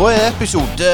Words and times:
Da 0.00 0.06
er 0.08 0.30
episode 0.30 0.90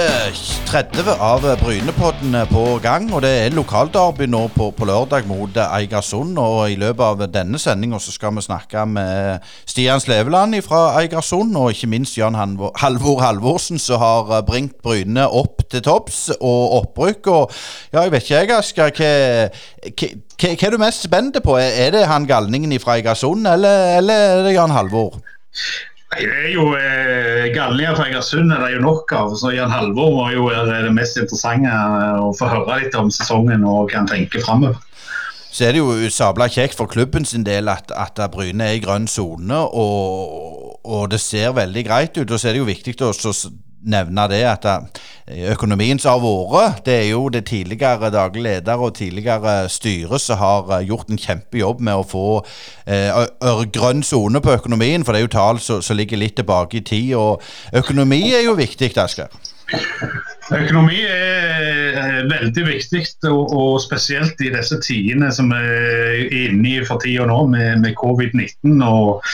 30 0.67 1.13
av 1.23 1.45
Brynepodden 1.61 2.33
på 2.51 2.63
gang. 2.83 3.05
og 3.15 3.21
Det 3.23 3.31
er 3.45 3.55
lokalderby 3.55 4.27
nå 4.27 4.41
på, 4.51 4.73
på 4.75 4.89
lørdag 4.89 5.29
mot 5.31 5.61
Eigersund. 5.63 6.35
og 6.43 6.73
I 6.73 6.75
løpet 6.75 7.05
av 7.05 7.23
denne 7.31 7.61
sendinga 7.63 8.01
skal 8.03 8.35
vi 8.35 8.43
snakke 8.43 8.83
med 8.91 9.47
Stian 9.63 10.03
Sleveland 10.03 10.59
fra 10.67 10.99
Eigersund. 10.99 11.55
Og 11.55 11.71
ikke 11.71 11.87
minst 11.93 12.19
Jan 12.19 12.35
Halvor 12.35 13.23
Halvorsen, 13.23 13.79
som 13.79 14.03
har 14.03 14.43
bringt 14.43 14.83
Bryne 14.83 15.29
opp 15.31 15.63
til 15.71 15.87
topps 15.87 16.33
og 16.41 16.75
opprykk. 16.81 17.27
og 17.27 17.53
ja, 17.93 18.01
Jeg 18.01 18.13
vet 18.13 18.23
ikke, 18.23 18.35
jeg, 18.35 18.51
Asker. 18.59 18.91
Hva, 20.03 20.55
er 20.67 20.71
du 20.75 20.83
mest 20.83 21.07
spent 21.07 21.39
på? 21.45 21.61
Er 21.63 21.95
det 21.95 22.09
han 22.11 22.27
galningen 22.27 22.75
fra 22.83 22.99
Eigersund, 22.99 23.47
eller, 23.47 24.01
eller 24.01 24.15
er 24.15 24.47
det 24.49 24.59
Jan 24.59 24.75
Halvor? 24.75 25.21
Det 26.15 26.23
er 26.23 26.51
jo 26.55 26.69
eh, 26.79 27.49
Gallia 27.51 27.91
fra 27.97 28.07
Egersund 28.07 28.53
er 28.55 28.63
det 28.63 28.77
jo 28.77 28.83
nok 28.85 29.13
av. 29.13 29.35
så 29.37 29.51
Jan 29.51 29.73
Halvor 29.75 30.13
må 30.15 30.27
jo 30.31 30.47
være 30.47 30.85
det 30.87 30.93
mest 30.95 31.19
interessante 31.19 31.73
å 32.23 32.31
få 32.37 32.51
høre 32.53 32.79
litt 32.85 32.95
om 32.99 33.11
sesongen 33.11 33.67
og 33.67 33.91
hva 33.91 34.05
han 34.05 34.11
tenker 34.11 34.45
framover. 34.47 34.79
Så 35.51 35.65
er 35.67 35.73
det 35.73 35.81
jo 35.81 36.11
sabla 36.13 36.51
kjekt 36.53 36.77
for 36.77 36.91
klubben 36.91 37.25
sin 37.25 37.45
del 37.47 37.71
at, 37.73 37.91
at 37.91 38.21
Bryne 38.33 38.67
er 38.67 38.77
i 38.77 38.83
grønn 38.85 39.07
sone, 39.09 39.57
og, 39.57 40.81
og, 40.85 41.07
det 41.11 41.21
ser 41.23 41.55
veldig 41.57 41.85
greit 41.87 42.19
ut. 42.21 42.29
Og 42.29 42.39
så 42.39 42.51
er 42.51 42.57
det 42.57 42.61
jo 42.61 42.69
viktig 42.69 42.97
å 43.03 43.13
nevne 43.91 44.27
det 44.31 44.43
at 44.49 44.67
eh, 44.69 45.47
økonomien 45.53 45.99
som 46.03 46.17
har 46.17 46.53
vært, 46.53 46.85
det 46.87 46.97
er 47.01 47.09
jo 47.11 47.27
det 47.33 47.47
tidligere 47.51 48.11
daglig 48.15 48.45
leder 48.47 48.83
og 48.83 48.95
tidligere 48.99 49.69
styre 49.73 50.21
som 50.23 50.41
har 50.43 50.73
eh, 50.79 50.87
gjort 50.91 51.11
en 51.11 51.21
kjempejobb 51.21 51.83
med 51.87 52.03
å 52.03 52.07
få 52.07 52.27
eh, 52.87 53.23
grønn 53.75 54.05
sone 54.07 54.43
på 54.43 54.57
økonomien. 54.59 55.05
For 55.05 55.15
det 55.15 55.23
er 55.23 55.29
jo 55.29 55.35
tall 55.37 55.63
som 55.63 55.97
ligger 55.97 56.21
litt 56.21 56.39
tilbake 56.41 56.81
i 56.81 56.87
tid, 56.87 57.15
og 57.19 57.43
økonomi 57.77 58.23
er 58.35 58.47
jo 58.47 58.59
viktig, 58.59 58.93
Asker. 58.97 59.31
Økonomi 59.67 61.01
er 61.03 62.29
veldig 62.31 62.65
viktig, 62.69 63.03
og, 63.27 63.81
spesielt 63.83 64.39
i 64.45 64.53
disse 64.55 64.79
tidene 64.85 65.33
som 65.35 65.51
vi 65.51 65.59
er 65.59 66.37
inne 66.47 66.71
i 66.71 66.85
for 66.87 67.03
tida 67.03 67.27
nå, 67.27 67.41
med, 67.51 67.83
med 67.83 67.97
covid-19 67.99 68.79
og 68.87 69.27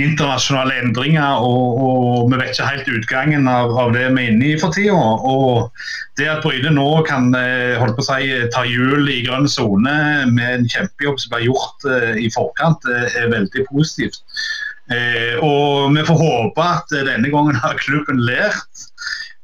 internasjonale 0.00 0.76
endringer. 0.82 1.40
Og, 1.40 1.80
og, 1.80 2.28
vi 2.32 2.42
vet 2.42 2.52
ikke 2.52 2.68
helt 2.68 2.92
utgangen 2.98 3.48
av, 3.48 3.72
av 3.86 3.94
det 3.96 4.04
vi 4.10 4.26
er 4.26 4.34
inne 4.34 4.50
i 4.52 4.60
for 4.60 4.76
tida. 4.76 5.00
Og 5.00 5.72
det 6.20 6.28
at 6.28 6.44
Bryne 6.44 6.74
nå 6.76 6.88
kan 7.08 7.32
eh, 7.36 7.80
holde 7.80 7.96
på 7.96 8.04
å 8.04 8.10
si, 8.10 8.30
ta 8.52 8.66
hjul 8.68 9.08
i 9.08 9.22
grønn 9.24 9.48
sone 9.48 9.96
med 10.28 10.58
en 10.58 10.68
kjempejobb 10.68 11.22
som 11.22 11.36
ble 11.36 11.46
gjort 11.48 11.88
uh, 11.88 12.12
i 12.20 12.28
forkant, 12.34 12.84
er 12.90 13.32
veldig 13.32 13.64
positivt. 13.70 14.20
Og 14.90 15.92
vi 15.94 16.02
får 16.02 16.16
håpe 16.18 16.64
at 16.66 16.90
denne 17.06 17.30
gangen 17.30 17.54
har 17.62 17.78
klubben 17.78 18.18
lært 18.26 18.89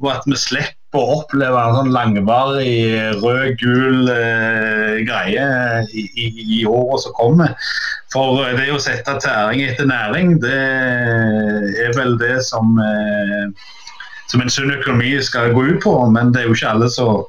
og 0.02 0.10
at 0.12 0.26
vi 0.28 0.36
slipper 0.36 1.00
å 1.00 1.20
oppleve 1.20 1.60
en 1.60 1.76
sånn 1.76 1.92
langvarig 1.94 2.96
rød-gul 3.20 4.10
eh, 4.12 4.98
greie 5.06 5.46
i, 5.92 6.04
i, 6.08 6.26
i 6.58 6.64
året 6.68 7.04
som 7.04 7.14
kommer. 7.16 7.54
For 8.12 8.42
eh, 8.44 8.56
det 8.58 8.68
å 8.72 8.80
sette 8.82 9.16
tæring 9.22 9.64
etter 9.66 9.88
næring, 9.88 10.36
det 10.44 10.58
er 11.86 11.96
vel 11.96 12.16
det 12.20 12.38
som, 12.48 12.76
eh, 12.80 13.72
som 14.32 14.44
en 14.44 14.52
sunn 14.52 14.74
økonomi 14.76 15.16
skal 15.24 15.54
gå 15.56 15.64
ut 15.72 15.80
på. 15.84 15.96
Men 16.12 16.34
det 16.34 16.44
er 16.44 16.50
jo 16.50 16.58
ikke 16.58 16.74
alle 16.74 16.90
som 16.92 17.24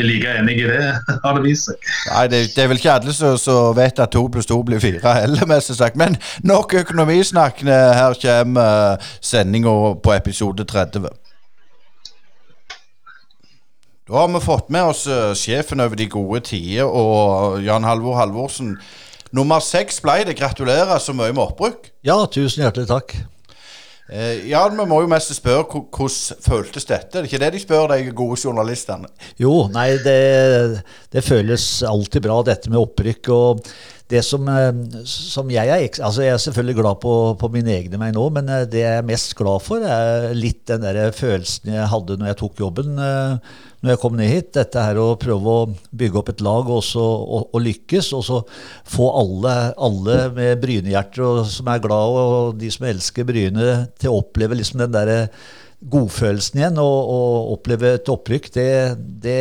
er 0.00 0.08
like 0.08 0.36
enig 0.40 0.58
i 0.62 0.68
det, 0.68 0.84
har 1.24 1.36
det 1.36 1.44
vist 1.46 1.68
seg. 1.68 1.88
Nei, 2.10 2.26
det, 2.32 2.42
det, 2.54 2.64
er 2.64 2.70
vel 2.72 2.80
ikke 2.80 2.96
alle 2.96 3.16
som 3.40 3.72
vet 3.76 4.04
at 4.04 4.12
to 4.12 4.26
pluss 4.32 4.48
to 4.48 4.60
blir 4.68 4.80
fire 4.84 5.16
heller, 5.20 5.48
mest 5.52 5.72
sagt. 5.76 6.00
Men 6.00 6.20
nok 6.48 6.76
økonomisnakk. 6.84 7.64
Her 7.64 8.16
kommer 8.20 8.96
uh, 8.96 9.10
sendinga 9.20 9.74
på 10.04 10.16
episode 10.16 10.68
30. 10.68 11.21
Da 14.08 14.18
har 14.18 14.28
vi 14.28 14.40
fått 14.42 14.70
med 14.74 14.88
oss 14.90 15.04
uh, 15.06 15.30
sjefen 15.38 15.80
over 15.80 15.94
de 15.98 16.08
gode 16.10 16.40
tider 16.48 16.88
og 16.90 17.60
Jan 17.62 17.84
Halvor 17.86 18.16
Halvorsen. 18.18 18.74
Nummer 19.30 19.62
seks 19.62 20.02
ble 20.02 20.24
det. 20.26 20.34
Gratulerer 20.40 20.98
så 20.98 21.14
mye 21.14 21.30
med 21.30 21.44
opprykk. 21.44 21.92
Ja, 22.02 22.18
tusen 22.26 22.64
hjertelig 22.64 22.90
takk. 22.90 23.14
Eh, 24.10 24.42
ja, 24.50 24.64
Vi 24.68 24.84
må 24.90 24.98
jo 25.04 25.08
mest 25.08 25.30
spørre 25.38 25.64
hvordan 25.70 26.42
føltes 26.42 26.84
dette? 26.84 27.14
Det 27.14 27.22
er 27.22 27.30
ikke 27.30 27.40
det 27.44 27.52
de 27.54 27.62
spør 27.62 27.94
de 27.94 28.10
gode 28.10 28.40
journalistene? 28.42 29.08
Jo, 29.40 29.68
nei, 29.72 29.92
det, 30.02 30.82
det 31.14 31.22
føles 31.24 31.64
alltid 31.86 32.26
bra, 32.26 32.42
dette 32.44 32.74
med 32.74 32.82
opprykk. 32.82 33.30
og 33.32 33.62
det 34.12 34.20
som, 34.26 34.48
eh, 34.48 34.72
som, 35.08 35.50
jeg 35.50 35.68
er 35.68 36.02
altså 36.04 36.22
Jeg 36.22 36.34
er 36.34 36.42
selvfølgelig 36.42 36.76
glad 36.82 37.00
på, 37.00 37.14
på 37.40 37.48
mine 37.54 37.72
egne 37.72 38.00
meg 38.00 38.12
nå, 38.16 38.28
men 38.34 38.50
eh, 38.50 38.66
det 38.68 38.82
jeg 38.82 39.00
er 39.00 39.08
mest 39.08 39.34
glad 39.38 39.62
for, 39.64 39.80
er 39.80 40.32
litt 40.36 40.66
den 40.68 40.84
der 40.84 41.14
følelsen 41.16 41.72
jeg 41.72 41.88
hadde 41.88 42.18
når 42.20 42.32
jeg 42.32 42.40
tok 42.42 42.60
jobben 42.60 42.98
eh, 43.00 43.54
når 43.82 43.94
jeg 43.94 44.00
kom 44.02 44.18
ned 44.18 44.30
hit. 44.30 44.52
Dette 44.56 44.84
her 44.86 45.00
å 45.02 45.08
prøve 45.20 45.54
å 45.54 45.94
bygge 45.98 46.20
opp 46.20 46.30
et 46.32 46.44
lag 46.44 46.68
og, 46.70 46.82
så, 46.86 47.02
og, 47.02 47.48
og 47.52 47.64
lykkes. 47.64 48.12
Og 48.18 48.26
så 48.26 48.42
få 48.88 49.08
alle, 49.22 49.56
alle 49.76 50.20
med 50.36 50.62
Brynehjerter 50.62 51.42
som 51.50 51.72
er 51.72 51.82
glad, 51.82 52.20
og 52.20 52.60
de 52.60 52.70
som 52.72 52.86
elsker 52.90 53.26
Bryne, 53.28 53.72
til 53.98 54.12
å 54.12 54.20
oppleve 54.22 54.58
liksom 54.58 54.84
den 54.84 54.94
der 54.94 55.12
godfølelsen 55.92 56.62
igjen. 56.62 56.78
Og, 56.82 57.16
og 57.16 57.56
oppleve 57.58 57.96
et 57.98 58.12
opprykk. 58.12 58.52
det, 58.54 58.70
det 59.26 59.40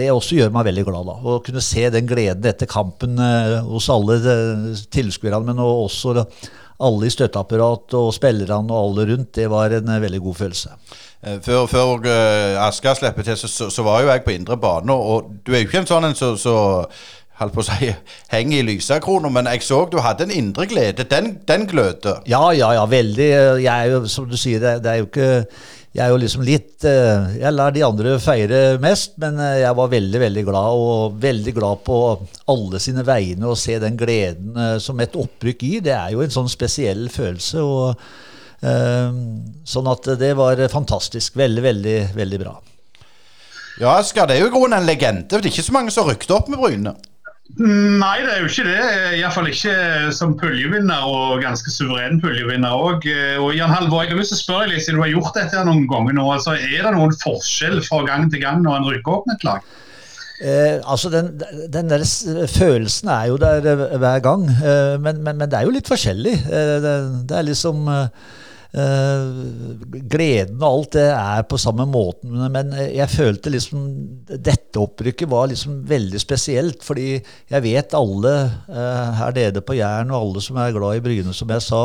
det 0.00 0.06
også 0.12 0.38
gjør 0.38 0.52
meg 0.54 0.68
veldig 0.70 0.84
glad. 0.86 1.08
da, 1.08 1.16
Å 1.18 1.40
kunne 1.44 1.62
se 1.64 1.88
den 1.92 2.08
gleden 2.08 2.46
etter 2.46 2.68
kampen 2.70 3.18
eh, 3.20 3.58
hos 3.66 3.90
alle 3.92 4.20
eh, 4.22 4.82
tilskuerne, 4.94 5.42
men 5.50 5.62
også 5.64 6.24
alle 6.80 7.08
i 7.08 7.14
støtteapparat 7.14 7.96
og 7.98 8.10
spillerne 8.16 8.74
og 8.74 8.90
alle 8.90 9.06
rundt. 9.12 9.32
Det 9.36 9.46
var 9.52 9.76
en 9.76 9.94
eh, 9.94 10.02
veldig 10.02 10.20
god 10.26 10.42
følelse. 10.42 10.74
Før, 11.44 11.66
før 11.68 11.98
uh, 12.00 12.62
Asker 12.64 12.94
slipper 12.96 13.26
til, 13.26 13.36
så, 13.36 13.48
så, 13.48 13.66
så, 13.68 13.82
var 13.84 14.00
jo 14.00 14.08
jeg 14.08 14.22
på 14.24 14.32
indre 14.32 14.56
bane. 14.56 14.92
Og 14.92 15.34
du 15.44 15.52
er 15.52 15.60
jo 15.60 15.68
ikke 15.68 15.82
en 15.82 15.90
sånn 15.90 16.08
en 16.08 16.16
som 16.16 16.38
så, 16.40 16.54
holdt 17.40 17.56
på 17.56 17.64
å 17.64 17.66
si, 17.66 17.90
henger 18.34 18.62
i 18.62 18.66
lysekrona, 18.70 19.32
men 19.32 19.50
jeg 19.52 19.66
så 19.66 19.82
du 19.90 19.98
hadde 20.04 20.28
en 20.28 20.32
indre 20.36 20.68
glede. 20.70 21.04
Den, 21.10 21.34
den 21.48 21.66
gløder. 21.68 22.22
Ja, 22.30 22.46
ja, 22.56 22.72
ja, 22.78 22.86
veldig. 22.88 23.28
Jeg 23.60 23.74
er 23.74 23.92
jo, 23.92 24.00
som 24.08 24.28
du 24.30 24.38
sier, 24.40 24.62
det, 24.62 24.78
det 24.84 24.94
er 24.94 25.02
jo 25.02 25.10
ikke 25.10 25.30
jeg 25.90 26.04
er 26.04 26.12
jo 26.12 26.20
liksom 26.22 26.44
litt 26.46 26.84
eh, 26.86 27.32
Jeg 27.40 27.50
lar 27.50 27.72
de 27.74 27.82
andre 27.82 28.14
feire 28.22 28.78
mest, 28.82 29.16
men 29.18 29.40
eh, 29.42 29.58
jeg 29.64 29.74
var 29.74 29.90
veldig, 29.90 30.20
veldig 30.22 30.44
glad, 30.46 30.82
og 30.84 31.16
veldig 31.22 31.54
glad 31.56 31.82
på 31.86 31.98
alle 32.52 32.80
sine 32.82 33.02
vegne. 33.06 33.48
Å 33.50 33.58
se 33.58 33.74
den 33.82 33.98
gleden 33.98 34.54
eh, 34.54 34.76
som 34.82 35.02
et 35.02 35.18
opprykk 35.18 35.66
gir, 35.66 35.84
det 35.88 35.96
er 35.96 36.14
jo 36.14 36.22
en 36.22 36.34
sånn 36.34 36.50
spesiell 36.50 37.08
følelse. 37.10 37.64
og 37.66 38.28
Sånn 38.60 39.86
at 39.88 40.06
det 40.20 40.34
var 40.36 40.60
fantastisk. 40.68 41.38
Veldig, 41.40 41.62
veldig, 41.64 41.94
veldig 42.12 42.40
bra. 42.42 42.50
Ja, 43.80 43.94
Asker, 43.94 44.26
det 44.28 44.36
er 44.36 44.42
jo 44.44 44.50
i 44.50 44.52
grunnen 44.52 44.76
en 44.76 44.84
legende. 44.84 45.24
Det 45.24 45.38
er 45.38 45.48
ikke 45.48 45.64
så 45.64 45.72
mange 45.72 45.94
som 45.94 46.04
rykket 46.04 46.34
opp 46.36 46.50
med 46.52 46.60
Bryne. 46.60 46.92
Nei, 47.58 48.20
det 48.22 48.30
er 48.30 48.44
jo 48.44 48.48
ikke 48.48 48.64
det. 48.68 48.84
Iallfall 49.18 49.50
ikke 49.50 49.74
som 50.16 50.36
puljevinner, 50.38 51.02
og 51.04 51.42
ganske 51.42 51.72
suveren 51.74 52.20
puljevinner 52.22 52.72
òg. 52.72 53.04
Og 53.42 53.50
Jan 53.56 53.74
Halvor, 53.74 54.04
jeg 54.04 54.14
har 54.14 54.20
lyst 54.20 54.32
til 54.34 54.38
å 54.38 54.44
spørre 54.44 54.70
deg 54.70 54.84
siden 54.84 55.00
du 55.00 55.04
har 55.04 55.12
gjort 55.12 55.36
dette 55.36 55.66
noen 55.66 55.84
ganger 55.90 56.16
nå. 56.16 56.24
altså 56.36 56.54
Er 56.56 56.86
det 56.86 56.94
noen 56.94 57.16
forskjell 57.20 57.82
fra 57.84 58.04
gang 58.06 58.30
til 58.32 58.44
gang 58.44 58.62
når 58.64 58.78
en 58.78 58.90
rykker 58.94 59.18
opp 59.18 59.28
med 59.28 59.40
et 59.40 59.48
lag? 59.48 59.70
Eh, 60.40 60.80
altså 60.88 61.10
den, 61.12 61.34
den, 61.68 61.90
der 61.90 62.00
følelsen 62.48 63.10
er 63.12 63.24
jo 63.28 63.36
der 63.36 63.66
eh, 63.66 63.96
hver 64.00 64.22
gang, 64.24 64.46
eh, 64.48 64.94
men, 64.96 65.20
men, 65.20 65.36
men, 65.36 65.50
det 65.50 65.58
er 65.58 65.66
jo 65.68 65.74
litt 65.74 65.90
forskjellig. 65.90 66.32
Eh, 66.48 66.76
det, 66.80 66.94
det, 67.28 67.36
er 67.36 67.44
liksom 67.50 67.90
eh, 67.92 68.06
gleden 68.70 70.60
og 70.60 70.66
alt 70.68 70.92
det 70.94 71.06
er 71.10 71.42
på 71.50 71.58
samme 71.58 71.88
måten, 71.90 72.36
men 72.54 72.70
jeg 72.94 73.10
følte 73.10 73.50
liksom 73.50 73.88
dette 74.30 74.78
opprykket 74.78 75.30
var 75.30 75.50
liksom 75.50 75.80
veldig 75.90 76.20
spesielt. 76.22 76.84
Fordi 76.86 77.16
jeg 77.18 77.64
vet 77.66 77.96
alle 77.98 78.34
uh, 78.70 79.08
her 79.18 79.34
nede 79.34 79.64
på 79.66 79.74
Jæren 79.74 80.14
og 80.14 80.20
alle 80.20 80.44
som 80.44 80.60
er 80.62 80.76
glad 80.76 81.00
i 81.00 81.02
Bryne, 81.04 81.34
som 81.34 81.50
jeg 81.50 81.66
sa, 81.66 81.84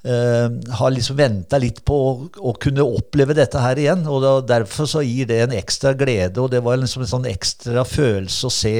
har 0.00 0.92
liksom 0.94 1.16
venta 1.18 1.58
litt 1.60 1.82
på 1.84 1.92
å, 1.92 2.12
å, 2.40 2.54
kunne 2.56 2.86
oppleve 2.86 3.34
dette 3.36 3.60
her 3.60 3.76
igjen. 3.76 4.06
og 4.08 4.22
da, 4.24 4.30
Derfor 4.56 4.88
så 4.88 5.02
gir 5.04 5.28
det 5.28 5.42
en 5.44 5.52
ekstra 5.52 5.92
glede, 5.92 6.40
og 6.40 6.48
det 6.54 6.62
var 6.64 6.80
liksom 6.80 7.04
en 7.04 7.10
sånn 7.10 7.28
ekstra 7.28 7.84
følelse 7.84 8.48
å 8.48 8.54
se, 8.54 8.74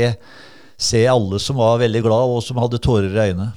se 0.80 1.02
alle 1.12 1.40
som 1.42 1.60
var 1.60 1.82
veldig 1.82 2.02
glad, 2.06 2.36
og 2.38 2.40
som 2.46 2.60
hadde 2.62 2.80
tårer 2.80 3.12
i 3.12 3.26
øynene. 3.28 3.50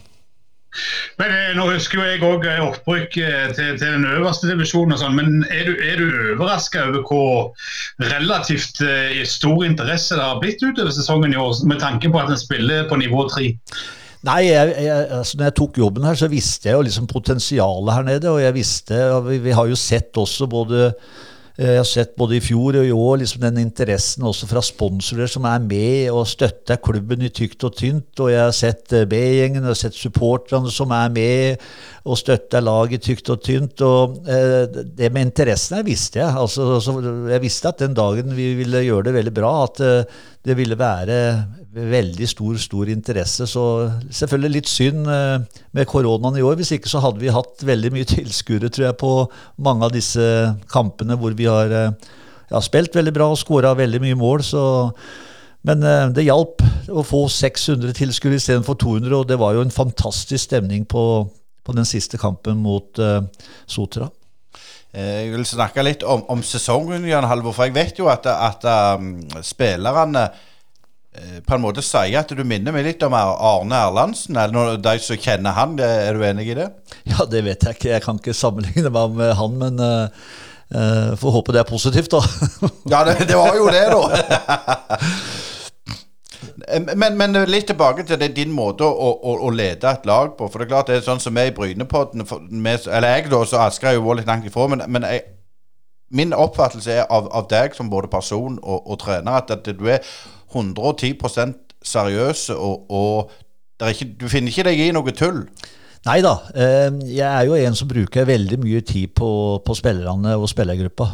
Men 1.22 1.34
eh, 1.34 1.52
Nå 1.58 1.68
husker 1.70 2.00
jo 2.00 2.06
jeg 2.08 2.22
òg 2.26 2.46
eh, 2.50 2.62
opprykk 2.64 3.18
eh, 3.22 3.48
til, 3.56 3.74
til, 3.80 3.98
den 3.98 4.08
øverste 4.10 4.50
divisjonen. 4.50 4.96
og 4.96 5.02
sånn, 5.04 5.18
men 5.18 5.44
Er 5.54 5.68
du, 5.70 5.74
er 5.78 6.00
du 6.02 6.08
overraska 6.36 6.88
over 6.90 7.04
hvor 7.08 8.14
relativt 8.14 8.82
eh, 8.86 9.20
stor 9.30 9.66
interesse 9.68 10.18
det 10.18 10.24
har 10.24 10.40
blitt 10.42 10.64
utover 10.64 10.94
sesongen 10.96 11.36
i 11.36 11.42
år, 11.42 11.60
med 11.70 11.84
tanke 11.84 12.12
på 12.12 12.22
at 12.22 12.32
en 12.34 12.42
spiller 12.42 12.88
på 12.90 13.00
nivå 13.02 13.28
tre? 13.32 13.52
Nei, 14.24 14.46
jeg, 14.48 14.72
jeg, 14.80 15.08
altså 15.12 15.38
når 15.38 15.50
jeg 15.50 15.56
tok 15.60 15.78
jobben 15.82 16.06
her, 16.08 16.16
så 16.16 16.30
visste 16.32 16.70
jeg 16.70 16.78
jo 16.78 16.86
liksom 16.88 17.10
potensialet 17.12 17.92
her 17.98 18.06
nede. 18.08 18.32
Og 18.32 18.40
jeg 18.40 18.56
visste, 18.56 19.00
og 19.12 19.28
vi, 19.28 19.42
vi 19.44 19.56
har 19.56 19.68
jo 19.68 19.80
sett 19.80 20.16
også 20.20 20.48
både 20.48 20.94
jeg 21.54 21.78
har 21.78 21.86
sett 21.86 22.16
både 22.18 22.40
i 22.40 22.42
fjor 22.42 22.80
og 22.80 22.88
i 22.88 22.94
år 22.96 23.20
liksom 23.22 23.44
den 23.44 23.60
interessen 23.62 24.26
også 24.26 24.48
fra 24.50 24.62
sponsorer 24.66 25.30
som 25.30 25.46
er 25.46 25.60
med 25.62 26.10
og 26.10 26.26
støtter 26.26 26.80
klubben 26.82 27.22
i 27.22 27.30
tykt 27.30 27.62
og 27.68 27.76
tynt. 27.78 28.10
Og 28.18 28.32
jeg 28.34 28.42
har 28.42 28.56
sett 28.58 28.94
eh, 28.98 29.06
B-gjengen 29.06 29.68
og 29.70 29.78
sett 29.78 29.94
supporterne 29.94 30.72
som 30.74 30.90
er 30.98 31.14
med 31.14 31.68
og 32.04 32.20
støtta 32.20 32.60
laget 32.60 33.06
tykt 33.06 33.30
og 33.32 33.42
tynt. 33.46 33.82
Og 33.86 34.28
eh, 34.28 34.68
det 34.68 35.12
med 35.14 35.30
interessen 35.30 35.78
her 35.78 35.88
visste 35.88 36.20
jeg. 36.20 36.36
Altså, 36.36 37.00
jeg 37.32 37.44
visste 37.44 37.72
at 37.72 37.84
den 37.84 37.96
dagen 37.98 38.36
vi 38.36 38.52
ville 38.60 38.84
gjøre 38.84 39.08
det 39.08 39.18
veldig 39.20 39.36
bra, 39.36 39.54
at 39.64 39.84
eh, 39.84 40.16
det 40.44 40.58
ville 40.60 40.80
være 40.80 41.18
veldig 41.74 42.28
stor, 42.30 42.58
stor 42.62 42.90
interesse. 42.92 43.48
Så 43.50 43.66
selvfølgelig 44.12 44.56
litt 44.58 44.72
synd 44.72 45.08
eh, 45.08 45.62
med 45.72 45.90
koronaen 45.90 46.38
i 46.38 46.46
år. 46.46 46.58
Hvis 46.60 46.76
ikke 46.76 46.92
så 46.92 47.02
hadde 47.04 47.24
vi 47.24 47.34
hatt 47.34 47.64
veldig 47.66 47.94
mye 47.96 48.10
tilskuere, 48.16 48.72
tror 48.74 48.90
jeg, 48.90 49.00
på 49.00 49.14
mange 49.64 49.88
av 49.88 49.96
disse 49.96 50.26
kampene 50.74 51.18
hvor 51.20 51.38
vi 51.40 51.48
har 51.48 51.72
eh, 51.72 51.94
ja, 52.52 52.64
spilt 52.64 52.96
veldig 52.96 53.16
bra 53.16 53.32
og 53.32 53.40
skåra 53.40 53.78
veldig 53.80 54.04
mye 54.04 54.20
mål. 54.20 54.44
så 54.54 54.66
men 55.64 55.84
eh, 55.88 56.10
det 56.16 56.28
hjalp 56.28 56.60
å 56.92 57.06
få 57.08 57.24
600 57.32 57.96
tilskuere 57.96 58.40
istedenfor 58.40 58.76
200, 58.82 59.16
og 59.16 59.30
det 59.30 59.40
var 59.40 59.56
jo 59.56 59.64
en 59.64 59.74
fantastisk 59.74 60.50
stemning 60.50 60.84
på, 60.90 61.04
på 61.64 61.76
den 61.76 61.88
siste 61.88 62.20
kampen 62.22 62.60
mot 62.64 63.00
uh, 63.00 63.22
Sotra. 63.66 64.10
Eh, 64.94 65.26
jeg 65.26 65.34
vil 65.34 65.46
snakke 65.48 65.86
litt 65.86 66.04
om, 66.06 66.22
om 66.30 66.42
sesongen, 66.46 67.08
Jan 67.10 67.26
Halvor. 67.26 67.56
For 67.56 67.70
jeg 67.70 67.76
vet 67.78 68.02
jo 68.02 68.10
at, 68.14 68.28
at 68.30 68.66
um, 69.00 69.16
spillerne 69.42 70.28
uh, 70.30 71.40
på 71.46 71.56
en 71.56 71.64
måte 71.64 71.82
sier 71.86 72.20
at 72.22 72.30
du 72.30 72.44
minner 72.46 72.76
meg 72.76 72.86
litt 72.86 73.06
om 73.08 73.16
Arne 73.18 73.80
Erlandsen. 73.88 74.38
Eller 74.38 74.54
noen, 74.54 74.84
de 74.84 74.96
som 75.02 75.18
kjenner 75.18 75.58
han. 75.58 75.78
Er 75.82 76.14
du 76.14 76.26
enig 76.28 76.52
i 76.52 76.60
det? 76.62 76.70
Ja, 77.10 77.26
det 77.30 77.46
vet 77.48 77.66
jeg 77.66 77.80
ikke. 77.80 77.94
Jeg 77.96 78.06
kan 78.06 78.22
ikke 78.22 78.38
sammenligne 78.38 78.94
meg 78.94 79.18
med 79.18 79.34
han, 79.40 79.58
men 79.64 79.82
uh, 79.82 80.28
uh, 80.76 81.16
får 81.18 81.38
håpe 81.40 81.56
det 81.56 81.64
er 81.64 81.72
positivt, 81.72 82.14
da. 82.14 82.22
ja, 82.94 83.02
det, 83.10 83.18
det 83.32 83.40
var 83.40 83.58
jo 83.58 83.72
det, 83.74 83.88
da. 83.96 85.02
Men, 86.96 87.18
men, 87.18 87.38
litt 87.50 87.68
tilbake 87.68 88.06
til 88.08 88.20
det, 88.20 88.36
din 88.38 88.52
måte 88.56 88.86
å, 88.88 89.12
å, 89.14 89.34
å, 89.48 89.50
lede 89.52 89.90
et 89.90 90.06
lag 90.08 90.36
på. 90.38 90.48
For 90.48 90.62
det 90.62 90.68
er 90.68 90.72
klart 90.72 90.92
det 90.92 91.00
er 91.00 91.06
sånn 91.06 91.22
som 91.24 91.36
vi 91.36 91.50
i 91.50 91.56
Brynepodden 91.56 92.24
Eller 92.64 93.18
jeg, 93.18 93.30
da, 93.34 93.42
så 93.46 93.66
Asker 93.66 93.92
er 93.92 93.98
jo 93.98 94.16
litt 94.16 94.30
langt 94.30 94.48
ifra. 94.48 94.70
Men, 94.72 94.86
men 94.88 95.08
jeg, 95.10 95.26
min 96.14 96.34
oppfattelse 96.38 97.00
er 97.02 97.06
av, 97.10 97.28
av, 97.34 97.48
deg 97.52 97.76
som 97.76 97.90
både 97.92 98.12
person 98.12 98.60
og, 98.62 98.84
og 98.86 99.00
trener 99.02 99.42
at, 99.42 99.52
at, 99.52 99.70
du 99.76 99.88
er 99.90 100.04
110% 100.54 101.56
seriøs, 101.84 102.50
og, 102.54 102.92
og 102.94 103.90
ikke, 103.90 104.14
du 104.22 104.28
finner 104.32 104.54
ikke 104.54 104.68
deg 104.70 104.84
i 104.86 104.92
noe 104.96 105.16
tull. 105.18 105.42
Nei 106.04 106.20
da. 106.24 106.34
Eh, 106.52 106.90
jeg 107.16 107.28
er 107.28 107.48
jo 107.48 107.56
en 107.58 107.76
som 107.80 107.90
bruker 107.90 108.28
veldig 108.28 108.60
mye 108.62 108.84
tid 108.86 109.14
på, 109.16 109.30
på 109.64 109.76
spillerne 109.80 110.36
og 110.36 110.50
spillergruppa. 110.52 111.08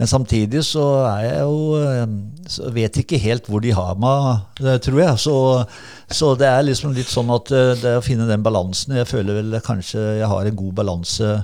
Eh, 0.00 0.06
men 0.06 0.08
samtidig 0.08 0.64
så 0.64 0.84
er 1.04 1.24
jeg 1.26 1.40
jo 1.44 1.76
ehm, 1.76 2.16
så 2.48 2.70
vet 2.72 2.96
ikke 3.02 3.20
helt 3.20 3.48
hvor 3.48 3.60
de 3.60 3.72
har 3.76 3.98
meg, 4.00 4.46
eh, 4.64 4.78
tror 4.80 5.00
jeg. 5.00 5.18
Så, 5.20 5.34
så, 6.08 6.34
det 6.40 6.48
er 6.48 6.64
liksom 6.64 6.94
litt 6.96 7.10
sånn 7.10 7.30
at 7.30 7.50
eh, 7.52 7.74
det 7.80 7.98
å 7.98 8.04
finne 8.04 8.28
den 8.28 8.42
balansen. 8.42 8.96
Jeg 8.96 9.10
føler 9.10 9.42
vel 9.42 9.60
kanskje 9.60 10.00
jeg 10.22 10.30
har 10.30 10.46
en 10.46 10.56
god 10.56 10.74
balanse 10.80 11.34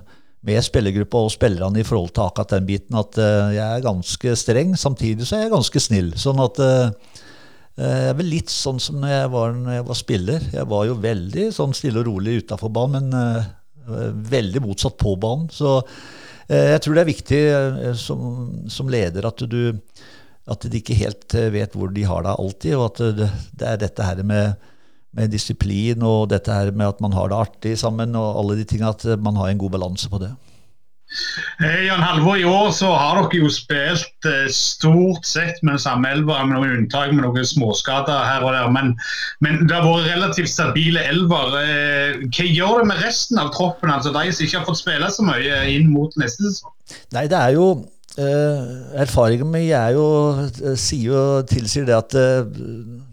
med 0.46 0.62
spillergruppa 0.62 1.24
og 1.26 1.32
spillerne 1.34 1.80
i 1.80 1.84
forhold 1.84 2.14
til 2.14 2.24
akkurat 2.24 2.56
den 2.56 2.66
biten. 2.68 2.96
At 2.96 3.18
eh, 3.18 3.52
jeg 3.58 3.66
er 3.66 3.84
ganske 3.84 4.36
streng, 4.40 4.76
samtidig 4.78 5.28
så 5.28 5.36
er 5.36 5.46
jeg 5.46 5.56
ganske 5.56 5.82
snill. 5.82 6.12
Sånn 6.16 6.40
at 6.40 6.62
jeg 7.76 8.08
er 8.08 8.14
vel 8.16 8.30
litt 8.32 8.48
sånn 8.48 8.78
som 8.80 9.02
når 9.02 9.10
jeg 9.12 9.32
var, 9.36 9.56
når 9.60 9.74
jeg 9.74 9.88
var 9.90 9.98
spiller. 10.00 10.44
Jeg 10.54 10.68
var 10.70 10.86
jo 10.88 11.00
veldig 11.02 11.50
sånn 11.52 11.76
stille 11.76 12.00
og 12.00 12.08
rolig 12.08 12.38
utafor 12.40 12.72
banen, 12.72 13.10
men 13.12 14.22
veldig 14.32 14.62
motsatt 14.64 14.96
på 14.98 15.12
banen. 15.20 15.50
Så 15.52 15.82
Eh, 15.84 16.25
jeg 16.46 16.82
tror 16.82 16.94
det 16.94 17.02
er 17.02 17.10
viktig 17.10 17.40
eh, 17.50 17.90
som, 17.98 18.20
som 18.70 18.90
leder 18.92 19.26
at 19.26 19.42
du 19.50 19.74
at 20.46 20.62
de 20.62 20.78
ikke 20.78 20.94
helt 20.94 21.34
eh, 21.34 21.50
vet 21.54 21.74
hvor 21.74 21.90
de 21.90 22.04
har 22.06 22.22
deg 22.22 22.38
alltid, 22.38 22.74
og 22.78 22.84
at 22.92 23.00
det, 23.18 23.30
det 23.58 23.66
er 23.66 23.80
dette 23.82 24.06
her 24.06 24.22
med, 24.22 24.68
med, 25.16 25.32
disiplin 25.32 26.04
og 26.06 26.28
dette 26.30 26.54
her 26.54 26.70
med 26.70 26.86
at 26.92 27.02
man 27.02 27.16
har 27.16 27.32
det 27.32 27.40
artig 27.40 27.72
sammen, 27.80 28.14
og 28.18 28.42
alle 28.42 28.60
de 28.60 28.66
tingene, 28.68 28.92
at 28.94 29.18
man 29.22 29.38
har 29.40 29.50
en 29.50 29.58
god 29.58 29.74
balanse 29.74 30.10
på 30.12 30.22
det. 30.22 30.30
Eh, 31.62 31.86
Jan 31.86 32.02
Halvor, 32.02 32.36
I 32.36 32.44
år 32.44 32.70
så 32.74 32.90
har 32.92 33.20
dere 33.20 33.40
jo 33.44 33.48
spilt 33.52 34.28
eh, 34.28 34.48
stort 34.52 35.26
sett 35.28 35.62
med 35.66 35.80
samme 35.80 36.10
elver, 36.12 36.42
med 36.44 36.58
noen 36.58 36.74
unntak 36.80 37.14
med 37.14 37.24
noen 37.24 37.46
småskader 37.46 38.26
her 38.26 38.44
og 38.44 38.52
der. 38.56 38.68
Men, 38.74 38.92
men, 39.44 39.62
det 39.64 39.76
har 39.76 39.86
vært 39.86 40.10
relativt 40.10 40.52
stabile 40.52 41.04
elver. 41.06 41.58
Eh, 41.62 42.24
hva 42.26 42.48
gjør 42.50 42.82
det 42.82 42.88
med 42.92 43.02
resten 43.06 43.40
av 43.42 43.52
troppen, 43.56 43.92
altså 43.94 44.12
de 44.16 44.26
som 44.28 44.46
ikke 44.46 44.60
har 44.60 44.68
fått 44.68 44.82
spille 44.82 45.12
så 45.14 45.26
mye 45.26 45.60
inn 45.72 45.92
mot 45.94 46.16
neste 46.20 46.50
sesong? 46.50 46.74
Nei, 47.16 47.28
det 47.30 47.42
er 47.42 47.58
jo 47.58 47.68
Uh, 48.16 48.94
erfaringen 48.96 49.50
min 49.52 49.66
er 49.76 49.90
jo, 49.92 50.04
sier 50.80 51.10
jo, 51.10 51.24
tilsier 51.44 51.84
det 51.84 51.98
at 51.98 52.14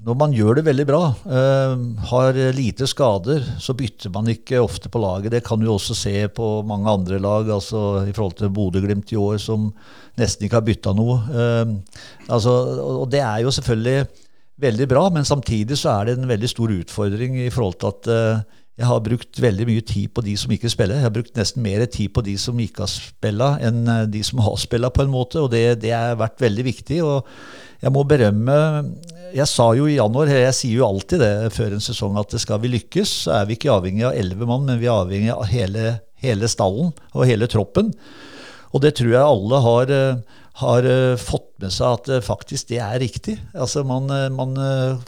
når 0.03 0.17
man 0.19 0.33
gjør 0.35 0.59
det 0.59 0.65
veldig 0.67 0.85
bra, 0.89 1.01
uh, 1.25 1.75
har 2.09 2.39
lite 2.55 2.87
skader, 2.89 3.45
så 3.63 3.75
bytter 3.77 4.11
man 4.13 4.31
ikke 4.31 4.61
ofte 4.63 4.91
på 4.91 5.01
laget. 5.03 5.31
Det 5.31 5.43
kan 5.45 5.61
du 5.61 5.69
også 5.71 5.95
se 5.97 6.15
på 6.27 6.49
mange 6.67 6.91
andre 6.91 7.21
lag, 7.23 7.47
altså 7.55 8.03
i 8.07 8.15
forhold 8.15 8.35
til 8.39 8.51
Bodø-Glimt 8.53 9.13
i 9.15 9.19
år, 9.19 9.37
som 9.41 9.69
nesten 10.19 10.45
ikke 10.47 10.59
har 10.59 10.67
bytta 10.67 10.91
noe. 10.93 11.15
Altså, 12.29 12.51
og 13.01 13.07
det 13.09 13.23
er 13.23 13.39
jo 13.41 13.53
selvfølgelig 13.55 14.03
veldig 14.61 14.87
bra, 14.91 15.07
men 15.09 15.25
samtidig 15.25 15.79
så 15.79 15.95
er 15.95 16.11
det 16.11 16.19
en 16.19 16.29
veldig 16.29 16.51
stor 16.51 16.75
utfordring 16.75 17.39
i 17.41 17.49
forhold 17.53 17.79
til 17.81 17.89
at 17.89 18.11
jeg 18.73 18.89
har 18.89 19.03
brukt 19.05 19.37
veldig 19.41 19.65
mye 19.69 19.81
tid 19.85 20.09
på 20.15 20.23
de 20.25 20.33
som 20.39 20.53
ikke 20.53 20.71
spiller. 20.71 20.97
Jeg 20.97 21.05
har 21.05 21.13
brukt 21.13 21.35
nesten 21.37 21.61
mer 21.61 21.83
tid 21.85 22.09
på 22.13 22.23
de 22.25 22.33
som 22.41 22.57
ikke 22.57 22.81
har 22.81 22.89
spilla, 22.89 23.51
enn 23.61 23.83
eh, 23.85 24.07
de 24.09 24.23
som 24.25 24.41
har 24.41 24.55
spilla, 24.61 24.89
på 24.89 25.05
en 25.05 25.13
måte. 25.13 25.43
Og 25.43 25.51
det, 25.53 25.83
det 25.83 25.91
har 25.93 26.17
vært 26.17 26.41
veldig 26.41 26.65
viktig. 26.65 26.97
Og 27.05 27.29
jeg 27.83 27.91
må 27.91 28.03
berømme 28.07 28.57
Jeg 29.33 29.49
sa 29.49 29.65
jo 29.75 29.87
i 29.89 29.97
januar, 29.97 30.29
jeg 30.29 30.55
sier 30.55 30.79
jo 30.79 30.87
alltid 30.87 31.23
det 31.23 31.53
før 31.55 31.73
en 31.75 31.83
sesong, 31.83 32.19
at 32.21 32.35
skal 32.39 32.61
vi 32.61 32.69
lykkes, 32.75 33.15
så 33.25 33.39
er 33.39 33.49
vi 33.49 33.57
ikke 33.57 33.73
avhengig 33.73 34.05
av 34.05 34.17
elleve 34.17 34.45
mann, 34.45 34.67
men 34.67 34.77
vi 34.81 34.85
er 34.85 34.93
avhengig 34.93 35.33
av 35.33 35.47
hele, 35.49 35.97
hele 36.21 36.49
stallen 36.51 36.93
og 37.15 37.25
hele 37.25 37.49
troppen. 37.49 37.89
Og 38.73 38.83
det 38.85 38.93
tror 38.99 39.09
jeg 39.15 39.25
alle 39.25 39.61
har 39.65 39.93
eh, 39.93 40.39
har 40.61 40.85
uh, 40.85 41.17
fått 41.17 41.47
med 41.63 41.73
seg 41.73 41.95
at 41.97 42.09
uh, 42.13 42.19
faktisk 42.21 42.67
det 42.69 42.77
er 42.85 42.99
riktig. 43.01 43.39
Altså 43.57 43.81
Man, 43.89 44.05
man 44.37 44.53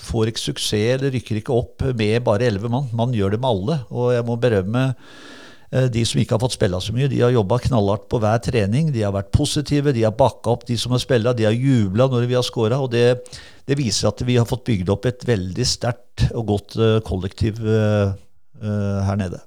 får 0.02 0.32
ikke 0.32 0.42
suksess 0.42 0.96
eller 0.96 1.14
rykker 1.14 1.38
ikke 1.38 1.54
opp 1.54 1.86
med 1.94 2.24
bare 2.26 2.48
elleve 2.50 2.72
mann. 2.74 2.90
Man 2.98 3.14
gjør 3.14 3.36
det 3.36 3.42
med 3.44 3.52
alle. 3.52 3.78
Og 3.94 4.10
jeg 4.16 4.26
må 4.26 4.40
berømme 4.42 4.88
de 5.92 6.04
som 6.08 6.22
ikke 6.22 6.38
har 6.38 6.44
fått 6.44 6.56
spille 6.56 6.80
så 6.82 6.94
mye. 6.96 7.10
De 7.12 7.20
har 7.24 7.34
jobba 7.34 7.58
knallhardt 7.66 8.06
på 8.12 8.20
hver 8.24 8.38
trening. 8.46 8.94
De 8.96 9.02
har 9.04 9.16
vært 9.16 9.34
positive, 9.36 9.94
de 9.96 10.06
har 10.06 10.16
bakka 10.16 10.54
opp 10.54 10.68
de 10.70 10.78
som 10.80 10.96
har 10.96 11.02
spilla, 11.04 11.34
de 11.36 11.48
har 11.48 11.56
jubla 11.56 12.08
når 12.12 12.30
vi 12.30 12.38
har 12.38 12.46
scora. 12.48 12.80
Og 12.80 12.94
det, 12.94 13.08
det, 13.68 13.80
viser 13.80 14.12
at 14.12 14.24
vi 14.28 14.38
har 14.40 14.48
fått 14.48 14.64
bygd 14.70 14.94
opp 14.94 15.10
et 15.10 15.28
veldig 15.28 15.68
sterkt 15.68 16.30
og 16.32 16.54
godt 16.54 16.80
kollektiv 17.08 17.60
her 17.66 19.20
nede. 19.20 19.44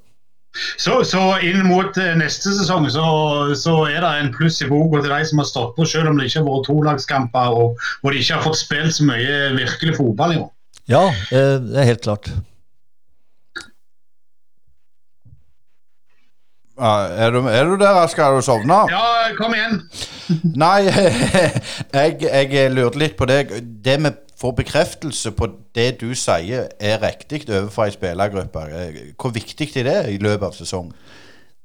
Så, 0.79 1.05
så, 1.05 1.21
inn 1.45 1.63
mot 1.69 1.97
eh, 2.01 2.15
neste 2.19 2.53
sesong 2.57 2.89
så, 2.91 3.07
så 3.59 3.75
er 3.91 4.01
det 4.03 4.13
en 4.19 4.31
pluss 4.35 4.61
i 4.65 4.69
boka 4.71 5.03
til 5.05 5.13
de 5.13 5.21
som 5.31 5.43
har 5.43 5.49
stått 5.49 5.75
på, 5.77 5.87
selv 5.89 6.11
om 6.11 6.19
det 6.19 6.29
ikke 6.29 6.43
har 6.43 6.49
vært 6.49 6.69
tolagskamper 6.69 7.57
og, 7.63 7.89
og 8.03 8.13
de 8.13 8.23
ikke 8.23 8.39
har 8.39 8.47
fått 8.47 8.63
spilt 8.63 8.97
så 8.97 9.07
mye 9.09 9.41
virkelig 9.59 9.99
fotball 9.99 10.35
i 10.35 10.41
år. 10.43 10.49
Ja, 10.89 11.05
eh, 11.31 11.57
det 11.63 11.83
er 11.83 11.91
helt 11.93 12.07
klart. 12.07 12.31
Er, 16.79 17.31
du, 17.35 17.43
er, 17.47 17.65
du, 17.65 17.77
der, 17.81 18.01
Asker? 18.05 18.25
Har 18.25 18.39
du 18.39 18.45
sovna? 18.45 18.85
Ja, 18.93 19.35
kom 19.39 19.55
igjen. 19.57 19.83
Nei, 20.65 20.87
jeg, 21.99 22.19
jeg 22.29 22.73
lurte 22.75 23.01
litt 23.03 23.17
på 23.19 23.29
deg. 23.29 23.53
Det 23.85 23.99
med 24.01 24.25
får 24.39 24.53
bekreftelse 24.61 25.33
på 25.35 25.49
det 25.75 26.01
du 26.01 26.13
sier 26.15 26.69
er 26.79 27.01
riktig 27.03 27.43
overfor 27.49 27.89
ei 27.89 27.95
spillergruppe. 27.95 28.67
Hvor 29.19 29.35
viktig 29.35 29.71
er 29.77 29.89
det 29.89 29.97
i 30.13 30.21
løpet 30.23 30.47
av 30.47 30.55
sesongen? 30.55 30.95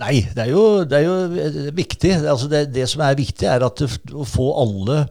Nei, 0.01 0.23
det 0.33 0.41
er 0.41 0.49
jo, 0.49 0.63
det 0.89 0.97
er 0.97 1.05
jo 1.05 1.69
viktig. 1.77 2.15
Altså 2.25 2.47
det, 2.49 2.65
det, 2.73 2.87
som 2.89 3.03
er 3.05 3.17
viktig, 3.17 3.45
er 3.45 3.63
at 3.63 3.83
å 3.85 4.25
få 4.25 4.47
alle 4.63 5.03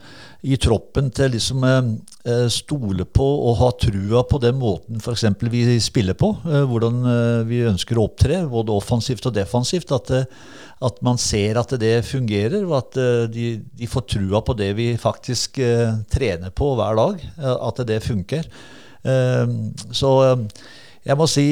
i 0.42 0.56
troppen 0.58 1.06
til 1.14 1.30
liksom 1.36 1.62
eh, 1.62 2.48
stole 2.50 3.06
på 3.06 3.26
og 3.46 3.60
ha 3.60 3.68
trua 3.78 4.24
på 4.26 4.40
den 4.42 4.56
måten 4.58 4.98
f.eks. 4.98 5.28
vi 5.52 5.78
spiller 5.82 6.18
på. 6.18 6.32
Eh, 6.42 6.64
hvordan 6.66 6.98
eh, 7.12 7.44
vi 7.46 7.62
ønsker 7.70 7.98
å 8.00 8.08
opptre, 8.08 8.40
både 8.50 8.74
offensivt 8.74 9.30
og 9.30 9.36
defensivt. 9.38 9.94
At, 9.94 10.10
at 10.82 10.98
man 11.06 11.20
ser 11.22 11.62
at 11.62 11.76
det 11.78 11.94
fungerer, 12.08 12.66
og 12.66 12.74
at 12.80 13.00
de, 13.30 13.46
de 13.62 13.90
får 13.90 14.08
trua 14.16 14.42
på 14.42 14.58
det 14.58 14.72
vi 14.74 14.90
faktisk 14.98 15.62
trener 16.10 16.50
på 16.50 16.72
hver 16.74 16.98
dag. 16.98 17.22
At 17.54 17.84
det 17.86 18.02
funker. 18.02 18.50
Så 19.94 20.10
jeg 21.06 21.18
må 21.18 21.30
si 21.30 21.46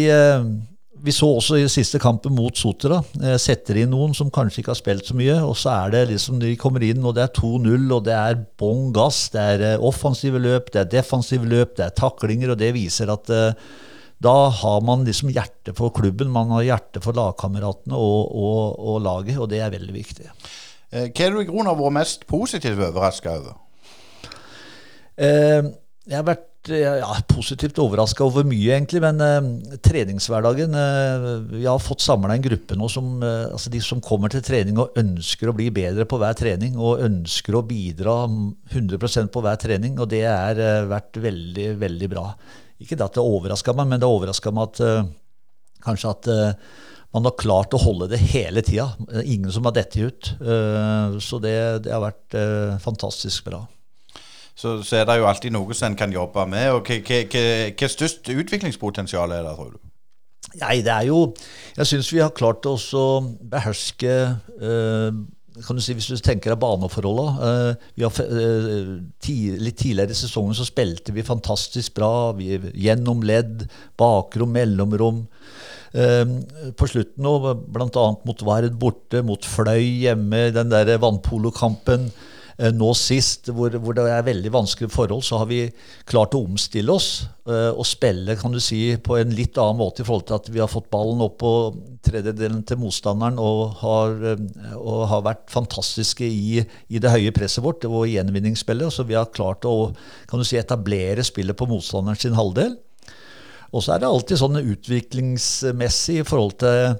vi 1.04 1.12
så 1.14 1.28
også 1.38 1.58
i 1.58 1.68
siste 1.70 2.00
kampen 2.02 2.34
mot 2.36 2.56
Sotra. 2.58 3.00
Eh, 3.20 3.36
setter 3.40 3.78
inn 3.80 3.92
noen 3.92 4.12
som 4.16 4.30
kanskje 4.32 4.62
ikke 4.62 4.72
har 4.74 4.78
spilt 4.78 5.08
så 5.08 5.16
mye. 5.16 5.36
Og 5.46 5.54
så 5.58 5.72
er 5.72 5.94
det 5.94 6.02
liksom 6.12 6.40
de 6.42 6.52
kommer 6.60 6.84
inn, 6.86 7.02
og 7.06 7.16
det 7.16 7.24
er 7.24 7.32
2-0, 7.36 7.86
og 7.96 8.04
det 8.08 8.16
er 8.16 8.42
bånn 8.60 8.90
gass. 8.96 9.22
Det 9.34 9.44
er 9.54 9.64
eh, 9.68 9.86
offensive 9.90 10.40
løp, 10.42 10.72
det 10.74 10.82
er 10.82 10.90
defensive 10.98 11.48
løp, 11.48 11.76
det 11.78 11.86
er 11.86 11.96
taklinger, 11.96 12.52
og 12.52 12.60
det 12.60 12.72
viser 12.76 13.12
at 13.12 13.32
uh, 13.32 13.70
da 14.20 14.36
har 14.60 14.82
man 14.84 15.06
liksom 15.06 15.32
hjerte 15.32 15.72
for 15.76 15.94
klubben, 15.96 16.32
man 16.32 16.52
har 16.58 16.66
hjerte 16.66 17.00
for 17.00 17.16
lagkameratene 17.16 17.96
og, 17.96 18.34
og, 18.36 18.76
og, 18.76 19.00
laget, 19.04 19.40
og 19.40 19.48
det 19.52 19.62
er 19.64 19.72
veldig 19.72 19.96
viktig. 19.96 20.28
Hva 20.90 21.06
er 21.06 21.32
du 21.32 21.40
i 21.40 21.46
grunnen 21.48 21.70
har 21.70 21.78
vært 21.78 21.96
mest 21.96 22.26
positivt 22.28 22.82
overraska 22.90 23.38
over? 23.40 23.56
Uh, 25.20 25.72
jeg 26.04 26.18
har 26.18 26.26
vært 26.26 26.49
ja, 26.68 27.16
positivt 27.28 27.78
overraska 27.80 28.24
over 28.24 28.44
mye, 28.44 28.74
egentlig. 28.74 29.00
Men 29.00 29.20
eh, 29.24 29.76
treningshverdagen 29.80 30.74
eh, 30.76 31.28
Vi 31.50 31.64
har 31.66 31.78
fått 31.80 32.04
samla 32.04 32.34
en 32.34 32.44
gruppe 32.44 32.76
nå 32.76 32.88
som 32.92 33.22
eh, 33.22 33.48
altså 33.50 33.72
de 33.72 33.80
som 33.80 34.02
kommer 34.04 34.32
til 34.32 34.44
trening 34.44 34.78
og 34.78 34.96
ønsker 35.00 35.48
å 35.48 35.56
bli 35.56 35.70
bedre 35.72 36.04
på 36.08 36.20
hver 36.20 36.36
trening, 36.36 36.76
og 36.76 37.00
ønsker 37.06 37.56
å 37.56 37.64
bidra 37.66 38.26
100% 38.28 39.32
på 39.32 39.44
hver 39.44 39.56
trening, 39.60 39.96
og 39.98 40.10
det 40.12 40.26
har 40.26 40.60
vært 40.90 41.16
veldig, 41.20 41.72
veldig 41.80 42.12
bra. 42.12 42.28
Ikke 42.80 43.00
at 43.00 43.16
det 43.16 43.24
overraska 43.24 43.74
meg, 43.76 43.90
men 43.90 44.00
det 44.00 44.08
overraska 44.08 44.52
meg 44.52 44.70
at 44.70 45.10
kanskje 45.84 46.12
at 46.12 46.30
man 47.10 47.26
har 47.26 47.36
klart 47.40 47.74
å 47.74 47.80
holde 47.82 48.08
det 48.12 48.20
hele 48.30 48.62
tida. 48.64 48.92
Ingen 49.24 49.50
som 49.52 49.66
har 49.68 49.74
dette 49.76 50.00
ut. 50.00 50.30
Så 51.20 51.40
det, 51.42 51.56
det 51.84 51.92
har 51.92 52.04
vært 52.04 52.36
fantastisk 52.84 53.50
bra 53.50 53.64
så, 54.60 54.76
så, 54.84 55.00
er 55.00 55.06
det 55.08 55.20
jo 55.20 55.28
alltid 55.30 55.54
noe 55.56 55.76
som 55.76 55.90
en 55.90 55.98
kan 55.98 56.12
jobbe 56.12 56.44
med. 56.52 56.70
og 56.76 56.90
Hva 56.90 57.88
størst 57.88 58.28
utviklingspotensial 58.28 59.32
er 59.32 59.46
det, 59.46 59.56
tror 59.56 59.74
du? 59.76 59.80
Nei, 60.60 60.80
det 60.82 60.90
er 60.90 61.04
jo 61.06 61.18
Jeg 61.76 61.86
syns 61.86 62.08
vi 62.10 62.18
har 62.18 62.32
klart 62.34 62.66
å 62.66 62.74
beherske 63.52 64.14
eh, 64.58 65.18
kan 65.66 65.78
du 65.78 65.82
si, 65.82 65.94
Hvis 65.96 66.08
du 66.10 66.16
tenker 66.22 66.52
deg 66.52 66.62
baneforholda 66.62 67.26
eh, 67.46 67.88
eh, 68.00 68.92
ti, 69.22 69.36
Litt 69.60 69.78
tidligere 69.82 70.14
i 70.14 70.18
sesongen 70.18 70.56
så 70.56 70.66
spilte 70.66 71.14
vi 71.14 71.26
fantastisk 71.26 71.94
bra. 71.98 72.32
Vi, 72.38 72.56
gjennom 72.80 73.22
bakrom, 73.98 74.52
mellomrom. 74.56 75.24
Eh, 75.92 76.24
på 76.78 76.90
slutten 76.90 77.24
nå, 77.26 77.36
bl.a. 77.66 78.06
mot 78.26 78.44
Vard 78.46 78.76
borte, 78.80 79.22
mot 79.26 79.44
Fløy 79.44 80.06
hjemme, 80.06 80.48
den 80.54 80.70
der 80.72 80.96
vannpolokampen. 81.02 82.10
Eh, 82.60 82.72
nå 82.76 82.90
sist, 82.98 83.48
hvor, 83.56 83.72
hvor, 83.80 83.94
det 83.96 84.04
er 84.12 84.26
veldig 84.26 84.50
vanskelige 84.52 84.92
forhold, 84.92 85.22
så 85.24 85.38
har 85.40 85.48
vi 85.48 85.62
klart 86.08 86.34
å 86.36 86.42
omstille 86.44 86.92
oss 86.92 87.22
uh, 87.48 87.70
og 87.70 87.86
spille 87.88 88.36
kan 88.36 88.52
du 88.52 88.58
si, 88.60 88.98
på 89.00 89.16
en 89.16 89.32
litt 89.32 89.56
annen 89.56 89.78
måte 89.78 90.02
i 90.02 90.06
forhold 90.06 90.26
til 90.28 90.36
at 90.36 90.50
vi 90.52 90.60
har 90.60 90.68
fått 90.68 90.90
ballen 90.92 91.22
opp 91.24 91.38
på 91.40 91.52
tredjedelen 92.04 92.60
til 92.68 92.82
motstanderen 92.82 93.40
og 93.40 93.78
har, 93.80 94.12
uh, 94.34 94.76
og 94.76 95.06
har 95.08 95.24
vært 95.30 95.46
fantastiske 95.54 96.26
i, 96.26 96.60
i, 96.60 97.00
det 97.00 97.14
høye 97.14 97.32
presset 97.32 97.64
vårt 97.64 97.86
og 97.88 98.04
gjenvinningsspillet. 98.10 98.92
Så 98.92 99.08
vi 99.08 99.16
har 99.16 99.32
klart 99.32 99.64
å 99.64 99.94
kan 100.28 100.42
du 100.42 100.44
si, 100.44 100.60
etablere 100.60 101.24
spillet 101.24 101.56
på 101.56 101.70
motstanderen 101.70 102.20
sin 102.20 102.36
halvdel. 102.36 102.76
Og 103.70 103.86
så 103.86 103.94
er 103.94 104.02
det 104.02 104.10
alltid 104.10 104.40
sånn 104.40 104.60
utviklingsmessig 104.60 106.20
i 106.20 106.26
forhold 106.26 106.58
til 106.60 106.98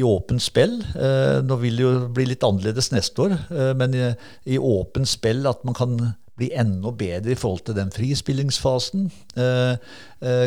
i 0.00 0.06
åpent 0.06 0.42
spill. 0.42 0.80
Eh, 0.96 1.40
nå 1.44 1.58
vil 1.60 1.76
det 1.78 1.84
jo 1.84 1.92
bli 2.14 2.30
litt 2.32 2.46
annerledes 2.46 2.90
neste 2.94 3.26
år, 3.26 3.36
eh, 3.52 3.72
men 3.76 3.96
i, 3.96 4.08
i 4.54 4.58
åpent 4.58 5.08
spill 5.08 5.46
at 5.50 5.62
man 5.68 5.76
kan 5.76 5.98
bli 6.40 6.50
enda 6.56 6.92
bedre 6.96 7.34
i 7.34 7.38
forhold 7.38 7.66
til 7.66 7.76
den 7.76 7.92
frispillingsfasen, 7.92 9.10
eh, 9.36 9.76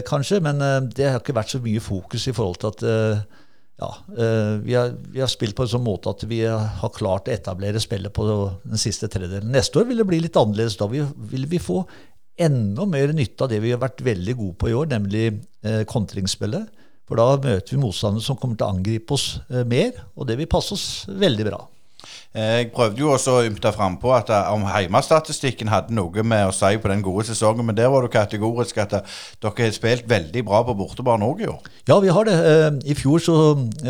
kanskje. 0.07 0.41
Men 0.41 0.63
det 0.89 1.11
har 1.11 1.21
ikke 1.21 1.37
vært 1.37 1.53
så 1.53 1.61
mye 1.61 1.83
fokus 1.83 2.27
i 2.29 2.33
forhold 2.33 2.61
til 2.63 2.73
at 2.73 3.29
ja, 3.83 3.89
vi 4.63 4.75
har, 4.77 4.93
vi, 5.11 5.19
har, 5.19 5.29
spilt 5.29 5.57
på 5.57 5.65
en 5.65 5.71
sånn 5.71 5.83
måte 5.83 6.11
at 6.13 6.23
vi 6.29 6.43
har 6.45 6.93
klart 6.93 7.27
å 7.27 7.33
etablere 7.33 7.81
spillet 7.81 8.13
på 8.13 8.25
den 8.29 8.81
siste 8.81 9.09
tredjedelen. 9.11 9.51
Neste 9.53 9.81
år 9.81 9.89
vil 9.89 10.01
det 10.01 10.07
bli 10.07 10.21
litt 10.23 10.37
annerledes. 10.39 10.77
Da 10.79 10.87
vil 10.89 11.47
vi 11.49 11.61
få 11.61 11.81
enda 12.41 12.85
mer 12.89 13.13
nytte 13.13 13.45
av 13.45 13.51
det 13.51 13.59
vi 13.65 13.73
har 13.73 13.81
vært 13.81 14.05
veldig 14.05 14.37
gode 14.39 14.57
på 14.61 14.71
i 14.71 14.77
år, 14.77 14.93
nemlig 14.93 15.25
kontringsspillet. 15.89 16.82
For 17.09 17.19
da 17.19 17.35
møter 17.35 17.75
vi 17.75 17.81
motstandere 17.81 18.23
som 18.23 18.39
kommer 18.39 18.57
til 18.57 18.67
å 18.67 18.73
angripe 18.77 19.15
oss 19.17 19.37
eh, 19.51 19.65
mer, 19.67 20.05
og 20.15 20.29
det 20.29 20.39
vil 20.39 20.49
passe 20.49 20.75
oss 20.75 20.87
veldig 21.11 21.47
bra. 21.49 21.59
Eh, 22.35 22.61
jeg 22.61 22.69
prøvde 22.75 23.03
jo 23.03 23.11
også 23.11 23.35
å 23.35 23.43
ymte 23.47 23.71
frampå 23.75 24.13
at 24.15 24.31
eh, 24.31 24.51
om 24.55 24.63
heimestatistikken 24.71 25.71
hadde 25.71 25.95
noe 25.95 26.23
med 26.23 26.47
å 26.47 26.55
si 26.55 26.71
på 26.79 26.91
den 26.91 27.03
gode 27.03 27.27
sesongen, 27.27 27.67
men 27.67 27.77
der 27.77 27.91
var 27.91 28.05
du 28.05 28.11
kategorisk 28.13 28.79
at 28.85 28.95
dere 28.95 29.53
har 29.59 29.75
spilt 29.75 30.07
veldig 30.09 30.45
bra 30.47 30.63
på 30.67 30.77
bortebane 30.79 31.27
òg 31.27 31.43
i 31.43 31.51
år. 31.51 31.71
Ja, 31.91 31.99
vi 32.03 32.13
har 32.15 32.29
det. 32.29 32.37
I 32.87 32.95
fjor 32.97 33.23
så 33.23 33.37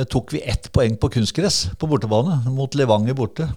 tok 0.10 0.34
vi 0.34 0.41
ett 0.41 0.72
poeng 0.74 0.98
på 0.98 1.13
kunstgress 1.13 1.67
på 1.77 1.89
bortebane 1.89 2.41
mot 2.50 2.74
Levanger 2.77 3.17
borte. 3.17 3.51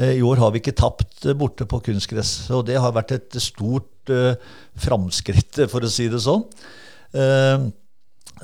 I 0.00 0.22
år 0.24 0.38
har 0.38 0.52
vi 0.54 0.60
ikke 0.62 0.78
tapt 0.78 1.26
borte 1.36 1.66
på 1.68 1.80
kunstgress, 1.90 2.48
og 2.54 2.66
det 2.68 2.78
har 2.80 2.94
vært 2.94 3.16
et 3.16 3.42
stort 3.42 4.10
framskritt, 4.80 5.62
for 5.72 5.86
å 5.86 5.90
si 5.92 6.06
det 6.10 6.22
sånn. 6.24 6.46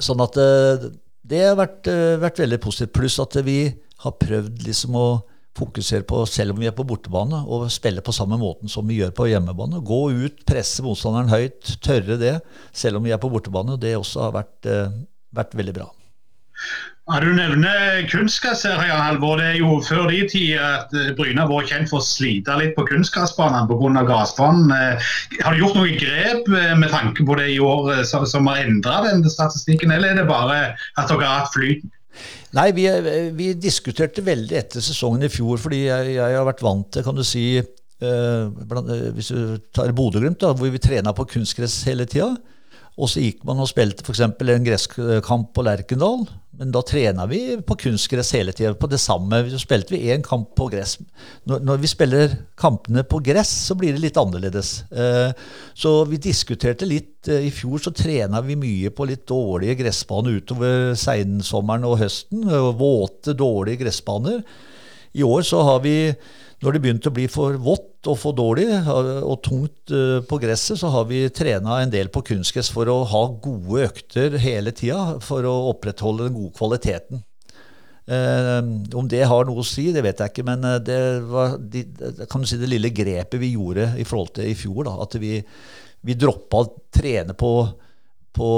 Sånn 0.02 0.20
at 0.24 0.36
eh, 0.40 0.90
det 1.26 1.42
har 1.42 1.56
vært, 1.58 1.88
eh, 1.90 2.18
vært 2.22 2.42
veldig 2.42 2.60
positivt. 2.62 2.94
Pluss 2.96 3.18
at 3.22 3.38
vi 3.46 3.60
har 4.04 4.14
prøvd 4.20 4.62
liksom 4.66 4.98
å 4.98 5.08
fokusere 5.56 6.04
på, 6.04 6.20
selv 6.28 6.52
om 6.52 6.60
vi 6.60 6.68
er 6.68 6.74
på 6.76 6.84
bortebane, 6.86 7.40
å 7.48 7.64
spille 7.72 8.04
på 8.04 8.12
samme 8.14 8.36
måten 8.40 8.68
som 8.68 8.86
vi 8.86 8.98
gjør 9.00 9.14
på 9.16 9.28
hjemmebane. 9.30 9.80
Gå 9.88 10.00
ut, 10.12 10.42
presse 10.48 10.84
motstanderen 10.84 11.32
høyt, 11.32 11.78
tørre 11.84 12.18
det, 12.20 12.34
selv 12.76 13.00
om 13.00 13.06
vi 13.06 13.14
er 13.16 13.22
på 13.22 13.30
bortebane. 13.32 13.78
Det 13.80 13.94
også 13.96 14.26
har 14.26 14.36
vært, 14.36 14.68
eh, 14.68 14.98
vært 15.34 15.56
veldig 15.56 15.74
bra. 15.78 15.88
Ja, 17.06 17.20
du 17.22 17.28
nevner 17.30 18.00
kunstgasserier, 18.10 18.96
Halvor. 18.98 19.36
Det 19.38 19.52
er 19.52 19.58
jo 19.60 19.76
før 19.86 20.08
de 20.10 20.24
tid 20.26 20.56
at 20.58 20.90
Bryna 20.90 21.12
Bryne 21.14 21.44
har 21.44 21.50
vært 21.52 21.68
kjent 21.70 21.90
for 21.92 22.02
å 22.02 22.06
slite 22.06 22.56
litt 22.58 22.72
på 22.74 22.82
kunstgressbanene 22.88 23.68
pga. 23.70 24.02
gressbanen. 24.08 24.72
Eh, 24.74 25.12
har 25.38 25.54
du 25.54 25.62
gjort 25.62 25.78
noen 25.78 26.00
grep 26.00 26.50
eh, 26.50 26.72
med 26.74 26.90
tanke 26.90 27.22
på 27.22 27.36
det 27.38 27.46
i 27.52 27.60
år 27.62 28.02
som 28.10 28.50
har 28.50 28.64
endra 28.64 29.04
den 29.04 29.22
statistikken, 29.30 29.94
eller 29.94 30.16
er 30.16 30.18
det 30.18 30.26
bare 30.26 30.58
at 30.74 31.06
dere 31.06 31.22
har 31.22 31.44
hatt 31.44 31.54
flyten? 31.54 31.94
Nei, 32.58 32.72
vi, 32.74 32.88
vi, 33.38 33.52
diskuterte 33.54 34.26
veldig 34.26 34.58
etter 34.58 34.82
sesongen 34.82 35.28
i 35.28 35.30
fjor, 35.30 35.62
fordi 35.62 35.84
jeg, 35.84 36.16
jeg 36.16 36.38
har 36.40 36.50
vært 36.50 36.66
vant 36.66 36.90
til, 36.90 37.06
kan 37.06 37.14
du 37.14 37.22
si 37.22 37.46
eh, 37.60 38.66
blant, 38.66 38.90
Hvis 39.14 39.30
du 39.30 39.62
tar 39.70 39.94
Bodø-Glimt, 39.94 40.42
hvor 40.42 40.74
vi 40.74 40.82
trena 40.82 41.14
på 41.14 41.30
kunstgress 41.36 41.84
hele 41.86 42.10
tida. 42.10 42.32
Og 42.96 43.10
så 43.12 43.20
gikk 43.20 43.42
man 43.44 43.60
og 43.60 43.68
spilte 43.68 44.04
f.eks. 44.04 44.22
en 44.24 44.66
gresskamp 44.66 45.52
på 45.52 45.64
Lerkendal. 45.66 46.24
Men 46.56 46.70
da 46.72 46.80
trena 46.86 47.26
vi 47.28 47.40
på 47.60 47.76
kunstgress 47.82 48.30
hele 48.32 48.54
tida. 48.56 48.72
På 48.80 48.88
det 48.88 49.00
samme. 49.02 49.42
Så 49.52 49.60
spilte 49.60 49.92
vi 49.92 50.08
én 50.12 50.24
kamp 50.24 50.54
på 50.56 50.70
gress. 50.72 50.96
Når, 51.44 51.60
når, 51.68 51.82
vi 51.82 51.90
spiller 51.90 52.36
kampene 52.56 53.04
på 53.04 53.20
gress, 53.24 53.52
så 53.68 53.76
blir 53.76 53.92
det 53.92 54.00
litt 54.00 54.20
annerledes. 54.20 54.78
Eh, 54.88 55.34
så 55.76 55.92
vi 56.08 56.20
diskuterte 56.24 56.88
litt. 56.88 57.28
Eh, 57.28 57.50
I 57.50 57.52
fjor 57.52 57.84
så 57.84 57.92
trena 57.92 58.40
vi 58.46 58.56
mye 58.60 58.92
på 58.96 59.08
litt 59.10 59.26
dårlige 59.28 59.76
gressbaner 59.82 60.40
utover 60.40 60.94
seinsommeren 60.96 61.84
og 61.88 62.00
høsten. 62.00 62.48
Våte, 62.80 63.36
dårlige 63.36 63.84
gressbaner. 63.84 64.40
I 65.16 65.24
år 65.24 65.46
så 65.48 65.62
har 65.64 65.80
vi 65.84 65.96
når 66.64 66.72
det 66.72 66.80
begynte 66.80 67.10
å 67.10 67.14
bli 67.14 67.26
for 67.28 67.56
vått 67.60 68.08
og 68.08 68.16
for 68.16 68.36
dårlig 68.36 68.70
og 68.88 69.36
tungt 69.44 69.92
eh, 69.92 70.22
på 70.24 70.38
gresset, 70.40 70.78
så 70.80 70.88
har 70.94 71.04
vi 71.10 71.26
trena 71.34 71.82
en 71.82 71.92
del 71.92 72.08
på 72.12 72.24
kunstgress 72.24 72.70
for 72.72 72.88
å 72.88 73.02
ha 73.10 73.22
gode 73.44 73.90
økter 73.90 74.38
hele 74.40 74.72
tida 74.76 75.18
for 75.24 75.44
å 75.44 75.56
opprettholde 75.74 76.28
den 76.28 76.38
gode 76.38 76.56
kvaliteten. 76.56 77.20
Eh, 78.06 78.60
om 78.96 79.08
det 79.10 79.24
har 79.28 79.44
noe 79.48 79.60
å 79.60 79.66
si, 79.66 79.90
det 79.92 80.04
vet 80.06 80.22
jeg 80.22 80.32
ikke, 80.32 80.46
men 80.48 80.64
eh, 80.64 80.80
det 80.86 81.00
var 81.28 81.58
de, 81.60 81.84
kan 82.30 82.40
du 82.40 82.48
si, 82.48 82.60
det 82.60 82.70
lille 82.70 82.94
grepet 82.94 83.40
vi 83.42 83.52
gjorde 83.52 83.90
i 84.00 84.06
forhold 84.08 84.36
til 84.38 84.48
i 84.48 84.56
fjor. 84.56 84.86
Da, 84.88 84.96
at 85.04 85.18
vi, 85.20 85.40
vi 86.06 86.16
droppa 86.16 86.62
å 86.62 86.70
trene 86.94 87.36
på 87.36 87.52
på, 88.36 88.50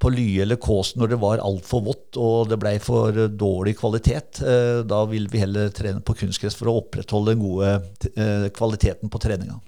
på 0.00 0.12
Lye 0.12 0.42
eller 0.46 0.60
Kås 0.60 0.94
når 0.96 1.12
det 1.12 1.20
var 1.22 1.42
altfor 1.44 1.84
vått 1.84 2.18
og 2.20 2.48
det 2.50 2.58
ble 2.60 2.76
for 2.82 3.16
dårlig 3.28 3.76
kvalitet. 3.80 4.40
Eh, 4.40 4.80
da 4.88 5.02
vil 5.10 5.28
vi 5.32 5.42
heller 5.42 5.72
trene 5.74 6.02
på 6.04 6.16
kunstgress 6.22 6.56
for 6.58 6.70
å 6.70 6.78
opprettholde 6.80 7.34
den 7.34 7.44
gode 7.44 7.74
eh, 8.14 8.48
kvaliteten 8.56 9.12
på 9.12 9.20
treninga. 9.22 9.58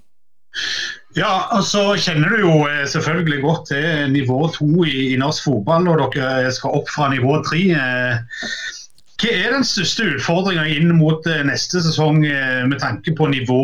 Ja, 1.15 1.47
og 1.55 1.63
så 1.67 1.83
kjenner 1.99 2.31
du 2.31 2.41
jo 2.41 2.55
eh, 2.67 2.85
selvfølgelig 2.89 3.41
godt 3.43 3.69
til 3.71 4.15
nivå 4.15 4.39
to 4.55 4.69
i, 4.87 5.11
i, 5.13 5.19
norsk 5.21 5.49
fotball, 5.49 5.91
og 5.91 6.15
dere 6.15 6.53
skal 6.55 6.79
opp 6.79 6.89
fra 6.91 7.11
nivå 7.13 7.37
tre. 7.45 7.61
Hva 9.15 9.31
er 9.31 9.53
den 9.55 9.63
største 9.63 10.09
utfordringa 10.11 10.65
inn 10.73 10.89
mot 10.97 11.23
neste 11.47 11.79
sesong 11.85 12.17
med 12.19 12.81
tanke 12.81 13.13
på 13.15 13.29
nivå 13.31 13.61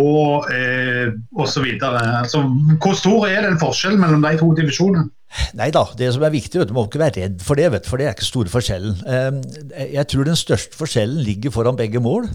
eh, 0.53 1.09
osv.? 1.35 1.67
Altså, 1.81 2.45
hvor 2.79 2.95
stor 2.95 3.27
er 3.27 3.43
den 3.49 3.59
forskjellen 3.59 3.99
mellom 3.99 4.23
de 4.23 4.37
to 4.39 4.53
divisjonene? 4.61 5.09
Nei 5.55 5.69
da, 5.71 5.85
det 5.97 6.09
som 6.15 6.23
er 6.27 6.33
viktig, 6.33 6.63
du 6.67 6.73
må 6.75 6.85
ikke 6.87 7.01
være 7.01 7.23
redd 7.23 7.43
for 7.45 7.59
det, 7.59 7.69
vet, 7.73 7.87
for 7.87 7.99
det 7.99 8.07
er 8.07 8.15
ikke 8.15 8.27
store 8.27 8.51
forskjellen. 8.51 8.97
Ehm, 9.07 9.41
jeg 9.93 10.07
tror 10.11 10.27
den 10.27 10.39
største 10.39 10.77
forskjellen 10.79 11.21
ligger 11.23 11.53
foran 11.55 11.79
begge 11.79 12.01
mål 12.03 12.27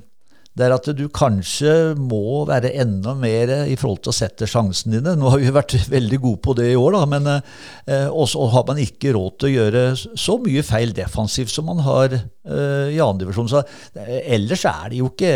det 0.57 0.65
er 0.65 0.73
at 0.73 0.87
du 0.97 1.05
kanskje 1.13 1.73
må 2.01 2.47
være 2.49 2.71
enda 2.81 3.13
mer 3.19 3.51
i 3.69 3.77
forhold 3.77 4.01
til 4.07 4.13
å 4.13 4.17
sette 4.17 4.49
sjansene 4.49 4.99
dine. 4.99 5.13
Nå 5.21 5.29
har 5.35 5.43
vi 5.43 5.53
vært 5.53 5.75
veldig 5.93 6.21
gode 6.23 6.41
på 6.47 6.55
det 6.57 6.71
i 6.73 6.79
år, 6.81 6.97
da, 6.97 7.03
men 7.13 7.29
eh, 7.35 8.09
også 8.09 8.49
har 8.55 8.65
man 8.71 8.81
ikke 8.81 9.13
råd 9.17 9.37
til 9.37 9.51
å 9.51 9.55
gjøre 9.55 9.85
så 10.01 10.39
mye 10.41 10.65
feil 10.65 10.97
defensivt 10.97 11.53
som 11.53 11.69
man 11.69 11.85
har 11.85 12.17
eh, 12.17 12.89
i 12.95 13.03
andredivisjon. 13.05 13.53
Eh, 14.01 14.21
ellers 14.39 14.65
er 14.73 14.93
det 14.95 15.03
jo 15.03 15.13
ikke 15.13 15.35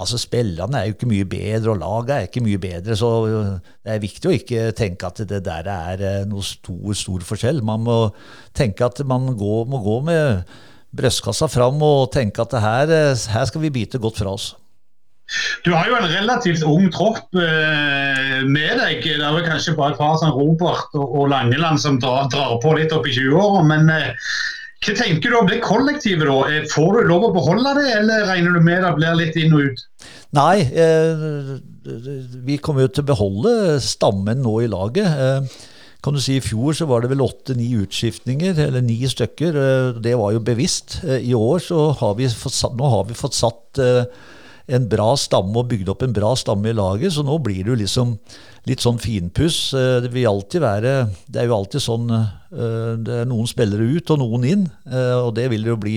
Altså, 0.00 0.16
Spillerne 0.16 0.78
er 0.78 0.86
jo 0.88 0.94
ikke 0.94 1.08
mye 1.10 1.26
bedre, 1.28 1.74
og 1.74 1.80
laget 1.82 2.14
er 2.14 2.28
ikke 2.28 2.40
mye 2.40 2.60
bedre. 2.62 2.94
Så 2.96 3.08
det 3.28 3.90
er 3.92 4.00
viktig 4.00 4.30
å 4.30 4.32
ikke 4.32 4.70
tenke 4.78 5.10
at 5.10 5.20
det 5.28 5.42
der 5.44 5.68
er 5.68 6.04
eh, 6.06 6.22
noe 6.30 6.44
stor, 6.46 6.94
stor 6.96 7.26
forskjell. 7.28 7.60
Man 7.66 7.84
må 7.84 7.98
tenke 8.56 8.86
at 8.86 9.02
man 9.04 9.28
går, 9.36 9.66
må 9.68 9.82
gå 9.84 9.98
med 10.06 10.54
brystkassa 10.96 11.48
fram 11.50 11.82
og 11.86 12.10
tenke 12.14 12.42
at 12.42 12.56
her, 12.62 12.90
eh, 12.90 13.28
her 13.34 13.46
skal 13.48 13.62
vi 13.64 13.74
bite 13.74 14.00
godt 14.02 14.22
fra 14.22 14.34
oss. 14.34 14.54
Du 15.64 15.70
har 15.70 15.86
jo 15.86 15.94
en 15.94 16.08
relativt 16.10 16.62
ung 16.66 16.88
tropp 16.90 17.36
eh, 17.38 18.40
med 18.46 18.80
deg. 18.80 19.04
Det 19.04 19.20
er 19.20 19.36
vel 19.36 19.46
kanskje 19.46 19.76
bare 19.78 19.94
et 19.94 20.00
par 20.00 20.16
som 20.18 20.32
Robert 20.34 20.90
og, 20.98 21.06
og 21.06 21.28
Langeland 21.30 21.78
som 21.82 22.00
drar, 22.02 22.26
drar, 22.32 22.56
på 22.62 22.74
litt 22.78 22.94
opp 22.96 23.06
i 23.06 23.14
20-åra. 23.14 23.62
Men 23.68 23.92
eh, 23.94 24.10
hva 24.80 24.96
tenker 24.98 25.30
du 25.30 25.38
om 25.38 25.50
det 25.50 25.60
kollektivet? 25.62 26.26
da? 26.26 26.38
Eh, 26.50 26.66
får 26.72 26.98
du 26.98 27.10
lov 27.12 27.28
å 27.28 27.34
beholde 27.36 27.76
det, 27.78 27.88
eller 28.00 28.26
regner 28.32 28.58
du 28.58 28.66
med 28.66 28.82
det 28.82 28.94
blir 28.98 29.18
litt 29.20 29.38
inn 29.38 29.54
og 29.54 29.70
ut? 29.70 29.84
Nei, 30.34 30.56
eh, 30.66 31.26
vi 32.46 32.58
kommer 32.62 32.88
jo 32.88 32.94
til 32.94 33.06
å 33.06 33.10
beholde 33.12 33.52
stammen 33.84 34.42
nå 34.42 34.60
i 34.64 34.70
laget. 34.70 35.54
Kan 36.00 36.16
du 36.16 36.20
si 36.22 36.38
I 36.38 36.44
fjor 36.44 36.76
så 36.76 36.86
var 36.88 37.02
det 37.02 37.10
vel 37.12 37.20
åtte-ni 37.24 37.74
utskiftninger, 37.82 38.56
eller 38.68 38.84
ni 38.84 38.98
stykker. 39.08 39.56
Eh, 39.56 40.00
det 40.00 40.16
var 40.16 40.32
jo 40.32 40.44
bevisst. 40.44 41.02
Eh, 41.04 41.26
I 41.28 41.34
år 41.36 41.60
så 41.60 41.90
har 42.00 42.14
vi 42.16 42.28
fått 42.28 42.56
satt, 42.56 42.76
nå 42.78 42.88
har 42.88 43.04
vi 43.08 43.16
fått 43.18 43.36
satt 43.36 43.80
eh, 43.84 44.06
en 44.70 44.86
bra 44.88 45.12
stamme 45.18 45.52
og 45.60 45.68
bygd 45.68 45.90
opp 45.92 46.06
en 46.06 46.16
bra 46.16 46.32
stamme 46.38 46.70
i 46.70 46.76
laget, 46.76 47.12
så 47.12 47.24
nå 47.26 47.36
blir 47.44 47.66
det 47.66 47.72
jo 47.72 47.80
liksom 47.82 48.14
litt 48.70 48.80
sånn 48.84 49.00
finpuss. 49.02 49.72
Det 49.74 50.12
vil 50.12 50.28
alltid 50.28 50.62
være 50.62 50.92
Det 51.26 51.40
er 51.40 51.48
jo 51.48 51.56
alltid 51.56 51.82
sånn 51.82 52.04
Det 52.12 53.14
er 53.22 53.26
noen 53.26 53.48
spillere 53.48 53.88
ut 53.96 54.12
og 54.12 54.20
noen 54.20 54.44
inn, 54.46 54.66
og 54.92 55.32
det 55.34 55.48
vil 55.50 55.64
det 55.64 55.72
jo 55.72 55.78
bli 55.80 55.96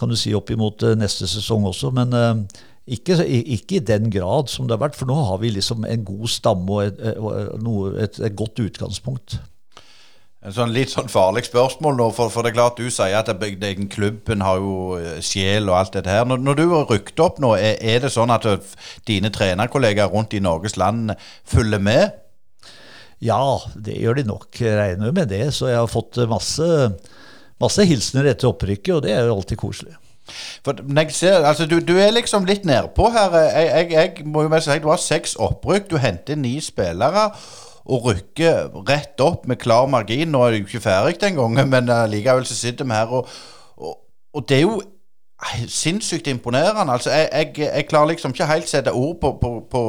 kan 0.00 0.08
du 0.08 0.16
si 0.16 0.32
opp 0.34 0.48
imot 0.54 0.86
neste 0.96 1.28
sesong 1.28 1.66
også. 1.68 1.90
Men 1.92 2.46
ikke, 2.86 3.20
ikke, 3.26 3.78
i 3.78 3.86
den 3.86 4.10
grad 4.10 4.50
som 4.50 4.66
det 4.66 4.74
har 4.74 4.82
vært, 4.88 4.98
for 4.98 5.06
nå 5.06 5.14
har 5.28 5.38
vi 5.38 5.52
liksom 5.54 5.86
en 5.86 6.04
god 6.04 6.28
stamme 6.30 6.66
og 6.66 6.82
et, 6.88 6.98
et, 8.02 8.20
et 8.26 8.36
godt 8.36 8.58
utgangspunkt. 8.64 9.38
En 10.42 10.50
sånn 10.50 10.72
litt 10.74 10.90
sånn 10.90 11.06
farlig 11.06 11.44
spørsmål 11.46 11.94
nå, 12.00 12.08
for, 12.16 12.32
for, 12.34 12.42
det 12.42 12.50
er 12.50 12.56
klart 12.56 12.80
du 12.80 12.88
sier 12.90 13.14
at 13.14 13.30
den 13.62 13.86
klubben 13.86 14.42
har 14.42 14.58
jo 14.58 14.96
eh, 14.98 15.20
sjel 15.22 15.70
og 15.70 15.76
alt 15.78 15.94
dette 15.94 16.10
her. 16.10 16.26
Når, 16.26 16.42
når 16.42 16.58
du 16.58 16.64
har 16.72 16.90
rykket 16.90 17.22
opp 17.22 17.38
nå, 17.42 17.52
er, 17.54 17.76
er, 17.78 18.00
det 18.02 18.10
sånn 18.10 18.34
at 18.34 18.48
dine 19.06 19.30
trenerkollegaer 19.30 20.10
rundt 20.10 20.34
i 20.34 20.42
Norges 20.42 20.74
land 20.82 21.14
følger 21.46 21.78
med? 21.78 22.18
Ja, 23.22 23.38
det 23.78 23.94
gjør 24.02 24.18
de 24.18 24.26
nok. 24.32 24.50
Regner 24.58 25.14
med 25.14 25.30
det. 25.30 25.44
Så 25.54 25.70
jeg 25.70 25.78
har 25.78 25.90
fått 25.90 26.18
masse, 26.26 26.66
masse 27.62 27.86
hilsener 27.86 28.32
etter 28.32 28.50
opprykket, 28.50 28.96
og 28.96 29.04
det 29.06 29.14
er 29.14 29.28
jo 29.28 29.36
alltid 29.38 29.62
koselig. 29.62 29.94
For 30.64 30.78
jeg 30.96 31.12
ser, 31.12 31.44
altså 31.44 31.66
du, 31.66 31.78
du 31.80 31.96
er 31.98 32.14
liksom 32.14 32.46
litt 32.48 32.64
nedpå 32.68 33.08
her. 33.10 33.34
Jeg, 33.36 33.66
jeg, 33.66 33.92
jeg 33.92 34.26
må 34.26 34.46
jo 34.46 34.60
si 34.62 34.78
Du 34.82 34.88
har 34.88 35.02
seks 35.02 35.34
opprykk. 35.34 35.90
Du 35.90 35.96
henter 36.02 36.38
ni 36.38 36.60
spillere 36.60 37.30
og 37.82 38.06
rykker 38.06 38.70
rett 38.88 39.20
opp 39.20 39.46
med 39.50 39.58
klar 39.58 39.88
margin. 39.90 40.30
Nå 40.30 40.44
er 40.46 40.56
jo 40.56 40.66
ikke 40.66 40.84
ferdig 40.84 41.20
den 41.20 41.38
gangen, 41.40 41.70
men 41.70 41.90
likevel 42.10 42.46
så 42.46 42.54
sitter 42.54 42.86
vi 42.86 42.94
her. 42.94 43.10
Og, 43.10 43.28
og, 43.76 43.96
og, 44.34 44.48
det 44.48 44.56
er 44.56 44.62
jo 44.62 44.82
sinnssykt 45.66 46.26
imponerende. 46.30 46.92
Altså, 46.92 47.10
jeg, 47.10 47.54
jeg, 47.58 47.86
klarer 47.88 48.14
liksom 48.14 48.30
ikke 48.30 48.46
helt 48.46 48.68
sette 48.68 48.92
ord 48.92 49.16
på, 49.20 49.38
på, 49.40 49.50
på 49.70 49.82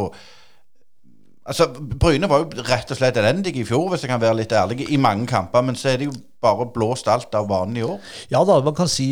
Altså, 1.44 1.68
Bryne 1.76 2.30
var 2.32 2.44
jo 2.44 2.64
rett 2.64 2.92
og 2.94 2.98
slett 2.98 3.18
elendige 3.20 3.60
i 3.60 3.66
fjor, 3.68 3.90
hvis 3.92 4.06
jeg 4.06 4.14
kan 4.14 4.22
være 4.22 4.38
litt 4.40 4.54
ærlig, 4.56 4.86
i 4.88 5.00
mange 5.02 5.28
kamper. 5.28 5.66
Men 5.68 5.76
så 5.76 5.92
er 5.92 6.00
det 6.00 6.08
jo 6.08 6.16
bare 6.44 6.68
blåst 6.72 7.10
alt 7.12 7.36
av 7.36 7.50
banen 7.50 7.80
i 7.80 7.86
år. 7.86 8.00
Ja 8.32 8.44
da, 8.48 8.60
man 8.64 8.76
kan 8.78 8.92
si 8.92 9.08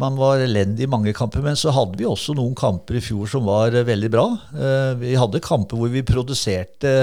man 0.00 0.18
var 0.18 0.42
elendig 0.42 0.86
i 0.86 0.90
mange 0.90 1.14
kamper. 1.16 1.42
Men 1.42 1.58
så 1.58 1.74
hadde 1.74 1.98
vi 1.98 2.06
også 2.06 2.36
noen 2.38 2.54
kamper 2.58 2.98
i 2.98 3.04
fjor 3.04 3.30
som 3.30 3.46
var 3.50 3.74
veldig 3.74 4.12
bra. 4.12 4.26
Eh, 4.54 4.92
vi 5.02 5.16
hadde 5.18 5.42
kamper 5.44 5.80
hvor 5.80 5.90
vi 5.90 6.06
produserte 6.06 6.94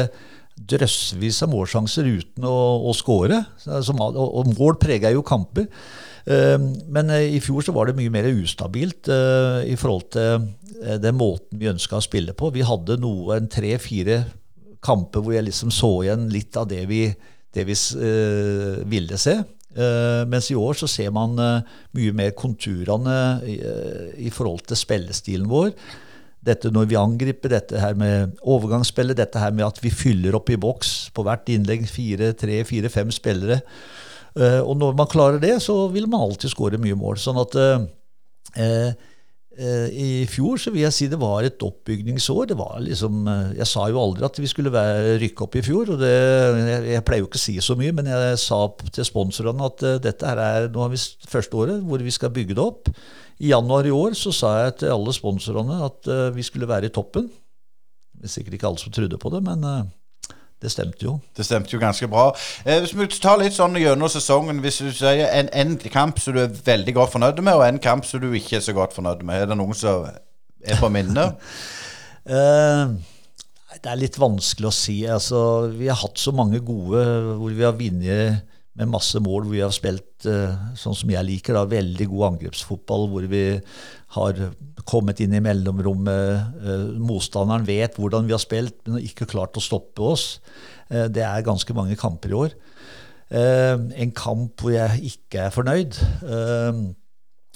drøssevis 0.55 1.41
av 1.43 1.51
målsjanser 1.51 2.07
uten 2.07 2.47
å, 2.47 2.57
å 2.87 2.95
skåre. 2.95 3.43
Og, 3.67 4.53
mål 4.55 4.79
preger 4.79 5.17
jo 5.17 5.25
kamper. 5.27 5.67
Eh, 6.23 6.59
men 6.87 7.11
eh, 7.11 7.27
i 7.35 7.43
fjor 7.43 7.67
så 7.67 7.75
var 7.75 7.89
det 7.89 7.99
mye 7.99 8.13
mer 8.13 8.31
ustabilt 8.31 9.11
i 9.11 9.75
forhold 9.75 10.11
til 10.15 10.51
den 11.01 11.13
måten 11.13 11.59
vi 11.59 11.67
ønska 11.69 11.99
å 11.99 12.03
spille 12.03 12.33
på. 12.33 12.55
Vi 12.55 12.63
hadde 12.65 12.95
noe, 13.03 13.35
en 13.35 13.51
tre-fire 13.51 14.23
kamper 14.83 15.23
hvor 15.23 15.35
jeg 15.35 15.47
liksom 15.47 15.71
så 15.73 15.91
igjen 16.05 16.27
litt 16.33 16.57
av 16.59 16.69
det 16.69 16.83
vi, 16.89 17.05
det 17.53 17.65
vi 17.67 17.75
uh, 17.75 18.81
ville 18.89 19.19
se. 19.21 19.39
Uh, 19.71 20.27
mens 20.27 20.49
i 20.51 20.57
år 20.59 20.75
så 20.75 20.89
ser 20.91 21.13
man 21.15 21.37
uh, 21.39 21.75
mye 21.95 22.15
mer 22.15 22.33
konturene 22.35 23.17
i, 23.47 23.59
i, 24.27 24.31
forhold 24.33 24.65
til 24.67 24.79
spillestilen 24.79 25.47
vår. 25.51 25.71
Dette 26.41 26.71
når 26.73 26.89
vi 26.89 26.97
angriper, 26.97 27.53
dette 27.53 27.79
her 27.79 27.93
med 27.95 28.35
overgangsspillet, 28.41 29.19
dette 29.19 29.39
her 29.39 29.53
med 29.53 29.67
at 29.67 29.79
vi 29.83 29.93
fyller 29.93 30.35
opp 30.35 30.49
i 30.49 30.59
boks 30.59 31.11
på 31.13 31.23
hvert 31.27 31.51
innlegg 31.53 31.85
fire, 31.87 32.33
tre, 32.33 32.63
fire, 32.65 32.89
fem 32.89 33.13
spillere. 33.13 33.61
og 34.65 34.73
når 34.79 34.95
man 34.97 35.09
klarer 35.11 35.37
det, 35.43 35.59
så 35.61 35.75
vil 35.93 36.07
man 36.09 36.23
alltid 36.25 36.49
skåre 36.49 36.79
mye 36.81 36.97
mål. 36.97 37.19
Sånn 37.21 37.37
at 37.37 37.53
Eh, 38.57 38.91
I 39.61 40.25
fjor 40.29 40.57
så 40.61 40.71
vil 40.73 40.85
jeg 40.85 40.95
si 40.95 41.07
det 41.11 41.19
var 41.21 41.45
et 41.45 41.61
oppbygningsår. 41.61 42.53
Liksom, 42.85 43.21
eh, 43.27 43.53
jeg 43.59 43.67
sa 43.69 43.87
jo 43.91 44.01
aldri 44.01 44.25
at 44.25 44.39
vi 44.41 44.49
skulle 44.49 44.73
være, 44.73 45.17
rykke 45.21 45.45
opp 45.45 45.57
i 45.59 45.63
fjor. 45.65 45.93
og 45.93 46.01
det, 46.01 46.11
jeg, 46.11 46.85
jeg, 46.95 47.05
pleier 47.05 47.21
jo 47.21 47.29
ikke 47.29 47.41
å 47.41 47.43
si 47.45 47.57
så 47.61 47.77
mye, 47.79 47.93
men 47.93 48.09
jeg 48.09 48.39
sa 48.41 48.61
til 48.89 49.07
sponsorene 49.07 49.67
at 49.67 49.85
uh, 49.85 49.97
dette 50.01 50.27
her 50.27 50.41
er 50.41 50.69
nå 50.71 50.81
har 50.85 50.93
vi 50.93 51.01
første 51.29 51.57
året 51.57 51.85
hvor 51.85 52.01
vi 52.01 52.13
skal 52.13 52.33
bygge 52.33 52.57
det 52.57 52.63
opp. 52.65 52.91
I 53.41 53.53
januar 53.53 53.85
i 53.85 53.93
år 53.93 54.17
så 54.17 54.33
sa 54.35 54.53
jeg 54.65 54.81
til 54.81 54.93
alle 54.93 55.13
sponsorene 55.17 55.81
at 55.85 56.09
vi 56.35 56.43
skulle 56.45 56.69
være 56.69 56.91
i 56.91 56.93
toppen. 56.93 57.25
Det 58.13 58.29
er 58.29 58.33
sikkert 58.35 58.57
ikke 58.57 58.69
alle 58.69 58.81
som 58.81 58.93
trodde 58.93 59.17
på 59.17 59.31
det, 59.33 59.41
men 59.41 59.65
det 60.61 60.69
stemte 60.69 61.05
jo. 61.07 61.15
Det 61.37 61.45
stemte 61.45 61.73
jo 61.73 61.79
ganske 61.81 62.07
bra. 62.09 62.27
Eh, 62.65 62.79
hvis 62.83 62.93
vi 62.97 63.07
tar 63.21 63.39
litt 63.41 63.55
sånn 63.55 63.79
gjennom 63.81 64.11
sesongen, 64.11 64.61
hvis 64.61 64.81
du 64.83 64.91
sier 64.93 65.25
en, 65.31 65.49
en, 65.57 65.77
kamp 65.89 66.21
som 66.21 66.37
du 66.37 66.43
er 66.43 66.53
veldig 66.53 66.93
godt 66.97 67.15
fornøyd 67.15 67.41
med, 67.41 67.55
og 67.57 67.65
en 67.65 67.81
kamp 67.81 68.05
som 68.05 68.21
du 68.21 68.29
ikke 68.37 68.59
er 68.59 68.65
så 68.65 68.75
godt 68.77 68.93
fornøyd 68.93 69.25
med, 69.25 69.41
er 69.41 69.49
det 69.49 69.57
noen 69.57 69.77
som 69.77 70.05
er 70.05 70.77
på 70.81 70.91
minnet? 70.93 71.41
eh, 72.35 72.93
det 73.81 73.89
er 73.89 73.99
litt 73.99 74.19
vanskelig 74.21 74.69
å 74.69 74.75
si. 74.75 74.99
Altså, 75.09 75.41
vi 75.73 75.89
har 75.89 75.97
hatt 76.03 76.21
så 76.21 76.33
mange 76.35 76.61
gode 76.65 77.01
hvor 77.39 77.57
vi 77.57 77.65
har 77.65 77.77
vunnet 77.77 78.47
med 78.77 78.91
masse 78.91 79.19
mål, 79.19 79.47
hvor 79.47 79.55
vi 79.55 79.63
har 79.63 79.73
spilt 79.75 80.29
eh, 80.29 80.53
sånn 80.79 80.95
som 80.95 81.11
jeg 81.11 81.27
liker, 81.27 81.57
da, 81.57 81.65
veldig 81.69 82.07
god 82.11 82.27
angrepsfotball, 82.33 83.09
hvor 83.11 83.25
vi 83.31 83.45
har 84.15 84.45
kommet 84.87 85.21
inn 85.23 85.35
i 85.35 85.41
mellomrommet. 85.43 86.61
Eh, 86.61 86.85
motstanderen 87.01 87.67
vet 87.67 87.97
hvordan 87.99 88.27
vi 88.27 88.35
har 88.35 88.43
spilt, 88.43 88.79
men 88.85 88.97
har 88.97 89.07
ikke 89.07 89.29
klart 89.29 89.57
å 89.57 89.63
stoppe 89.63 90.05
oss. 90.13 90.39
Eh, 90.89 91.07
det 91.11 91.25
er 91.27 91.45
ganske 91.47 91.75
mange 91.77 91.97
kamper 91.99 92.31
i 92.31 92.39
år. 92.45 92.55
Eh, 93.31 93.75
en 94.03 94.15
kamp 94.15 94.61
hvor 94.61 94.75
jeg 94.75 95.13
ikke 95.13 95.47
er 95.47 95.53
fornøyd. 95.55 96.01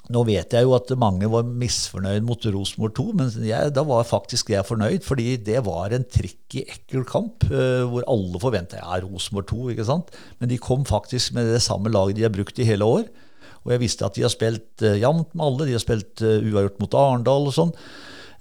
Nå 0.06 0.22
vet 0.22 0.54
jeg 0.54 0.68
jo 0.68 0.76
at 0.76 0.92
mange 1.02 1.26
var 1.34 1.48
misfornøyd 1.50 2.22
mot 2.28 2.44
Rosenborg 2.54 2.94
2, 2.94 3.06
men 3.18 3.32
jeg, 3.42 3.72
da 3.74 3.82
var 3.90 4.06
faktisk 4.06 4.52
jeg 4.54 4.68
fornøyd, 4.68 5.02
fordi 5.02 5.32
det 5.42 5.64
var 5.66 5.96
en 5.98 6.06
tricky, 6.06 6.62
ekkel 6.62 7.02
kamp 7.10 7.48
hvor 7.50 8.06
alle 8.06 8.42
forventa 8.44 8.84
ja, 8.84 9.00
Rosenborg 9.02 9.50
2, 9.50 9.64
ikke 9.74 9.88
sant? 9.90 10.14
Men 10.38 10.52
de 10.52 10.62
kom 10.62 10.86
faktisk 10.86 11.34
med 11.34 11.50
det 11.50 11.64
samme 11.66 11.90
laget 11.90 12.20
de 12.20 12.28
har 12.28 12.36
brukt 12.38 12.62
i 12.62 12.70
hele 12.70 12.86
år. 12.86 13.10
Og 13.66 13.74
jeg 13.74 13.82
visste 13.82 14.06
at 14.06 14.16
de 14.18 14.24
har 14.26 14.34
spilt 14.34 14.86
uh, 14.86 14.94
jevnt 14.94 15.34
med 15.34 15.46
alle. 15.48 15.68
De 15.68 15.76
har 15.76 15.84
spilt 15.84 16.24
uh, 16.24 16.38
uavgjort 16.38 16.82
mot 16.84 16.98
Arendal 17.02 17.50
og 17.50 17.56
sånn. 17.56 17.76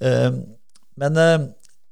Uh, 0.04 0.42
men 1.00 1.18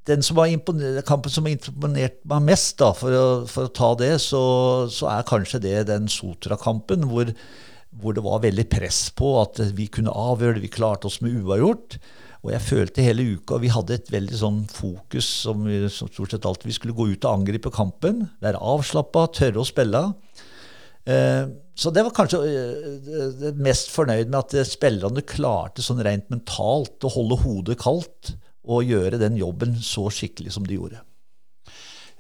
den 0.07 0.23
som 0.23 0.39
kampen 0.39 1.33
som 1.33 1.47
har 1.47 1.55
imponert 1.55 2.21
meg 2.29 2.47
mest, 2.47 2.77
da, 2.79 2.93
for, 2.95 3.15
å, 3.15 3.27
for 3.51 3.67
å 3.67 3.75
ta 3.75 3.93
det, 3.99 4.15
så, 4.23 4.43
så, 4.91 5.09
er 5.11 5.27
kanskje 5.27 5.63
det 5.63 5.77
den 5.91 6.07
Sotra-kampen, 6.11 7.07
hvor, 7.11 7.31
hvor, 7.99 8.15
det 8.15 8.25
var 8.27 8.43
veldig 8.45 8.67
press 8.71 9.09
på 9.15 9.37
at 9.41 9.59
vi 9.79 9.89
kunne 9.91 10.15
avgjøre 10.15 10.59
det. 10.59 10.67
Vi 10.67 10.75
klarte 10.75 11.11
oss 11.11 11.21
med 11.23 11.35
uavgjort. 11.41 11.99
Og 12.43 12.51
jeg 12.51 12.67
følte 12.67 13.05
hele 13.07 13.25
uka 13.37 13.61
Vi 13.63 13.71
hadde 13.71 13.95
et 13.95 14.09
veldig 14.11 14.39
sånn 14.41 14.63
fokus 14.67 15.29
som, 15.45 15.61
vi, 15.63 15.85
som 15.95 16.11
stort 16.11 16.33
sett 16.35 16.47
alltid 16.49 16.73
vi 16.73 16.75
skulle 16.75 16.97
gå 16.99 17.13
ut 17.13 17.27
og 17.27 17.37
angripe 17.37 17.71
kampen. 17.75 18.25
Være 18.43 18.59
avslappa, 18.59 19.29
tørre 19.39 19.63
å 19.63 19.69
spille. 19.69 20.03
Eh, 21.07 21.45
så 21.75 21.91
det 21.91 22.05
var 22.05 22.15
kanskje 22.17 22.41
eh, 22.45 23.31
det 23.41 23.55
mest 23.63 23.93
fornøyd 23.95 24.29
med 24.29 24.41
at 24.43 24.69
spillerne 24.69 25.25
klarte 25.25 25.85
sånn 25.85 26.03
rent 26.05 26.29
mentalt 26.33 27.07
å 27.07 27.13
holde 27.15 27.41
hodet 27.45 27.79
kaldt 27.81 28.35
og 28.63 28.85
gjøre 28.87 29.21
den 29.21 29.39
jobben 29.41 29.79
så 29.83 30.07
skikkelig 30.13 30.53
som 30.55 30.69
de 30.69 30.77
gjorde. 30.77 31.01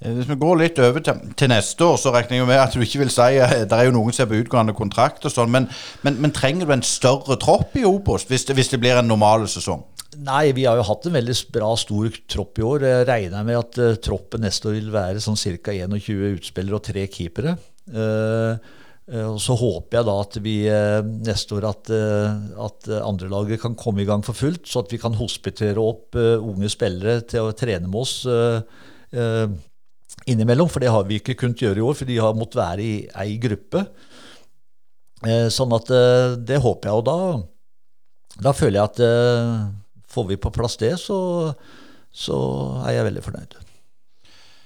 Eh, 0.01 0.15
hvis 0.17 0.31
vi 0.31 0.39
går 0.41 0.59
litt 0.63 0.81
over 0.83 1.05
til, 1.05 1.21
til, 1.37 1.53
neste 1.53 1.85
år, 1.85 2.01
så 2.01 2.15
regner 2.17 2.41
jeg 2.41 2.49
med 2.49 2.63
at 2.63 2.75
du 2.75 2.81
ikke 2.83 3.05
vil 3.05 3.13
si 3.13 3.29
Det 3.37 3.77
er 3.77 3.87
jo 3.87 3.95
noen 3.99 4.17
som 4.17 4.25
er 4.25 4.33
på 4.33 4.41
utgående 4.41 4.77
kontrakt 4.79 5.29
og 5.29 5.37
sånn, 5.37 5.53
men, 5.53 5.69
men, 6.07 6.19
men, 6.25 6.35
trenger 6.35 6.67
du 6.67 6.77
en 6.79 6.87
større 6.87 7.37
tropp 7.41 7.77
i 7.77 7.87
Obos 7.89 8.25
hvis, 8.31 8.49
hvis, 8.49 8.73
det 8.73 8.81
blir 8.81 8.97
en 8.99 9.13
normal 9.13 9.45
sesong? 9.53 9.85
Nei, 10.25 10.51
vi 10.57 10.65
har 10.69 10.77
jo 10.77 10.85
hatt 10.85 11.07
en 11.09 11.15
veldig 11.17 11.35
bra, 11.53 11.71
stor 11.81 12.13
tropp 12.29 12.59
i 12.61 12.65
år. 12.69 12.83
Jeg 12.85 13.07
regner 13.09 13.47
med 13.49 13.57
at 13.57 13.79
uh, 13.81 13.95
troppen 13.97 14.43
neste 14.45 14.69
år 14.69 14.75
vil 14.77 14.91
være 14.93 15.23
sånn 15.25 15.41
ca. 15.41 15.73
21 15.73 16.35
utspillere 16.35 16.77
og 16.77 16.85
tre 16.85 17.07
keepere. 17.09 17.55
Uh, 17.89 18.61
Eh, 18.61 18.73
og 19.13 19.41
Så 19.45 19.55
håper 19.61 19.99
jeg 19.99 20.09
da 20.09 20.15
at 20.23 20.37
vi 20.41 20.55
eh, 20.73 21.01
neste 21.27 21.59
år 21.59 21.67
at, 21.69 21.91
eh, 21.93 22.37
at 22.65 22.89
andrelaget 23.03 23.61
kan 23.61 23.77
komme 23.77 24.05
i 24.05 24.09
gang 24.09 24.25
for 24.25 24.37
fullt, 24.37 24.65
så 24.69 24.81
at 24.81 24.93
vi 24.95 25.01
kan 25.03 25.19
hospitere 25.19 25.83
opp 25.83 26.17
unge 26.17 26.71
spillere 26.73 27.21
til 27.29 27.51
å 27.51 27.57
trene 27.57 27.91
med 27.91 28.01
oss 28.01 28.23
innimellom. 30.29 30.71
For 30.73 30.81
det 30.81 30.93
har 30.95 31.05
vi 31.09 31.19
ikke 31.21 31.37
kunnet 31.43 31.61
gjøre 31.61 31.83
i 31.83 31.85
år, 31.85 31.99
for 31.99 32.09
de 32.09 32.21
har 32.25 32.39
måttet 32.39 32.63
være 32.63 32.87
i 32.87 32.95
ei 33.25 33.37
gruppe. 33.43 33.85
Sånn 35.53 35.75
at 35.77 35.93
det 36.43 36.59
håper 36.65 36.89
jeg. 36.89 37.03
Og 37.03 37.05
da, 37.07 37.19
da 38.49 38.55
føler 38.57 38.81
jeg 38.81 38.89
at 38.91 39.03
får 40.13 40.31
vi 40.31 40.41
på 40.41 40.55
plass 40.55 40.79
det, 40.81 40.95
så, 41.01 41.19
så 42.09 42.39
er 42.87 42.97
jeg 42.99 43.11
veldig 43.11 43.27
fornøyd. 43.29 43.61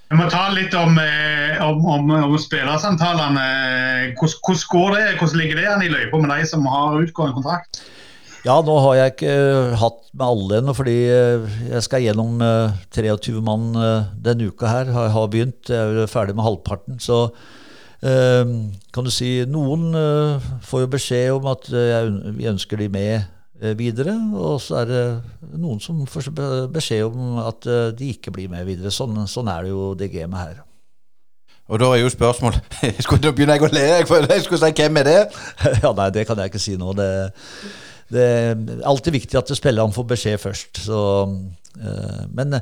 Vi 0.07 0.14
må 0.14 0.29
ta 0.31 0.45
litt 0.55 0.75
om, 0.79 0.95
eh, 1.03 1.59
om, 1.66 1.81
om, 1.90 2.11
om 2.29 2.35
spillersamtalene. 2.38 3.47
Hvordan, 4.14 4.61
går 4.71 4.95
det? 4.95 5.05
Hvordan 5.19 5.40
ligger 5.40 5.59
det 5.59 5.66
an 5.73 5.83
i 5.83 5.90
løypa 5.90 6.21
med 6.23 6.31
de 6.31 6.47
som 6.47 6.66
har 6.71 7.01
utgående 7.03 7.35
kontrakt? 7.35 7.81
Ja, 8.47 8.61
nå 8.62 8.77
har 8.85 8.95
jeg 8.95 9.14
ikke 9.16 9.35
uh, 9.35 9.75
hatt 9.81 10.05
med 10.14 10.27
alle 10.29 10.61
ennå, 10.61 10.75
fordi 10.79 10.95
uh, 11.11 11.57
jeg 11.73 11.83
skal 11.83 12.05
gjennom 12.05 12.38
uh, 12.38 12.77
23 12.95 13.42
mann 13.42 13.73
denne 14.23 14.47
uka 14.47 14.71
her. 14.71 14.92
Har, 14.95 15.11
har 15.11 15.31
begynt. 15.33 15.73
Jeg 15.75 16.05
er 16.05 16.12
ferdig 16.12 16.37
med 16.38 16.47
halvparten. 16.47 17.03
Så 17.03 17.27
kan 18.07 19.07
du 19.07 19.11
si 19.11 19.40
Noen 19.49 19.88
får 20.62 20.83
jo 20.83 20.88
beskjed 20.92 21.31
om 21.33 21.47
at 21.51 21.64
vi 22.37 22.47
ønsker 22.47 22.79
de 22.79 22.87
med 22.92 23.25
videre, 23.79 24.12
og 24.37 24.59
så 24.61 24.83
er 24.83 24.90
det 24.90 25.03
noen 25.57 25.81
som 25.81 26.03
får 26.11 26.29
beskjed 26.75 27.07
om 27.09 27.38
at 27.40 27.64
de 27.97 28.11
ikke 28.12 28.35
blir 28.35 28.51
med 28.53 28.66
videre. 28.69 28.92
Sånn, 28.92 29.16
sånn 29.31 29.49
er 29.49 29.64
det 29.64 29.71
jo 29.73 29.95
det 29.97 30.11
gamet 30.12 30.42
her. 30.42 30.59
Og 31.66 31.81
da 31.83 31.88
er 31.97 32.05
jo 32.05 32.11
spørsmålet 32.12 32.77
Da 33.25 33.33
begynner 33.35 33.57
jeg 33.57 33.64
å 33.66 33.73
le, 33.73 33.87
for 34.07 34.29
jeg 34.29 34.45
skulle 34.45 34.61
si 34.62 34.77
hvem 34.77 35.01
er 35.01 35.09
det? 35.09 35.19
ja, 35.83 35.90
Nei, 35.97 36.11
det 36.14 36.27
kan 36.29 36.38
jeg 36.38 36.53
ikke 36.53 36.62
si 36.62 36.77
nå. 36.79 36.92
Det 36.95 37.11
det 38.12 38.23
er 38.23 38.83
alltid 38.87 39.16
viktig 39.16 39.38
at 39.38 39.51
spillerne 39.59 39.95
får 39.95 40.05
beskjed 40.12 40.38
først. 40.38 40.83
Så, 40.87 40.99
uh, 41.27 42.21
men 42.31 42.61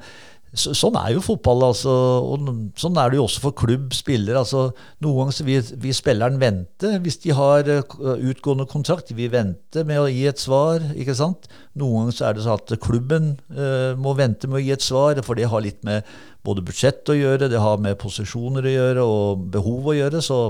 så, 0.55 0.73
sånn 0.77 0.97
er 0.99 1.15
jo 1.17 1.23
fotball. 1.25 1.67
Altså, 1.69 1.93
og 2.31 2.49
sånn 2.79 2.99
er 3.01 3.11
det 3.11 3.19
jo 3.19 3.27
også 3.27 3.43
for 3.43 3.57
klubb, 3.59 3.95
spiller. 3.97 4.39
Altså, 4.39 4.69
noen 5.05 5.25
ganger 5.25 5.49
vil, 5.49 5.73
vil 5.83 5.97
spilleren 5.97 6.39
vente 6.43 6.95
hvis 7.05 7.19
de 7.25 7.35
har 7.37 7.69
uh, 7.71 8.15
utgående 8.15 8.69
kontrakt. 8.71 9.11
De 9.11 9.19
vil 9.19 9.33
vente 9.33 9.85
med 9.87 10.03
å 10.03 10.09
gi 10.11 10.25
et 10.31 10.41
svar. 10.41 10.85
ikke 10.95 11.17
sant? 11.19 11.49
Noen 11.79 12.05
ganger 12.05 12.19
så 12.19 12.29
er 12.29 12.39
det 12.39 12.47
sånn 12.47 12.63
at 12.63 12.77
klubben 12.85 13.35
uh, 13.51 13.93
må 13.99 14.15
vente 14.19 14.51
med 14.51 14.61
å 14.61 14.65
gi 14.65 14.73
et 14.77 14.87
svar, 14.87 15.21
for 15.27 15.39
det 15.39 15.51
har 15.51 15.65
litt 15.65 15.83
med 15.87 16.07
både 16.45 16.65
budsjett 16.65 17.09
å 17.09 17.17
gjøre, 17.17 17.49
det 17.49 17.61
har 17.61 17.79
med 17.81 17.97
posisjoner 18.01 18.67
å 18.67 18.75
gjøre 18.75 19.05
og 19.09 19.47
behov 19.55 19.91
å 19.91 19.99
gjøre. 19.99 20.23
Så 20.25 20.41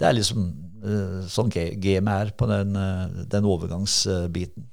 det 0.00 0.08
er 0.08 0.18
liksom 0.18 0.48
uh, 0.86 1.22
sånn 1.30 1.52
gamet 1.52 2.12
er 2.16 2.36
på 2.36 2.48
den, 2.50 2.76
uh, 2.78 3.24
den 3.28 3.48
overgangsbiten. 3.48 4.71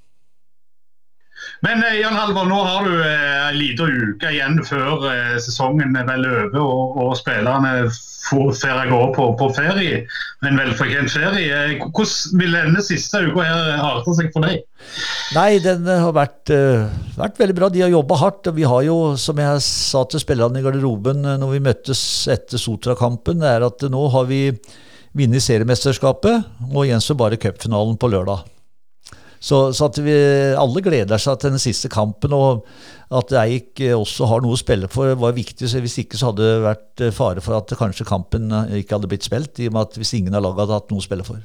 Men 1.65 1.83
eh, 1.83 1.99
Jan 1.99 2.17
Halvor, 2.17 2.47
nå 2.49 2.59
har 2.65 2.87
du 2.87 2.93
en 3.03 3.57
liten 3.57 4.13
uke 4.13 4.31
igjen 4.33 4.59
før 4.67 5.07
sesongen 5.43 5.97
er 5.97 6.07
vel 6.07 6.27
over 6.27 6.61
og, 6.61 6.97
og 7.03 7.17
spillerne 7.19 7.89
får 8.29 8.89
gå 8.89 8.99
på, 9.15 9.25
på 9.39 9.47
ferie. 9.55 10.01
En 10.45 10.59
velfortjent 10.59 11.11
ferie. 11.11 11.61
Hvordan 11.79 12.41
vil 12.41 12.57
denne 12.57 12.83
siste 12.85 13.23
uka 13.25 13.45
her 13.47 13.71
arte 13.79 14.13
seg 14.17 14.29
for 14.35 14.45
deg? 14.45 14.61
Nei, 15.33 15.61
den 15.63 15.87
har 15.87 16.13
vært, 16.13 16.51
vært 17.17 17.41
veldig 17.41 17.55
bra. 17.57 17.71
De 17.73 17.81
har 17.85 17.93
jobba 17.95 18.19
hardt. 18.21 18.51
og 18.51 18.59
Vi 18.59 18.67
har 18.69 18.83
jo, 18.85 18.99
som 19.17 19.39
jeg 19.41 19.63
sa 19.65 20.03
til 20.11 20.21
spillerne 20.21 20.61
i 20.61 20.67
garderoben 20.67 21.25
når 21.25 21.55
vi 21.55 21.63
møttes 21.71 22.03
etter 22.29 22.61
Sotra-kampen, 22.61 23.41
er 23.41 23.65
at 23.65 23.87
nå 23.89 24.05
har 24.13 24.29
vi 24.29 24.43
vunnet 25.17 25.43
seriemesterskapet, 25.43 26.47
og 26.69 26.87
gjenstår 26.87 27.17
bare 27.19 27.39
cupfinalen 27.41 27.97
på 27.99 28.11
lørdag. 28.13 28.45
Så, 29.39 29.69
så, 29.71 29.87
at 29.87 29.99
vi 30.03 30.15
alle 30.59 30.83
gleder 30.83 31.21
seg 31.21 31.39
til 31.39 31.53
den 31.53 31.61
siste 31.63 31.91
kampen, 31.91 32.33
og 32.35 32.65
at 33.15 33.31
Eik 33.41 33.79
også 33.95 34.27
har 34.29 34.43
noe 34.43 34.57
å 34.57 34.59
spille 34.59 34.89
for, 34.91 35.15
var 35.17 35.37
viktig. 35.37 35.69
så 35.69 35.81
Hvis 35.81 36.01
ikke 36.03 36.19
så 36.19 36.29
hadde 36.29 36.45
det 36.45 36.65
vært 36.65 37.05
fare 37.15 37.41
for 37.41 37.57
at 37.57 37.71
kanskje 37.79 38.07
kampen 38.09 38.51
ikke 38.81 38.97
hadde 38.97 39.09
blitt 39.09 39.25
spilt, 39.25 39.55
i 39.63 39.69
og 39.71 39.77
med 39.77 39.87
at 39.87 39.97
hvis 40.01 40.13
ingen 40.19 40.35
av 40.35 40.43
lagene 40.45 40.67
hadde 40.67 40.81
hatt 40.81 40.91
noe 40.93 41.01
å 41.01 41.07
spille 41.07 41.25
for. 41.27 41.39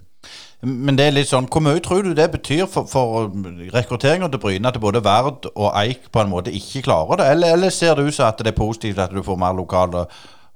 Men 0.64 0.96
det 0.96 1.06
er 1.06 1.14
litt 1.14 1.28
sånn, 1.28 1.46
hvor 1.52 1.62
mye 1.64 1.80
tror 1.84 2.06
du 2.06 2.14
det 2.16 2.30
betyr 2.32 2.64
for, 2.70 2.88
for 2.88 3.28
rekrutteringa 3.74 4.30
til 4.32 4.40
Bryne 4.40 4.70
at 4.70 4.78
både 4.80 5.02
Verd 5.04 5.50
og 5.52 5.74
Eik 5.76 6.08
på 6.12 6.22
en 6.22 6.32
måte 6.32 6.54
ikke 6.54 6.86
klarer 6.86 7.20
det? 7.20 7.26
Eller, 7.34 7.56
eller 7.58 7.74
ser 7.74 7.98
det 7.98 8.06
ut 8.08 8.16
som 8.16 8.30
at 8.30 8.40
det 8.40 8.54
er 8.54 8.56
positivt 8.56 9.02
at 9.02 9.12
du 9.12 9.20
får 9.24 9.40
mer 9.40 9.56
lokale 9.56 10.06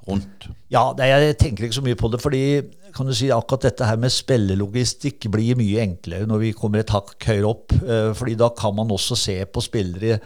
rundt? 0.08 0.48
Ja, 0.72 0.86
jeg 0.96 1.36
tenker 1.40 1.68
ikke 1.68 1.76
så 1.76 1.84
mye 1.84 1.98
på 1.98 2.08
det. 2.12 2.22
fordi 2.24 2.42
kan 2.98 3.06
du 3.06 3.14
si 3.14 3.28
akkurat 3.30 3.68
dette 3.68 3.86
her 3.86 3.98
med 4.00 4.10
spillelogistikk 4.10 5.28
blir 5.30 5.58
mye 5.58 5.84
enklere 5.84 6.26
når 6.26 6.42
vi 6.42 6.56
kommer 6.56 6.82
et 6.82 6.90
hakk 6.90 7.14
høyere 7.30 7.52
opp. 7.52 7.74
Eh, 7.78 8.10
fordi 8.18 8.34
da 8.40 8.50
kan 8.58 8.74
man 8.74 8.90
også 8.94 9.18
se 9.18 9.38
på 9.46 9.62
spillere 9.62 10.18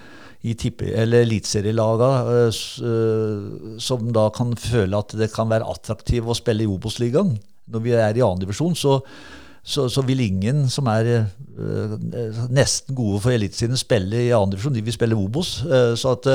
i 0.43 0.55
eliteserielaga 0.57 2.09
eh, 2.33 2.63
eh, 2.89 3.77
som 3.83 4.09
da 4.17 4.27
kan 4.35 4.57
føle 4.59 4.99
at 5.05 5.15
det 5.21 5.31
kan 5.35 5.53
være 5.53 5.69
attraktivt 5.69 6.33
å 6.33 6.39
spille 6.39 6.65
i 6.65 6.71
Obos-ligaen. 6.71 7.37
Når 7.73 7.85
vi 7.85 7.95
er 7.95 8.17
i 8.17 8.25
annendivisjon, 8.25 8.75
så, 8.75 8.97
så, 9.63 9.87
så 9.93 10.03
vil 10.09 10.25
ingen 10.25 10.65
som 10.73 10.89
er 10.91 11.29
nesten 12.51 12.97
gode 12.97 13.21
for 13.23 13.37
Eliteserien, 13.37 13.79
spille 13.79 14.25
i 14.25 14.33
annendivisjon. 14.35 14.75
De 14.75 14.83
vil 14.83 14.97
spille 14.97 15.17
Obos. 15.17 15.61
så 15.63 16.17
at 16.17 16.27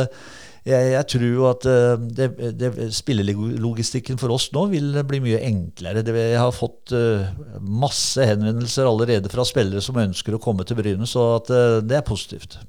jeg, 0.67 0.88
jeg 0.93 1.08
tror 1.13 1.43
at 1.51 1.67
uh, 1.69 2.08
det, 2.19 2.27
det, 2.60 2.71
spillelogistikken 2.95 4.19
for 4.21 4.36
oss 4.36 4.49
nå 4.56 4.65
vil 4.73 4.99
bli 5.08 5.21
mye 5.23 5.41
enklere. 5.47 6.03
Det, 6.06 6.15
jeg 6.17 6.41
har 6.41 6.56
fått 6.56 6.93
uh, 6.95 7.27
masse 7.63 8.23
henvendelser 8.27 8.89
allerede 8.89 9.32
fra 9.32 9.45
spillere 9.47 9.84
som 9.84 9.99
ønsker 10.01 10.36
å 10.36 10.41
komme 10.43 10.67
til 10.67 10.80
Bryne, 10.80 11.08
så 11.10 11.30
at, 11.38 11.53
uh, 11.53 11.80
det 11.84 12.01
er 12.01 12.08
positivt. 12.08 12.60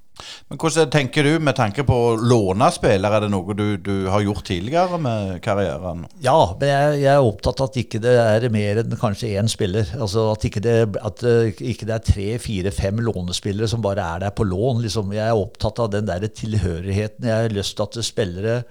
Men 0.48 0.60
Hvordan 0.60 0.90
tenker 0.92 1.26
du 1.26 1.44
med 1.44 1.56
tanke 1.58 1.84
på 1.86 1.96
å 2.08 2.16
låne 2.16 2.70
spillere? 2.74 3.18
Er 3.18 3.26
det 3.26 3.30
noe 3.32 3.56
du, 3.56 3.66
du 3.76 4.08
har 4.12 4.24
gjort 4.24 4.46
tidligere 4.48 4.98
med 5.02 5.38
karrieren? 5.44 6.04
Ja, 6.24 6.36
men 6.58 6.72
jeg, 6.72 6.98
jeg, 7.02 7.12
er 7.14 7.30
opptatt 7.30 7.62
av 7.62 7.70
at 7.70 7.80
ikke 7.82 8.02
det 8.04 8.16
er 8.22 8.48
mer 8.54 8.82
enn 8.82 8.98
kanskje 9.00 9.34
én 9.38 9.50
spiller. 9.50 9.88
Altså 9.98 10.28
At 10.32 10.44
ikke 10.48 10.64
det, 10.64 10.76
at 10.98 11.24
ikke 11.58 11.88
det 11.88 11.96
er 11.96 12.04
tre, 12.10 12.28
fire, 12.42 12.74
fem 12.74 13.02
lånespillere 13.04 13.70
som 13.70 13.84
bare 13.84 14.04
er 14.16 14.26
der 14.26 14.36
på 14.36 14.46
lån. 14.48 14.84
Liksom. 14.84 15.16
Jeg 15.16 15.26
er 15.26 15.38
opptatt 15.38 15.82
av 15.84 15.92
den 15.94 16.08
der 16.08 16.28
tilhørigheten. 16.28 17.28
Jeg 17.28 17.48
har 17.48 17.58
lyst 17.58 17.78
til 17.78 17.88
at 17.88 18.06
spillere 18.06 18.62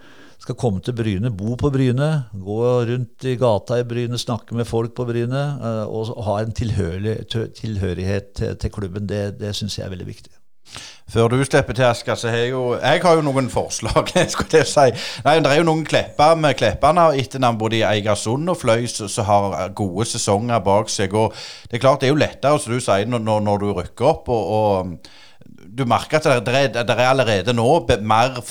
skal 0.48 0.58
komme 0.60 0.84
til 0.86 0.96
Bryne, 0.96 1.32
bo 1.34 1.56
på 1.60 1.72
Bryne, 1.74 2.10
gå 2.32 2.58
rundt 2.88 3.26
i 3.28 3.36
gata 3.40 3.80
i 3.82 3.86
Bryne, 3.88 4.20
snakke 4.22 4.56
med 4.56 4.70
folk 4.70 4.94
på 4.96 5.08
Bryne 5.10 5.44
eh, 5.58 5.86
og 5.90 6.14
ha 6.28 6.40
en 6.44 6.54
tilhørighet 6.56 8.44
til, 8.62 8.72
klubben. 8.72 9.10
Det, 9.10 9.40
det 9.42 9.56
syns 9.58 9.80
jeg 9.80 9.88
er 9.88 9.96
veldig 9.96 10.08
viktig. 10.08 10.34
Før 11.08 11.30
du 11.32 11.38
slipper 11.40 11.76
til, 11.76 11.86
Asker, 11.88 12.18
så 12.20 12.28
har 12.28 12.42
jeg 12.42 12.50
jo 12.52 12.64
Jeg 12.76 13.02
har 13.04 13.16
jo 13.16 13.22
noen 13.24 13.48
forslag. 13.50 14.10
skulle 14.34 14.60
jeg 14.60 14.68
si. 14.68 14.90
Nei, 15.24 15.38
Det 15.40 15.54
er 15.54 15.62
jo 15.62 15.70
noen 15.70 15.86
klepper 15.88 16.36
med 16.36 16.58
Klepperne 16.60 17.08
etter 17.14 17.24
etternavn 17.24 17.62
både 17.62 17.80
i 17.80 17.86
Eigersund 17.88 18.52
og 18.52 18.60
Fløy 18.60 18.84
som 18.92 19.26
har 19.30 19.72
gode 19.78 20.06
sesonger 20.06 20.60
bak 20.66 20.92
seg. 20.92 21.16
og 21.16 21.34
Det 21.70 21.80
er 21.80 21.86
klart 21.86 22.04
det 22.04 22.10
er 22.10 22.16
jo 22.16 22.20
lettere, 22.20 22.60
som 22.60 22.76
du 22.76 22.84
sier, 22.84 23.08
når, 23.08 23.40
når 23.40 23.64
du 23.64 23.72
rykker 23.72 24.12
opp. 24.12 24.30
og, 24.30 24.52
og 24.60 25.00
du 25.78 25.86
merker 25.88 26.20
at 26.20 26.46
det 26.46 26.56
er, 26.56 26.72
det 26.84 26.96
er 26.96 27.08
allerede 27.08 27.54
nå 27.56 27.86
mer 28.02 28.42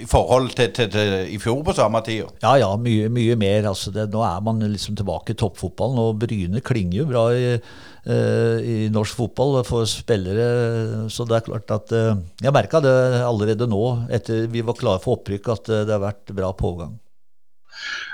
i 0.00 0.06
forhold 0.08 0.50
til, 0.56 0.70
til, 0.72 0.90
til, 0.90 1.14
i 1.34 1.38
fjor 1.38 1.62
på 1.66 1.74
samme 1.76 2.00
tid? 2.04 2.24
Ja, 2.42 2.54
ja, 2.60 2.70
mye, 2.80 3.08
mye 3.12 3.36
mer. 3.36 3.68
Altså 3.68 3.92
det, 3.92 4.08
nå 4.12 4.22
er 4.24 4.40
man 4.44 4.62
liksom 4.64 4.96
tilbake 4.96 5.34
i 5.34 5.38
toppfotballen, 5.38 6.00
og 6.00 6.20
Bryne 6.22 6.62
klinger 6.64 7.02
jo 7.02 7.08
bra 7.10 7.26
i, 7.36 7.56
i 8.02 8.88
norsk 8.90 9.14
fotball 9.14 9.60
for 9.62 9.86
spillere. 9.86 11.06
Så 11.12 11.22
det 11.28 11.36
er 11.36 11.44
klart 11.46 11.70
at 11.70 11.92
uh, 11.94 12.18
Jeg 12.42 12.54
merka 12.54 12.80
det 12.82 12.94
allerede 13.22 13.68
nå, 13.70 14.08
etter 14.10 14.48
vi 14.50 14.64
var 14.66 14.74
klare 14.74 15.02
for 15.04 15.20
opprykk, 15.20 15.52
at 15.54 15.70
uh, 15.70 15.82
det 15.86 15.94
har 15.94 16.02
vært 16.02 16.34
bra 16.34 16.50
pågang. 16.58 16.96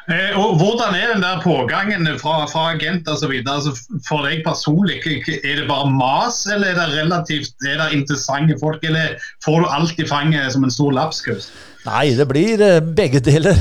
Eh, 0.08 0.32
og 0.40 0.56
Hvordan 0.56 0.94
er 0.96 1.10
den 1.12 1.22
der 1.22 1.40
pågangen 1.42 2.08
fra, 2.20 2.46
fra 2.48 2.70
agent 2.72 3.08
osv. 3.12 3.34
Altså 3.44 3.74
for 4.08 4.24
deg 4.24 4.40
personlig? 4.46 5.02
Er 5.44 5.60
det 5.60 5.66
bare 5.68 5.90
mas, 5.92 6.46
eller 6.48 6.72
er 6.72 6.78
det 6.80 7.02
relativt 7.02 7.68
er 7.68 7.76
det 7.82 7.90
interessante 7.98 8.56
folk? 8.60 8.84
Eller 8.88 9.18
får 9.44 9.60
du 9.60 9.68
alt 9.68 10.00
i 10.00 10.08
fanget 10.08 10.54
som 10.54 10.64
en 10.64 10.72
stor 10.72 10.94
lapskaus? 10.96 11.50
Nei, 11.84 12.14
det 12.16 12.28
blir 12.30 12.64
eh, 12.64 12.80
begge 12.80 13.20
deler. 13.20 13.58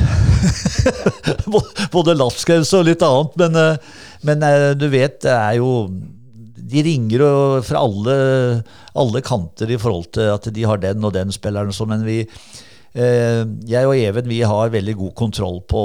Både 1.96 2.16
lapskaus 2.16 2.72
og 2.80 2.88
litt 2.88 3.04
annet. 3.04 3.36
Men, 3.44 3.60
eh, 3.64 4.06
men, 4.28 4.48
du 4.80 4.88
vet, 4.88 5.20
det 5.28 5.36
er 5.36 5.60
jo 5.60 5.72
De 6.68 6.84
ringer 6.84 7.24
jo 7.24 7.34
fra 7.64 7.82
alle, 7.86 8.16
alle 8.98 9.24
kanter 9.26 9.72
i 9.72 9.80
forhold 9.80 10.12
til 10.18 10.34
at 10.34 10.50
de 10.54 10.66
har 10.68 10.82
den 10.84 11.06
og 11.08 11.14
den 11.16 11.32
spilleren. 11.36 11.72
Men 11.88 12.04
vi, 12.08 12.22
Eh, 12.98 13.44
jeg 13.70 13.86
og 13.86 13.94
Even 13.94 14.26
vi 14.26 14.40
har 14.48 14.72
veldig 14.74 14.96
god 14.98 15.12
kontroll 15.20 15.60
på, 15.70 15.82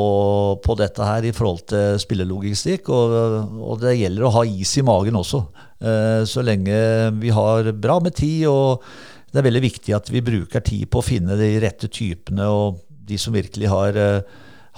på 0.65 0.77
dette 0.81 1.05
her 1.05 1.27
i 1.29 1.33
forhold 1.37 1.65
til 1.73 1.99
spillelogistikk. 2.01 2.89
Og, 2.89 3.17
og, 3.59 3.75
det 3.83 3.99
gjelder 3.99 4.29
å 4.29 4.35
ha 4.39 4.45
is 4.49 4.73
i 4.81 4.85
magen 4.87 5.19
også. 5.21 5.43
Eh, 5.83 6.23
så 6.29 6.45
lenge 6.47 6.77
vi 7.21 7.35
har 7.35 7.73
bra 7.77 7.99
med 8.01 8.17
tid. 8.17 8.47
og 8.49 8.87
det 9.33 9.41
er 9.41 9.49
veldig 9.49 9.65
viktig 9.65 9.95
at 9.97 10.09
vi 10.13 10.25
bruker 10.25 10.65
tid 10.65 10.89
på 10.93 11.01
å 11.01 11.05
finne 11.05 11.39
de 11.41 11.55
rette 11.63 11.89
typene 11.89 12.49
og 12.53 12.83
de 13.09 13.17
som 13.19 13.33
virkelig 13.33 13.69
har, 13.73 13.97
eh, 13.97 14.25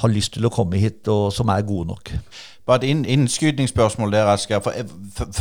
har 0.02 0.10
lyst 0.10 0.34
til 0.34 0.46
å 0.46 0.52
komme 0.54 0.78
hit 0.78 1.06
og 1.10 1.32
som 1.34 1.50
er 1.50 1.66
gode 1.66 1.90
nok. 1.90 2.12
Bare 2.64 2.80
et 2.80 2.86
inn, 2.88 3.02
innskytningsspørsmål 3.04 4.14
der, 4.14 4.28
Asker. 4.32 4.62
For, 4.64 4.72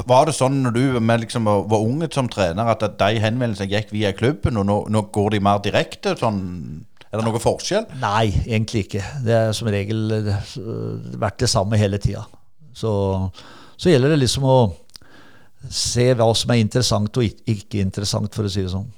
var 0.09 0.27
det 0.27 0.35
sånn 0.35 0.59
når 0.65 0.75
du 0.75 0.81
liksom, 1.23 1.47
var 1.47 1.79
unge 1.79 2.09
som 2.11 2.27
trener, 2.31 2.67
at 2.67 2.83
de 2.99 3.21
henvendelsene 3.23 3.71
gikk 3.71 3.93
via 3.95 4.11
klubben, 4.15 4.59
og 4.59 4.67
nå, 4.67 4.77
nå, 4.91 5.05
går 5.15 5.37
de 5.37 5.39
mer 5.47 5.61
direkte? 5.63 6.17
Sånn, 6.19 6.41
er 7.07 7.21
det 7.21 7.23
noe 7.23 7.39
forskjell? 7.39 7.87
Nei, 8.01 8.27
egentlig 8.43 8.87
ikke. 8.87 9.05
Det 9.23 9.37
er 9.39 9.55
som 9.55 9.71
regel 9.71 10.17
eh, 10.19 10.51
vært 11.21 11.39
det 11.45 11.51
samme 11.53 11.79
hele 11.79 12.01
tida. 12.03 12.25
Så, 12.75 12.91
så 13.77 13.93
gjelder 13.93 14.15
det 14.15 14.23
liksom 14.25 14.49
å 14.49 14.57
se 15.71 16.09
hva 16.17 16.27
som 16.35 16.51
er 16.51 16.59
interessant 16.59 17.21
og 17.21 17.47
ikke 17.47 17.79
interessant, 17.85 18.35
for 18.35 18.49
å 18.49 18.51
si 18.51 18.65
det 18.65 18.73
sånn. 18.73 18.89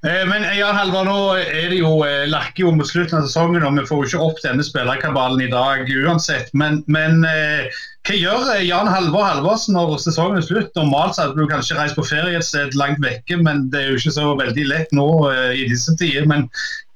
Eh, 0.00 0.22
men 0.24 0.46
Jan 0.56 0.78
Halvard, 0.78 1.10
nå 1.10 1.16
er 1.36 1.66
det 1.68 1.82
jo 1.82 1.90
eh, 2.06 2.24
lakker 2.30 2.64
jo 2.64 2.70
mot 2.72 2.88
slutten 2.88 3.18
av 3.18 3.26
sesongen, 3.26 3.66
og 3.66 3.76
vi 3.76 3.84
får 3.84 3.98
jo 3.98 4.08
ikke 4.08 4.28
opp 4.30 4.38
denne 4.40 4.64
spillerkabalen 4.64 5.42
i 5.44 5.50
dag 5.52 5.90
uansett. 5.92 6.48
Men, 6.56 6.80
men 6.88 7.20
eh, 7.28 7.68
hva 8.08 8.16
gjør 8.16 8.48
Jan 8.64 8.88
Halvor 8.88 9.26
Halvorsen 9.28 9.76
når 9.76 9.98
sesongen 10.00 10.40
er 10.40 10.46
slutt? 10.46 10.72
Normalt 10.78 11.18
så 11.18 11.26
hadde 11.26 11.36
du 11.36 11.50
kanskje 11.50 11.76
reist 11.76 11.98
på 12.00 12.06
ferie 12.08 12.40
et 12.40 12.48
sted 12.48 12.72
langt 12.80 13.02
vekke, 13.04 13.42
men 13.44 13.66
det 13.74 13.82
er 13.82 13.90
jo 13.90 14.00
ikke 14.00 14.16
så 14.16 14.30
veldig 14.40 14.70
lett 14.70 14.96
nå 14.96 15.10
i 15.52 15.68
disse 15.68 15.92
tider. 16.00 16.24
Men 16.30 16.48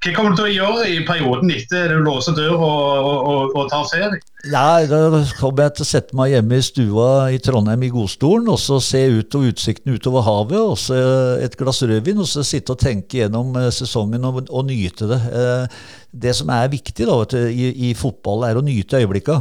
hva 0.04 0.12
kommer 0.12 0.34
du 0.34 0.42
til 0.42 0.50
å 0.50 0.52
gjøre 0.52 0.86
i 0.92 0.96
perioden 1.06 1.50
etter 1.54 1.94
du 1.94 2.02
låser 2.04 2.34
dør 2.36 2.58
og, 2.58 3.06
og, 3.08 3.54
og 3.56 3.68
tar 3.72 3.86
ferie? 3.88 4.18
Ja, 4.44 4.84
Da 4.84 5.22
kommer 5.38 5.64
jeg 5.64 5.76
til 5.78 5.84
å 5.86 5.88
sette 5.88 6.18
meg 6.18 6.34
hjemme 6.34 6.58
i 6.60 6.64
stua 6.66 7.06
i 7.32 7.38
Trondheim 7.40 7.86
i 7.86 7.92
godstolen 7.92 8.50
og 8.52 8.58
så 8.60 8.76
se 8.84 9.00
ut 9.08 9.36
og 9.38 9.46
utsikten 9.48 9.96
utover 9.96 10.26
havet. 10.26 10.60
og 10.60 10.76
så 10.80 10.98
Et 11.40 11.56
glass 11.56 11.80
rødvin 11.82 12.20
og 12.20 12.28
så 12.28 12.44
sitte 12.44 12.76
og 12.76 12.82
tenke 12.82 13.22
gjennom 13.22 13.56
eh, 13.56 13.70
sesongen 13.72 14.28
og, 14.28 14.42
og 14.50 14.68
nyte 14.68 15.08
det. 15.08 15.20
Eh, 15.32 15.80
det 16.26 16.36
som 16.36 16.52
er 16.52 16.68
viktig 16.74 17.08
da, 17.08 17.16
du, 17.24 17.38
i, 17.48 17.72
i, 17.88 17.94
fotball, 17.96 18.44
er 18.44 18.60
å 18.60 18.64
nyte 18.64 19.00
øyeblikka. 19.00 19.40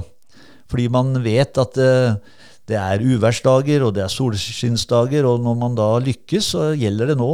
Fordi 0.72 0.88
man 0.94 1.12
vet 1.26 1.60
at 1.60 1.76
eh, 1.82 2.16
det 2.70 2.78
er 2.80 3.04
uværsdager 3.04 3.84
og 3.84 3.96
det 3.98 4.06
er 4.06 4.12
solskinnsdager, 4.14 5.28
og 5.28 5.42
når 5.44 5.58
man 5.60 5.76
da 5.76 5.90
lykkes, 6.04 6.54
så 6.56 6.70
gjelder 6.80 7.12
det 7.12 7.18
nå 7.20 7.34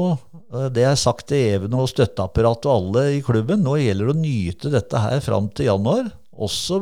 Eh, 0.50 0.70
det 0.74 0.86
er 0.88 0.98
sagt 0.98 1.30
til 1.30 1.56
Even 1.56 1.78
og 1.78 1.90
støtteapparatet 1.92 2.70
og 2.70 2.76
alle 2.76 3.06
i 3.18 3.22
klubben. 3.26 3.64
Nå 3.66 3.78
gjelder 3.82 4.10
det 4.10 4.16
å 4.16 4.24
nyte 4.24 4.74
dette 4.74 5.04
her 5.04 5.22
fram 5.26 5.50
til 5.54 5.70
januar. 5.70 6.10
Og 6.40 6.52
så 6.54 6.82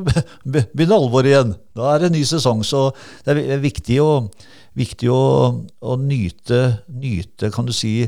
begynner 0.53 0.97
alvoret 0.99 1.31
igjen. 1.31 1.55
Da 1.77 1.91
er 1.93 2.03
det 2.03 2.11
en 2.11 2.17
ny 2.19 2.23
sesong. 2.27 2.63
Så 2.67 2.89
det 3.25 3.37
er 3.43 3.63
viktig 3.63 3.99
å, 4.03 4.11
viktig 4.77 5.09
å, 5.11 5.23
å 5.81 5.97
nyte, 5.99 6.61
nyte, 6.93 7.51
kan 7.53 7.67
du 7.67 7.73
si, 7.75 7.99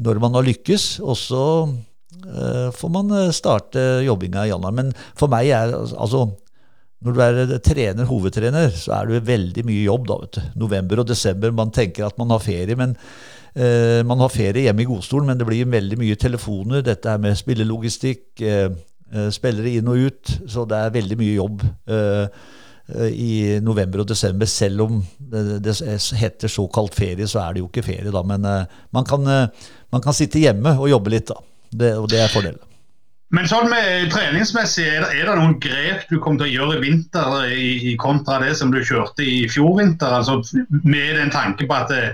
når 0.00 0.20
man 0.22 0.36
har 0.38 0.46
lykkes. 0.46 0.92
Og 1.02 1.16
så 1.18 1.44
uh, 1.66 2.68
får 2.76 2.92
man 2.92 3.16
eh, 3.16 3.32
starte 3.34 4.04
jobbinga 4.06 4.46
i 4.46 4.52
januar. 4.52 4.76
Men 4.76 4.94
for 5.18 5.32
meg 5.32 5.50
er 5.56 5.74
altså 5.74 6.28
når 7.00 7.16
du 7.16 7.20
er 7.24 7.58
trener, 7.64 8.04
hovedtrener, 8.08 8.72
så 8.76 8.92
er 8.98 9.08
det 9.08 9.24
veldig 9.28 9.64
mye 9.64 9.84
jobb. 9.86 10.06
da, 10.10 10.18
vet 10.20 10.36
du. 10.36 10.40
November 10.60 11.00
og 11.00 11.08
desember. 11.08 11.54
Man 11.56 11.72
tenker 11.72 12.06
at 12.06 12.18
man 12.20 12.32
har 12.34 12.42
ferie, 12.44 12.76
men 12.76 12.92
eh, 13.54 14.04
man 14.04 14.20
har 14.20 14.32
ferie 14.32 14.66
hjemme 14.66 14.84
i 14.84 14.88
godstolen, 14.90 15.30
men 15.30 15.40
det 15.40 15.48
blir 15.48 15.70
veldig 15.72 15.96
mye 16.00 16.20
telefoner. 16.20 16.84
Dette 16.84 17.08
er 17.08 17.22
med 17.22 17.38
spillelogistikk, 17.40 18.24
uh, 18.44 18.68
uh, 19.16 19.28
spillere 19.32 19.78
inn 19.78 19.88
og 19.88 20.10
ut. 20.10 20.36
Så 20.44 20.66
det 20.68 20.76
er 20.76 20.96
veldig 21.00 21.20
mye 21.20 21.36
jobb 21.38 21.68
i 22.90 23.60
november 23.62 24.00
og 24.02 24.08
desember. 24.10 24.48
Selv 24.50 24.82
om 24.82 24.96
det, 25.30 25.76
heter 26.18 26.50
såkalt 26.50 26.96
ferie, 26.98 27.28
så 27.30 27.38
er 27.44 27.54
det 27.54 27.62
jo 27.62 27.68
ikke 27.68 27.86
ferie, 27.86 28.10
da. 28.10 28.24
Men 28.26 28.42
man 28.42 29.06
kan, 29.06 29.22
man, 29.22 30.02
kan, 30.02 30.16
sitte 30.16 30.42
hjemme 30.42 30.74
og 30.74 30.90
jobbe 30.90 31.14
litt, 31.14 31.30
da. 31.30 31.38
Det, 31.70 31.92
og 32.02 32.10
det 32.10 32.18
er 32.24 32.32
fordelen. 32.34 32.69
Men 33.30 33.46
sånn 33.46 33.68
med 33.70 34.10
treningsmessig, 34.10 34.84
er 34.90 35.04
det, 35.04 35.10
er 35.20 35.28
det, 35.28 35.34
noen 35.38 35.56
grep 35.62 36.08
du 36.10 36.16
kommer 36.18 36.42
til 36.42 36.48
å 36.48 36.54
gjøre 36.54 36.78
i 36.78 36.82
vinter 36.82 37.36
i, 37.46 37.68
i 37.92 37.96
kontra 38.00 38.40
det 38.42 38.56
som 38.58 38.72
du 38.74 38.80
kjørte 38.82 39.22
i 39.22 39.44
fjor 39.50 39.76
vinter? 39.78 40.10
Altså 40.10 40.40
Med 40.82 41.14
den 41.20 41.30
tanke 41.30 41.68
på 41.70 41.76
at 41.76 41.92
det, 41.94 42.08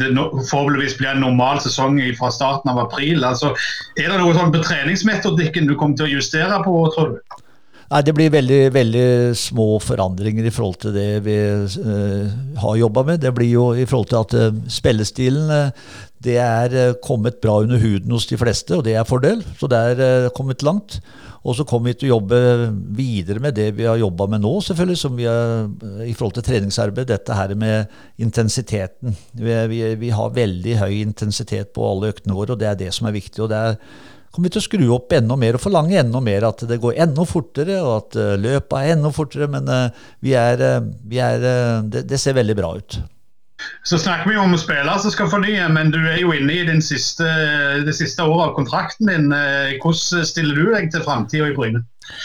det 0.00 0.12
forhåpentligvis 0.16 0.96
blir 0.96 1.12
en 1.12 1.24
normal 1.26 1.60
sesong 1.64 2.00
fra 2.16 2.32
starten 2.32 2.72
av 2.72 2.80
april. 2.86 3.24
Altså, 3.24 3.52
er 4.00 4.08
det 4.08 4.20
noe 4.20 4.36
sånn 4.36 4.54
på 4.54 4.64
treningsmetodikken 4.64 5.68
du 5.68 5.76
kommer 5.76 6.00
til 6.00 6.08
å 6.08 6.14
justere 6.16 6.62
på, 6.64 6.78
tror 6.96 7.14
du? 7.18 7.42
Nei, 7.86 8.02
Det 8.02 8.14
blir 8.16 8.32
veldig, 8.34 8.62
veldig 8.74 9.08
små 9.38 9.66
forandringer 9.78 10.48
i 10.48 10.54
forhold 10.54 10.80
til 10.82 10.96
det 10.96 11.10
vi 11.26 11.36
uh, 11.38 12.32
har 12.58 12.80
jobba 12.80 13.04
med. 13.06 13.20
Det 13.22 13.34
blir 13.34 13.52
jo 13.52 13.68
i 13.78 13.86
forhold 13.86 14.10
til 14.10 14.22
at 14.24 14.34
uh, 14.34 14.58
spillestilen 14.66 15.52
uh, 15.52 15.92
det 16.26 16.38
er 16.42 16.96
kommet 17.04 17.38
bra 17.44 17.60
under 17.62 17.78
huden 17.78 18.10
hos 18.10 18.26
de 18.26 18.38
fleste, 18.40 18.74
og 18.74 18.82
det 18.88 18.96
er 18.96 19.06
fordel. 19.06 19.44
Så 19.60 19.68
det 19.70 19.78
er 19.78 20.28
kommet 20.34 20.64
langt. 20.66 20.98
Og 21.46 21.54
så 21.54 21.62
kommer 21.62 21.92
vi 21.92 22.00
til 22.00 22.08
å 22.08 22.16
jobbe 22.16 22.38
videre 22.98 23.38
med 23.42 23.54
det 23.54 23.68
vi 23.76 23.86
har 23.86 24.00
jobba 24.00 24.26
med 24.32 24.42
nå, 24.42 24.50
selvfølgelig, 24.66 24.98
som 24.98 25.14
vi 25.14 25.28
har, 25.28 25.68
i 26.02 26.14
forhold 26.16 26.34
til 26.40 26.46
treningsarbeid. 26.48 27.06
Dette 27.06 27.36
her 27.38 27.54
med 27.54 27.92
intensiteten. 28.18 29.14
Vi, 29.38 29.54
vi, 29.70 29.80
vi, 30.00 30.10
har 30.10 30.34
veldig 30.34 30.74
høy 30.80 30.96
intensitet 31.04 31.70
på 31.76 31.86
alle 31.86 32.10
øktene 32.16 32.34
våre, 32.34 32.56
og 32.56 32.62
det 32.64 32.72
er 32.72 32.80
det 32.80 32.90
som 32.96 33.06
er 33.06 33.14
viktig. 33.14 33.44
og 33.44 33.52
det 33.52 33.62
er 33.62 33.78
kommer 34.36 34.50
vi 34.50 34.54
til 34.54 34.60
å 34.60 34.66
skru 34.66 34.86
opp 34.94 35.16
enda 35.16 35.40
mer 35.40 35.56
og 35.56 35.64
forlange 35.64 35.98
enda 36.02 36.20
mer. 36.20 36.44
At 36.50 36.62
det 36.68 36.78
går 36.82 37.00
enda 37.06 37.24
fortere, 37.26 37.80
og 37.80 37.92
at 37.96 38.20
eh, 38.20 38.36
løpet 38.38 38.78
er 38.78 38.94
enda 38.94 39.12
fortere. 39.16 39.48
Men 39.50 39.68
uh, 39.72 40.06
vi 40.24 40.36
er, 40.36 40.60
uh, 40.60 40.88
vi 41.08 41.20
er 41.24 41.40
det, 41.40 42.06
det, 42.10 42.20
ser 42.20 42.36
veldig 42.36 42.58
bra 42.58 42.74
ut. 42.76 43.00
Så 43.84 43.98
snakker 43.98 44.30
vi 44.30 44.36
om 44.36 44.56
spillere 44.58 44.98
som 45.00 45.12
skal 45.14 45.30
fornye, 45.30 45.68
men 45.72 45.92
du 45.94 45.98
er 46.02 46.18
jo 46.20 46.32
inne 46.34 46.52
i 46.52 46.80
siste, 46.84 47.26
det 47.86 47.94
siste 47.96 48.24
året 48.24 48.50
av 48.50 48.56
kontrakten 48.58 49.08
din. 49.08 49.30
Eh, 49.32 49.76
hvordan 49.82 50.26
stiller 50.26 50.58
du 50.58 50.72
deg 50.74 50.90
til 50.92 51.04
framtida 51.06 51.48
i 51.48 51.54
Bryne? 51.56 51.84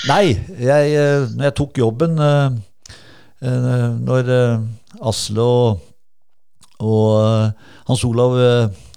Nei, 0.10 0.36
jeg, 0.60 0.91
eh, 0.97 1.30
når 1.38 1.47
jeg 1.47 1.58
tok 1.58 1.78
jobben 1.78 2.19
eh, 2.21 2.60
Når 3.41 4.28
Asle 5.10 5.41
og, 5.41 5.80
og 6.86 7.88
Hans 7.88 8.04
Olav 8.06 8.36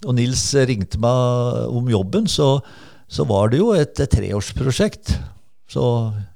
og 0.04 0.12
Nils 0.18 0.42
ringte 0.68 1.00
meg 1.00 1.70
om 1.72 1.88
jobben, 1.88 2.28
så, 2.28 2.58
så 3.14 3.26
var 3.28 3.52
det 3.52 3.62
jo 3.62 3.70
et, 3.78 3.94
treårsprosjekt. 4.10 5.14
Så 5.70 5.84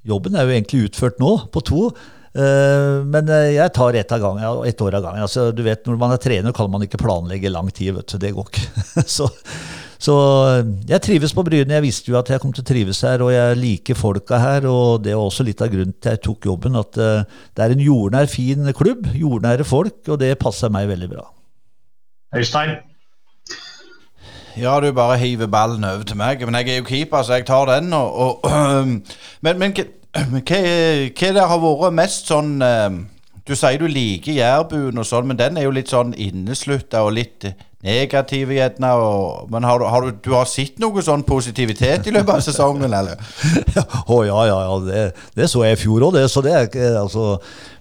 jobben 0.06 0.38
er 0.38 0.46
jo 0.46 0.54
egentlig 0.54 0.86
utført 0.88 1.18
nå, 1.22 1.34
på 1.52 1.62
to. 1.66 1.88
Eh, 2.38 3.00
men 3.08 3.30
eh, 3.32 3.56
jeg 3.56 3.74
tar 3.74 3.96
ett 3.98 4.14
av 4.14 4.22
år 4.22 4.98
av 4.98 5.02
gangen. 5.02 5.24
Altså, 5.24 5.50
du 5.52 5.64
vet, 5.66 5.84
Når 5.86 5.98
man 5.98 6.14
er 6.14 6.22
trener, 6.22 6.54
kan 6.54 6.70
man 6.70 6.84
ikke 6.84 7.00
planlegge 7.00 7.50
lang 7.50 7.70
tid. 7.70 7.94
vet 7.96 8.14
du, 8.14 8.18
Det 8.18 8.32
går 8.36 8.50
ikke. 8.52 8.84
så, 9.16 9.28
så, 9.98 10.16
eh, 10.52 10.72
jeg 10.92 11.02
trives 11.02 11.34
på 11.34 11.44
Bryne. 11.46 11.74
Jeg 11.78 11.86
visste 11.86 12.12
jo 12.12 12.18
at 12.20 12.30
jeg 12.30 12.42
kom 12.42 12.54
til 12.54 12.64
å 12.64 12.70
trives 12.70 13.02
her, 13.06 13.24
og 13.24 13.32
jeg 13.34 13.58
liker 13.58 13.98
folka 13.98 14.38
her. 14.38 14.68
og 14.70 15.02
Det 15.02 15.16
var 15.16 15.24
også 15.24 15.46
litt 15.46 15.64
av 15.64 15.72
grunnen 15.72 15.96
til 15.98 16.14
jeg 16.14 16.24
tok 16.28 16.50
jobben. 16.52 16.78
At 16.78 16.94
det 16.98 17.64
er 17.64 17.74
en 17.74 17.86
jordnær, 17.88 18.30
fin 18.30 18.70
klubb. 18.76 19.10
Jordnære 19.14 19.66
folk, 19.66 20.00
og 20.08 20.20
det 20.22 20.36
passer 20.38 20.70
meg 20.70 20.90
veldig 20.92 21.10
bra. 21.16 21.26
Øystein? 22.36 22.78
Ja, 24.58 24.80
du 24.80 24.92
bare 24.92 25.18
hiver 25.18 25.46
ballen 25.46 25.84
over 25.84 26.02
til 26.02 26.16
meg. 26.18 26.42
Men 26.46 26.54
jeg 26.58 26.72
er 26.72 26.80
jo 26.80 26.88
keeper, 26.88 27.22
så 27.22 27.38
jeg 27.38 27.46
tar 27.46 27.68
den. 27.70 27.92
Og, 27.92 28.42
og, 28.44 28.50
men, 29.44 29.58
men 29.58 29.76
hva, 29.78 29.84
hva 30.42 31.30
det 31.36 31.46
har 31.52 31.62
vært 31.62 31.94
mest 31.94 32.32
sånn 32.32 32.58
uh, 32.64 32.88
Du 33.46 33.54
sier 33.56 33.78
du 33.80 33.86
liker 33.88 34.34
jærbuen 34.34 34.98
og 34.98 35.06
sånn, 35.06 35.28
men 35.30 35.38
den 35.38 35.56
er 35.56 35.68
jo 35.68 35.72
litt 35.72 35.92
sånn 35.92 36.10
inneslutta 36.12 37.04
og 37.06 37.14
litt 37.16 37.46
negativ 37.86 38.50
gjerne. 38.52 38.90
Men 39.52 39.68
har 39.68 39.78
du, 39.78 39.86
har 39.88 40.04
du, 40.04 40.10
du, 40.24 40.32
har 40.34 40.50
sett 40.50 40.82
noe 40.82 41.04
sånn 41.06 41.22
positivitet 41.28 42.10
i 42.10 42.16
løpet 42.16 42.34
av 42.34 42.42
sesongen, 42.44 42.90
eller? 42.90 43.14
Å 44.14 44.18
ja, 44.26 44.40
ja, 44.50 44.58
ja. 44.66 44.74
Det, 44.88 45.06
det, 45.38 45.48
så 45.52 45.62
jeg 45.68 45.78
i 45.78 45.80
fjor 45.84 46.08
òg, 46.08 46.18
det. 46.18 46.26
Så 46.32 46.42
det 46.44 46.58
altså 46.98 47.30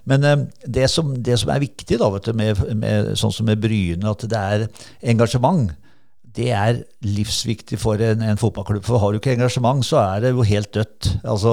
Men 0.08 0.24
uh, 0.24 0.46
det, 0.62 0.86
som, 0.94 1.10
det, 1.16 1.40
som, 1.42 1.50
er 1.52 1.66
viktig 1.66 1.98
da, 1.98 2.12
du, 2.22 2.32
med, 2.38 2.64
med, 2.78 3.12
sånn 3.18 3.34
som 3.34 3.50
med 3.50 3.60
Bryne, 3.60 4.14
at 4.14 4.24
det 4.30 4.46
er 4.54 4.66
engasjement 5.10 5.74
det 6.38 6.48
er 6.54 6.82
livsviktig 7.02 7.78
for 7.80 7.98
en, 8.02 8.22
en, 8.22 8.38
fotballklubb. 8.38 8.84
For 8.86 9.00
har 9.02 9.12
du 9.12 9.18
ikke 9.18 9.32
engasjement, 9.34 9.82
så 9.86 9.98
er 10.04 10.22
det 10.22 10.30
jo 10.30 10.46
helt 10.46 10.70
dødt. 10.74 11.08
Altså, 11.26 11.52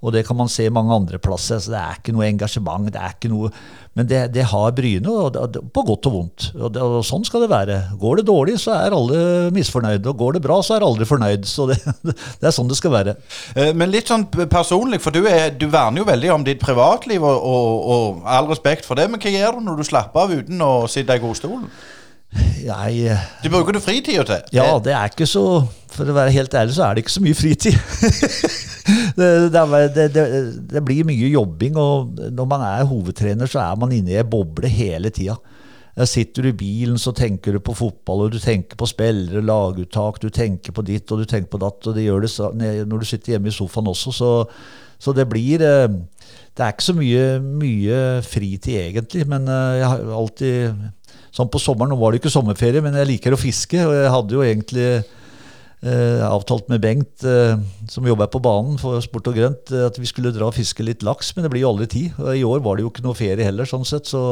og 0.00 0.14
det 0.14 0.22
kan 0.28 0.38
man 0.38 0.50
se 0.50 0.68
mange 0.70 0.94
andre 0.94 1.18
plasser. 1.22 1.58
Så 1.58 1.72
det 1.72 1.80
er 1.80 1.98
ikke 1.98 2.14
noe 2.14 2.28
engasjement. 2.28 2.86
det 2.92 3.00
er 3.00 3.16
ikke 3.16 3.32
noe, 3.32 3.50
Men 3.98 4.06
det, 4.06 4.20
det 4.34 4.46
har 4.52 4.70
Bryne, 4.76 5.10
og 5.10 5.34
det, 5.34 5.62
på 5.74 5.84
godt 5.88 6.06
og 6.06 6.14
vondt. 6.14 6.46
Og, 6.54 6.70
det, 6.74 6.82
og, 6.82 7.02
Sånn 7.06 7.26
skal 7.26 7.44
det 7.44 7.50
være. 7.50 7.80
Går 7.98 8.20
det 8.20 8.26
dårlig, 8.30 8.56
så 8.62 8.76
er 8.76 8.94
alle 8.94 9.50
misfornøyde. 9.56 10.06
Og 10.12 10.22
går 10.22 10.38
det 10.38 10.44
bra, 10.46 10.60
så 10.62 10.76
er 10.76 10.86
alle 10.86 11.10
fornøyd. 11.10 11.50
Så 11.50 11.66
det, 11.72 11.80
er 12.46 12.54
sånn 12.54 12.70
det 12.70 12.78
skal 12.78 12.94
være. 12.94 13.18
Eh, 13.56 13.74
men 13.74 13.90
litt 13.90 14.12
sånn 14.12 14.28
personlig, 14.30 15.02
for 15.02 15.14
du, 15.14 15.24
er, 15.26 15.50
du 15.50 15.66
verner 15.72 16.04
jo 16.04 16.10
veldig 16.10 16.36
om 16.36 16.46
ditt 16.46 16.62
privatliv, 16.62 17.26
og, 17.26 17.46
og, 17.50 17.88
og 17.94 18.28
all 18.30 18.50
respekt 18.52 18.86
for 18.86 19.00
det. 19.00 19.10
Men 19.10 19.22
hva 19.22 19.34
gjør 19.34 19.58
du 19.58 19.66
når 19.72 19.82
du 19.82 19.90
slapper 19.90 20.28
av 20.28 20.36
uten 20.38 20.62
å 20.62 20.74
sitte 20.90 21.18
i 21.18 21.22
godstolen? 21.22 21.66
Jeg 22.60 22.98
eh, 23.10 23.22
Du 23.42 23.50
bruker 23.50 23.74
du 23.74 23.80
fritida 23.82 24.22
til? 24.26 24.42
Ja, 24.54 24.78
det 24.78 24.92
er 24.94 25.10
ikke 25.10 25.26
så 25.26 25.44
For 25.90 26.06
å 26.06 26.14
være 26.14 26.34
helt 26.34 26.54
ærlig, 26.54 26.76
så 26.76 26.86
er 26.86 26.94
det 26.94 27.04
ikke 27.04 27.16
så 27.16 27.22
mye 27.24 27.34
fritid. 27.34 27.78
det, 29.18 29.30
det, 29.50 30.04
det, 30.14 30.26
det, 30.70 30.82
blir 30.86 31.08
mye 31.08 31.30
jobbing, 31.32 31.78
og 31.80 32.20
når 32.30 32.46
man 32.52 32.62
er 32.62 32.86
hovedtrener, 32.86 33.50
så 33.50 33.64
er 33.64 33.80
man 33.80 33.94
inne 33.96 34.14
i 34.14 34.20
ei 34.20 34.26
boble 34.26 34.70
hele 34.70 35.10
tida. 35.14 35.34
Sitter 36.06 36.46
du 36.46 36.52
i 36.52 36.56
bilen, 36.56 36.98
så 37.02 37.12
tenker 37.12 37.56
du 37.56 37.60
på 37.64 37.74
fotball, 37.76 38.28
og 38.28 38.36
du 38.36 38.38
tenker 38.40 38.78
på 38.78 38.86
spillere, 38.88 39.42
laguttak, 39.42 40.20
du 40.22 40.30
tenker 40.30 40.72
på 40.72 40.84
ditt 40.86 41.10
og 41.10 41.24
du 41.24 41.26
tenker 41.28 41.50
på 41.50 41.60
datt, 41.60 41.82
og 41.82 41.98
det 41.98 42.06
gjør 42.06 42.24
det 42.24 42.86
når 42.88 43.02
du 43.02 43.08
sitter 43.10 43.34
hjemme 43.34 43.50
i 43.50 43.56
sofaen 43.58 43.90
også, 43.90 44.14
så, 44.14 44.30
så 45.02 45.12
det 45.16 45.26
blir 45.28 45.66
eh, 45.66 45.90
Det 46.56 46.64
er 46.64 46.72
ikke 46.72 46.86
så 46.86 46.94
mye, 46.94 47.26
mye 47.42 47.98
fritid, 48.22 48.78
egentlig, 48.78 49.26
men 49.28 49.50
eh, 49.50 49.80
jeg 49.82 49.90
har 49.90 50.14
alltid 50.22 50.86
Sånn 51.34 51.50
på 51.50 51.60
sommeren, 51.62 51.92
Nå 51.94 51.98
var 52.00 52.12
det 52.12 52.20
ikke 52.20 52.32
sommerferie, 52.32 52.82
men 52.82 52.96
jeg 52.98 53.08
liker 53.12 53.34
å 53.34 53.40
fiske. 53.40 53.78
Og 53.86 53.94
jeg 53.94 54.12
hadde 54.14 54.36
jo 54.36 54.44
egentlig 54.44 54.86
eh, 55.82 56.22
avtalt 56.26 56.68
med 56.72 56.82
Bengt, 56.82 57.24
eh, 57.24 57.56
som 57.88 58.06
jobber 58.06 58.30
på 58.32 58.42
banen 58.42 58.78
for 58.80 59.00
Sport 59.04 59.30
og 59.32 59.38
Grønt, 59.38 59.72
eh, 59.72 59.86
at 59.88 59.98
vi 60.00 60.08
skulle 60.10 60.34
dra 60.34 60.50
og 60.50 60.56
fiske 60.58 60.84
litt 60.86 61.04
laks. 61.06 61.34
Men 61.36 61.46
det 61.46 61.52
blir 61.54 61.64
jo 61.64 61.72
aldri 61.72 61.90
tid. 61.90 62.20
Og 62.20 62.36
i 62.36 62.46
år 62.46 62.62
var 62.64 62.76
det 62.76 62.86
jo 62.86 62.92
ikke 62.92 63.06
noe 63.06 63.18
ferie 63.18 63.46
heller, 63.46 63.68
sånn 63.68 63.86
sett. 63.88 64.10
Så, 64.10 64.22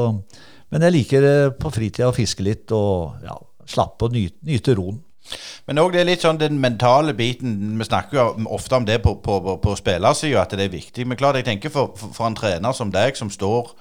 men 0.73 0.87
jeg 0.87 0.97
liker 0.97 1.29
eh, 1.29 1.51
på 1.57 1.73
fritida 1.75 2.11
å 2.11 2.17
fiske 2.17 2.47
litt 2.47 2.75
og 2.77 3.23
ja, 3.25 3.37
slappe 3.69 4.09
og 4.09 4.17
nyte, 4.17 4.43
nyte 4.49 4.77
roen. 4.79 5.05
Men 5.69 5.81
òg 5.83 5.99
litt 6.09 6.25
sånn 6.25 6.41
den 6.41 6.61
mentale 6.61 7.13
biten. 7.17 7.77
Vi 7.79 7.87
snakker 7.87 8.19
jo 8.19 8.27
ofte 8.57 8.79
om 8.79 8.87
det 8.89 9.01
på, 9.05 9.19
på, 9.25 9.39
på, 9.61 9.77
spillersida, 9.77 10.43
at 10.43 10.57
det 10.57 10.69
er 10.69 10.73
viktig. 10.73 11.05
Men 11.07 11.21
klart, 11.21 11.41
jeg 11.41 11.49
tenker 11.51 11.73
for, 11.73 11.93
for, 11.99 12.25
en 12.29 12.39
trener 12.39 12.77
som 12.77 12.93
deg, 12.93 13.17
som 13.19 13.31
står 13.33 13.75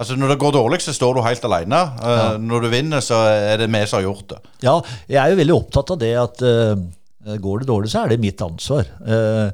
Altså 0.00 0.16
Når 0.16 0.32
det 0.32 0.38
går 0.40 0.54
dårlig, 0.56 0.80
så 0.80 0.94
står 0.96 1.16
du 1.16 1.20
helt 1.26 1.44
alene. 1.44 1.80
Uh, 2.00 2.08
ja. 2.08 2.30
Når 2.40 2.64
du 2.64 2.70
vinner, 2.72 3.04
så 3.04 3.20
er 3.28 3.60
det 3.60 3.68
vi 3.68 3.82
som 3.84 3.98
har 3.98 4.06
gjort 4.06 4.30
det. 4.32 4.38
Ja, 4.64 4.78
jeg 5.10 5.20
er 5.20 5.34
jo 5.34 5.40
veldig 5.42 5.56
opptatt 5.58 5.92
av 5.92 6.00
det 6.00 6.14
at 6.16 6.44
uh, 6.46 7.36
går 7.44 7.60
det 7.60 7.68
dårlig, 7.68 7.90
så 7.92 8.04
er 8.04 8.14
det 8.14 8.22
mitt 8.22 8.40
ansvar. 8.44 8.88
Uh, 9.04 9.52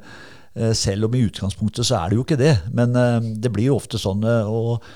selv 0.73 1.05
om 1.05 1.13
i 1.13 1.25
utgangspunktet 1.27 1.85
så 1.85 1.99
er 1.99 2.09
det 2.09 2.17
jo 2.17 2.23
ikke 2.23 2.39
det. 2.39 2.55
Men 2.73 2.95
det 3.37 3.51
blir 3.53 3.67
jo 3.67 3.75
ofte 3.77 3.99
sånn. 4.01 4.23
Og, 4.25 4.87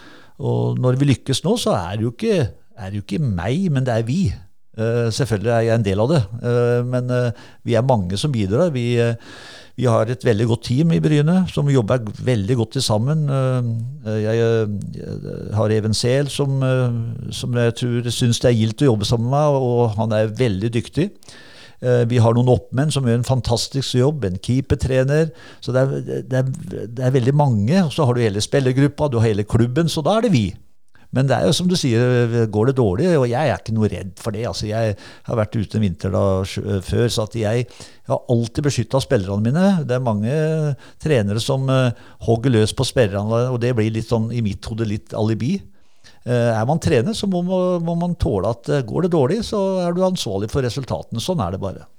og, 0.42 0.80
når 0.82 0.98
vi 0.98 1.12
lykkes 1.12 1.44
nå, 1.46 1.54
så 1.62 1.76
er 1.78 2.00
det 2.00 2.08
jo 2.08 2.14
ikke, 2.16 2.48
er 2.82 2.88
det 2.90 2.98
jo 2.98 3.04
ikke 3.06 3.22
meg, 3.22 3.68
men 3.76 3.86
det 3.86 3.94
er 3.94 4.08
vi. 4.08 4.24
Uh, 4.72 5.12
selvfølgelig 5.12 5.52
er 5.52 5.66
jeg 5.68 5.76
en 5.76 5.84
del 5.84 6.00
av 6.00 6.12
det, 6.14 6.20
uh, 6.48 6.80
men 6.88 7.10
uh, 7.12 7.48
vi 7.68 7.76
er 7.76 7.84
mange 7.84 8.16
som 8.18 8.32
bidrar. 8.32 8.72
Vi, 8.72 8.96
vi, 9.82 9.90
har 9.90 10.10
et 10.10 10.26
veldig 10.26 10.48
godt 10.52 10.66
team 10.70 10.94
i 10.94 11.02
Bryne 11.02 11.42
som 11.52 11.70
jobber 11.72 12.06
veldig 12.22 12.58
godt 12.60 12.78
sammen. 12.86 13.26
Jeg, 14.06 14.38
jeg 14.38 15.56
har 15.58 15.74
Even 15.74 15.98
Sehl 15.98 16.30
som, 16.30 16.62
som, 17.34 17.58
jeg 17.58 17.78
tror 17.82 18.10
syns 18.14 18.42
det 18.44 18.52
er 18.52 18.60
gildt 18.60 18.86
å 18.86 18.92
jobbe 18.92 19.10
sammen 19.10 19.32
med, 19.34 19.58
og 19.58 19.96
han 19.98 20.14
er 20.18 20.36
veldig 20.38 20.72
dyktig. 20.78 21.10
Vi 21.82 22.20
har 22.22 22.38
noen 22.38 22.52
oppmenn 22.54 22.94
som 22.94 23.08
gjør 23.10 23.24
en 23.24 23.26
fantastisk 23.26 23.98
jobb, 23.98 24.26
en 24.28 24.38
keepertrener. 24.38 25.32
Så 25.66 25.74
det 25.74 25.82
er, 25.82 25.96
det, 26.30 26.44
er, 26.44 26.86
det 26.86 27.08
er 27.08 27.16
veldig 27.18 27.34
mange. 27.34 27.88
Så 27.90 28.06
har 28.06 28.14
du 28.14 28.22
hele 28.22 28.44
spillergruppa, 28.44 29.10
du 29.10 29.18
har 29.18 29.32
hele 29.32 29.48
klubben, 29.50 29.90
så 29.90 30.06
da 30.06 30.20
er 30.20 30.28
det 30.28 30.36
vi. 30.36 30.46
Men 31.16 31.28
det 31.28 31.36
er 31.36 31.48
jo 31.48 31.56
som 31.56 31.68
du 31.68 31.76
sier, 31.76 32.36
går 32.52 32.70
det 32.70 32.78
dårlig, 32.78 33.10
og 33.20 33.26
jeg 33.28 33.50
er 33.50 33.60
ikke 33.60 33.74
noe 33.76 33.90
redd 33.92 34.14
for 34.22 34.36
det. 34.36 34.46
Altså, 34.48 34.70
jeg 34.70 34.96
har 35.28 35.40
vært 35.40 35.58
ute 35.58 35.78
en 35.78 35.84
vinter 35.84 36.14
da, 36.14 36.22
før, 36.88 37.08
så 37.12 37.26
at 37.28 37.36
jeg, 37.36 37.66
jeg 37.68 38.14
har 38.14 38.22
alltid 38.32 38.68
beskytta 38.68 39.02
spillerne 39.04 39.44
mine. 39.44 39.66
Det 39.88 39.98
er 39.98 40.06
mange 40.06 40.38
trenere 41.04 41.44
som 41.44 41.68
uh, 41.68 41.92
hogger 42.28 42.56
løs 42.56 42.72
på 42.78 42.88
spillerne, 42.88 43.44
og 43.52 43.60
det 43.64 43.74
blir 43.76 43.92
litt 43.92 44.08
sånn 44.08 44.30
i 44.32 44.44
mitt 44.46 44.72
hode 44.72 44.88
litt 44.88 45.16
alibi. 45.18 45.58
Uh, 46.24 46.54
er 46.56 46.64
man 46.70 46.80
trener, 46.80 47.18
så 47.18 47.28
må 47.28 47.44
må 47.44 47.98
man 48.00 48.16
tåle 48.16 48.56
at 48.56 48.72
uh, 48.72 48.84
går 48.88 49.08
det 49.08 49.16
dårlig, 49.18 49.42
så 49.48 49.60
er 49.84 49.98
du 49.98 50.06
ansvarlig 50.08 50.52
for 50.54 50.64
resultatene. 50.64 51.24
Sånn 51.24 51.44
er 51.44 51.58
det 51.58 51.64
bare. 51.64 51.90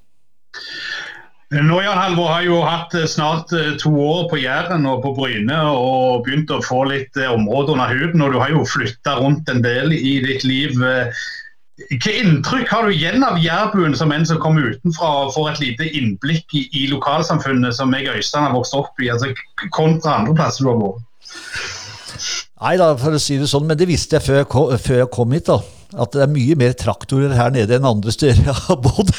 Nå 1.52 1.82
Jan 1.84 1.98
Halvor 1.98 2.30
har 2.32 2.44
jo 2.46 2.60
hatt 2.64 2.94
eh, 2.96 3.04
snart 3.10 3.52
eh, 3.52 3.74
to 3.80 3.90
år 4.00 4.22
på 4.30 4.38
Jæren 4.40 4.86
og 4.88 5.02
på 5.04 5.12
Bryne 5.18 5.58
og 5.68 6.22
begynt 6.24 6.52
å 6.54 6.62
få 6.64 6.86
litt 6.88 7.12
områder 7.12 7.34
område 7.36 7.74
under 7.74 7.92
huden. 7.92 8.22
og 8.24 8.32
Du 8.32 8.38
har 8.40 8.54
jo 8.54 8.64
flytta 8.64 9.18
rundt 9.20 9.50
en 9.52 9.60
del 9.64 9.92
i 9.92 10.14
ditt 10.24 10.46
liv. 10.48 10.78
Hvilke 11.82 12.14
inntrykk 12.22 12.72
har 12.72 12.86
du 12.86 12.94
igjen 12.94 13.24
av 13.26 13.36
jærbuen 13.42 13.96
som 13.98 14.12
en 14.16 14.24
som 14.28 14.40
kommer 14.40 14.70
utenfra 14.72 15.10
og 15.26 15.34
får 15.36 15.50
et 15.50 15.62
lite 15.66 15.90
innblikk 15.98 16.56
i, 16.56 16.64
i 16.72 16.86
lokalsamfunnet 16.88 17.76
som 17.76 17.92
jeg 17.96 18.08
og 18.08 18.22
Øystein 18.22 18.46
har 18.48 18.56
vokst 18.56 18.76
opp 18.78 19.00
i, 19.02 19.10
altså 19.12 19.32
kontra 19.76 20.22
andre 20.22 20.36
plasser 20.38 20.64
du 20.64 20.72
har 20.72 20.80
vært? 20.80 21.04
Nei 22.62 22.77
da, 22.79 22.92
for 22.94 23.16
å 23.16 23.22
si 23.22 23.40
det 23.40 23.48
sånn, 23.51 23.66
men 23.66 23.79
det 23.79 23.88
visste 23.90 24.18
jeg 24.18 24.27
før 24.27 24.42
jeg 24.42 24.51
kom, 24.53 24.75
før 24.79 25.01
jeg 25.03 25.14
kom 25.14 25.33
hit. 25.35 25.48
da 25.51 25.62
at 25.92 26.14
det 26.14 26.22
er 26.25 26.31
mye 26.33 26.55
mer 26.57 26.72
traktorer 26.79 27.35
her 27.37 27.51
nede 27.53 27.77
enn 27.77 27.88
andre 27.88 28.12
steder 28.14 28.46
jeg 28.48 28.57
har 28.57 28.79
bodd. 28.81 29.11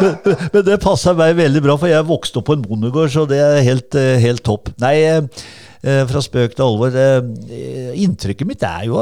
men, 0.00 0.14
men, 0.54 0.62
det 0.64 0.78
passer 0.82 1.14
meg 1.18 1.36
veldig 1.40 1.62
bra, 1.66 1.76
for 1.80 1.88
jeg 1.90 2.08
vokste 2.08 2.38
opp 2.40 2.48
på 2.48 2.56
en 2.56 2.64
bondegård, 2.64 3.10
så 3.12 3.22
det 3.28 3.40
er 3.44 3.66
helt, 3.66 3.92
eh, 4.00 4.16
helt 4.22 4.44
topp. 4.46 4.64
Nei, 4.82 4.96
eh, 5.04 5.20
fra 6.08 6.20
spøk 6.24 6.52
til 6.56 6.64
alvor. 6.64 6.90
Eh, 6.96 7.20
inntrykket 8.06 8.48
mitt 8.48 8.64
er 8.64 8.82
jo 8.88 8.96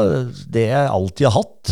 det 0.51 0.67
jeg 0.73 0.95
alltid 0.99 1.25
har 1.29 1.37
hatt, 1.39 1.65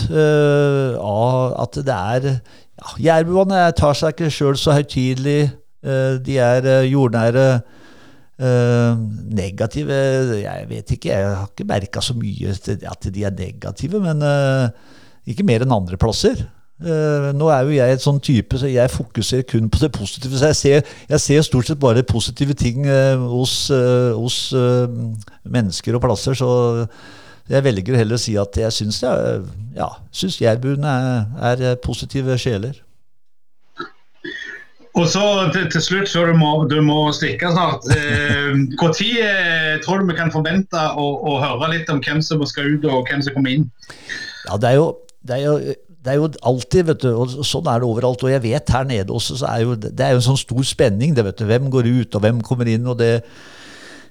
at 1.66 1.75
det 1.83 1.97
er 1.97 2.23
ja, 2.31 2.88
Jærbuene 3.11 3.59
tar 3.77 3.95
seg 3.99 4.09
ikke 4.14 4.31
sjøl 4.33 4.57
så 4.57 4.73
høytidelig. 4.79 5.51
De 5.83 6.35
er 6.38 6.62
jordnære. 6.87 7.47
Uh, 8.40 8.96
negative 9.37 9.92
Jeg 10.40 10.64
vet 10.70 10.92
ikke, 10.94 11.11
jeg 11.12 11.26
har 11.29 11.50
ikke 11.50 11.66
merka 11.68 12.00
så 12.00 12.14
mye 12.16 12.55
at 12.88 13.09
de 13.12 13.24
er 13.29 13.35
negative, 13.37 14.00
men 14.00 14.24
uh, 14.24 14.72
ikke 15.29 15.44
mer 15.44 15.66
enn 15.66 15.74
andre 15.76 15.98
plasser. 16.00 16.40
Uh, 16.81 17.29
nå 17.37 17.50
er 17.53 17.68
jo 17.68 17.76
jeg 17.76 17.98
et 17.98 18.00
sånn 18.00 18.22
type, 18.24 18.57
så 18.57 18.70
jeg 18.72 18.94
fokuserer 18.94 19.44
kun 19.44 19.68
på 19.68 19.83
det 19.83 19.92
positive. 19.92 20.40
Så 20.40 20.55
jeg 20.55 20.57
ser, 20.57 20.92
jeg 21.12 21.20
ser 21.20 21.44
stort 21.44 21.68
sett 21.68 21.83
bare 21.83 22.07
positive 22.09 22.57
ting 22.57 22.88
hos, 23.29 23.57
hos 24.16 24.38
mennesker 25.44 25.98
og 25.98 26.07
plasser. 26.07 26.38
Så 26.40 26.48
jeg 27.50 27.66
velger 27.66 28.00
heller 28.00 28.16
å 28.16 28.24
si 28.24 28.38
at 28.40 28.57
jeg 28.57 28.72
syns, 28.72 29.03
ja, 29.76 29.90
jærbuene 30.16 30.96
er, 31.44 31.66
er 31.74 31.83
positive 31.85 32.40
sjeler. 32.40 32.81
Og 34.98 35.07
så 35.07 35.22
til, 35.55 35.68
til 35.70 35.83
slutt, 35.85 36.09
før 36.11 36.33
du 36.33 36.38
må, 36.40 36.50
du 36.70 36.81
må 36.83 36.98
stikke 37.14 37.53
snart. 37.55 37.87
Når 37.87 38.88
eh, 38.90 39.12
eh, 39.26 39.76
tror 39.85 40.00
du 40.00 40.11
vi 40.11 40.16
kan 40.18 40.33
forvente 40.35 40.81
å, 40.98 41.07
å, 41.31 41.37
høre 41.42 41.70
litt 41.76 41.92
om 41.92 42.03
hvem 42.03 42.18
som 42.24 42.42
skal 42.48 42.74
ut, 42.74 42.88
og 42.90 43.07
hvem 43.07 43.22
som 43.22 43.37
kommer 43.37 43.55
inn? 43.55 43.68
Ja, 44.48 44.59
det 44.59 44.72
er 44.72 44.81
jo, 44.81 44.90
det 45.22 45.38
er 45.38 45.46
jo 45.46 45.55
det 46.00 46.14
er 46.14 46.16
jo 46.16 46.29
alltid, 46.48 46.87
vet 46.88 47.03
du, 47.03 47.11
og 47.12 47.33
sånn 47.44 47.66
er 47.68 47.83
det 47.83 47.88
overalt. 47.88 48.22
Og 48.24 48.33
jeg 48.33 48.40
vet 48.40 48.72
her 48.72 48.87
nede 48.88 49.12
også, 49.12 49.37
så 49.42 49.50
er 49.50 49.66
jo, 49.66 49.74
det 49.76 50.00
er 50.00 50.14
jo 50.14 50.20
en 50.22 50.29
sånn 50.31 50.40
stor 50.40 50.62
spenning. 50.64 51.12
det 51.16 51.26
vet 51.26 51.42
du, 51.42 51.44
Hvem 51.48 51.68
går 51.72 51.90
ut, 51.90 52.16
og 52.16 52.24
hvem 52.24 52.38
kommer 52.44 52.70
inn. 52.72 52.87
og 52.88 52.96
det, 52.98 53.20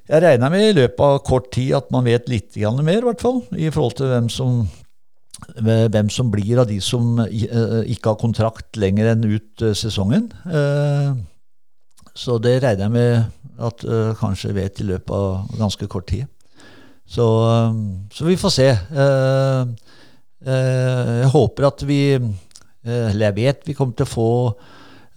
Jeg 0.08 0.22
regner 0.22 0.54
med 0.54 0.68
i 0.68 0.76
løpet 0.78 1.02
av 1.06 1.18
kort 1.26 1.50
tid 1.52 1.74
at 1.78 1.90
man 1.92 2.06
vet 2.06 2.30
litt 2.30 2.56
mer, 2.58 3.02
i 3.02 3.08
hvert 3.10 3.22
fall, 3.22 3.42
i 3.58 3.70
forhold 3.74 3.98
til 3.98 4.14
hvem 4.14 4.30
som 4.30 4.70
hvem 5.60 6.10
som 6.10 6.32
blir 6.32 6.60
av 6.62 6.68
de 6.70 6.80
som 6.84 7.20
eh, 7.24 7.84
ikke 7.94 8.14
har 8.14 8.22
kontrakt 8.22 8.78
lenger 8.80 9.12
enn 9.14 9.26
ut 9.28 9.64
eh, 9.66 9.76
sesongen. 9.78 10.30
Eh, 10.46 11.14
så 12.16 12.38
det 12.42 12.60
regner 12.64 12.88
jeg 12.88 12.92
med 12.96 13.64
at 13.64 13.84
kanskje 14.20 14.54
vet 14.56 14.80
i 14.80 14.88
løpet 14.88 15.12
av 15.12 15.48
ganske 15.60 15.88
kort 15.92 16.08
tid. 16.08 16.26
Så, 17.10 17.26
så 18.16 18.28
vi 18.28 18.38
får 18.40 18.54
se. 18.56 18.68
Jeg 20.40 21.32
håper 21.34 21.68
at 21.68 21.84
vi 21.88 22.02
Eller 22.16 23.26
jeg 23.26 23.36
vet 23.36 23.68
vi 23.68 23.76
kommer 23.76 23.96
til 24.00 24.08
å 24.08 24.14
få 24.14 24.30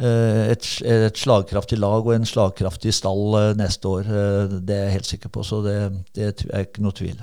et, 0.03 0.67
et, 0.83 1.19
slagkraftig 1.19 1.79
lag 1.79 2.03
og 2.07 2.15
en 2.17 2.27
slagkraftig 2.27 2.95
stall 2.95 3.55
neste 3.59 3.89
år. 3.89 4.11
Det 4.59 4.75
er 4.75 4.89
jeg 4.89 4.97
helt 4.99 5.11
sikker 5.11 5.35
på, 5.35 5.47
så 5.47 5.63
det, 5.63 5.79
det 6.15 6.33
er 6.51 6.67
ikke 6.67 6.83
noe 6.83 6.99
tvil. 6.99 7.19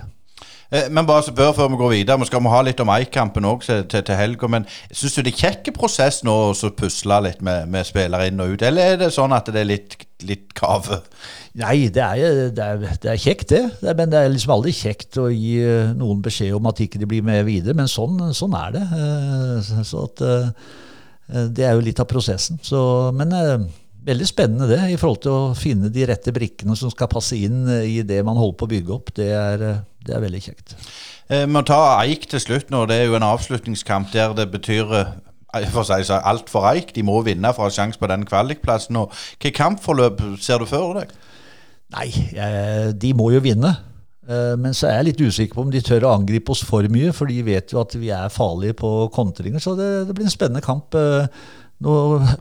Eh, 0.70 0.86
men 0.94 1.08
bare 1.10 1.26
spør 1.26 1.54
før, 1.58 1.70
vi 1.74 1.80
går 1.82 1.90
videre, 1.96 2.20
vi 2.22 2.28
skal 2.30 2.46
ha 2.54 2.62
litt 2.66 2.82
om 2.84 2.92
Eikampen 2.94 3.48
òg 3.50 3.64
til, 3.66 3.82
til, 3.90 4.04
til 4.06 4.20
helga. 4.20 4.50
Men 4.54 4.68
syns 4.92 5.18
du 5.18 5.24
det 5.26 5.34
er 5.34 5.40
kjekk 5.40 5.72
prosess 5.78 6.22
nå 6.26 6.36
å 6.52 6.72
pusle 6.78 7.18
litt 7.26 7.42
med, 7.46 7.66
med 7.74 7.88
spillere 7.90 8.30
inn 8.30 8.44
og 8.44 8.54
ut, 8.54 8.66
eller 8.66 8.94
er 8.94 9.02
det 9.02 9.10
sånn 9.16 9.34
at 9.34 9.50
det 9.50 9.64
er 9.64 9.70
litt, 9.72 9.98
litt 10.30 10.54
kave? 10.58 11.02
Nei, 11.60 11.90
det 11.94 12.06
er, 12.06 12.52
det, 12.54 12.68
er, 12.68 12.86
det 13.02 13.14
er, 13.16 13.20
kjekt, 13.20 13.56
det. 13.56 13.96
men 13.98 14.14
det 14.14 14.22
er 14.22 14.30
liksom 14.30 14.54
aldri 14.60 14.76
kjekt 14.78 15.18
å 15.18 15.28
gi 15.34 15.58
eh, 15.66 15.96
noen 15.98 16.22
beskjed 16.26 16.54
om 16.60 16.70
at 16.70 16.86
ikke 16.86 17.02
de 17.02 17.10
blir 17.10 17.26
med 17.26 17.42
videre. 17.50 17.78
Men 17.78 17.90
sånn, 17.90 18.22
sånn 18.38 18.54
er 18.60 18.78
det. 18.78 18.86
Eh, 19.02 19.84
så 19.90 20.06
at, 20.06 20.26
det 21.54 21.66
er 21.66 21.76
jo 21.78 21.86
litt 21.86 22.00
av 22.02 22.10
prosessen. 22.10 22.62
Så, 22.66 22.80
men 23.18 23.34
veldig 24.10 24.28
spennende 24.28 24.68
det, 24.70 24.82
i 24.94 24.98
forhold 25.00 25.22
til 25.24 25.36
å 25.36 25.54
finne 25.58 25.92
de 25.94 26.06
rette 26.10 26.34
brikkene 26.36 26.76
som 26.78 26.92
skal 26.94 27.12
passe 27.12 27.38
inn 27.38 27.64
i 27.86 28.02
det 28.08 28.20
man 28.26 28.40
holder 28.40 28.58
på 28.60 28.68
å 28.68 28.74
bygge 28.74 28.94
opp. 28.96 29.14
Det 29.18 29.30
er, 29.36 29.66
det 30.06 30.16
er 30.16 30.24
veldig 30.26 30.44
kjekt. 30.44 30.76
Eh, 31.30 31.46
vi 31.46 31.54
må 31.54 31.64
ta 31.68 31.80
Eik 32.02 32.28
til 32.32 32.44
slutt 32.44 32.74
nå. 32.74 32.86
Det 32.90 33.00
er 33.00 33.10
jo 33.10 33.18
en 33.20 33.28
avslutningskamp 33.30 34.14
der 34.16 34.36
det 34.38 34.50
betyr 34.54 34.96
eh, 35.00 35.12
for 35.72 35.84
å 35.84 35.88
si 35.88 36.02
så, 36.10 36.22
alt 36.26 36.50
for 36.52 36.68
Eik. 36.72 36.94
De 36.96 37.06
må 37.06 37.20
vinne 37.26 37.54
for 37.56 37.68
å 37.68 37.70
ha 37.70 37.76
sjanse 37.76 38.02
på 38.02 38.10
den 38.12 38.26
kvalikplassen. 38.30 38.98
Hvilket 39.00 39.58
kampforløp 39.60 40.24
ser 40.42 40.64
du 40.64 40.70
for 40.70 41.00
deg? 41.02 41.14
Nei, 41.90 42.10
de 43.02 43.14
må 43.18 43.32
jo 43.34 43.42
vinne. 43.42 43.72
Eh, 44.30 44.56
men 44.62 44.76
så 44.78 44.90
er 44.90 45.00
jeg 45.00 45.08
litt 45.08 45.24
usikker 45.26 45.58
på 45.58 45.64
om 45.66 45.72
de 45.74 45.82
tør 45.82 46.06
å 46.06 46.14
angripe 46.20 46.54
oss 46.54 46.62
for 46.66 46.86
mye, 46.94 47.14
for 47.18 47.32
de 47.32 47.40
vet 47.46 47.74
jo 47.74 47.82
at 47.82 47.96
vi 47.98 48.12
er 48.14 48.30
farlige 48.34 48.78
på 48.78 48.92
kontringer. 49.14 49.62
Så 49.64 49.74
det, 49.80 49.90
det 50.10 50.18
blir 50.18 50.30
en 50.30 50.34
spennende 50.34 50.62
kamp. 50.66 50.98
Nå 51.86 51.94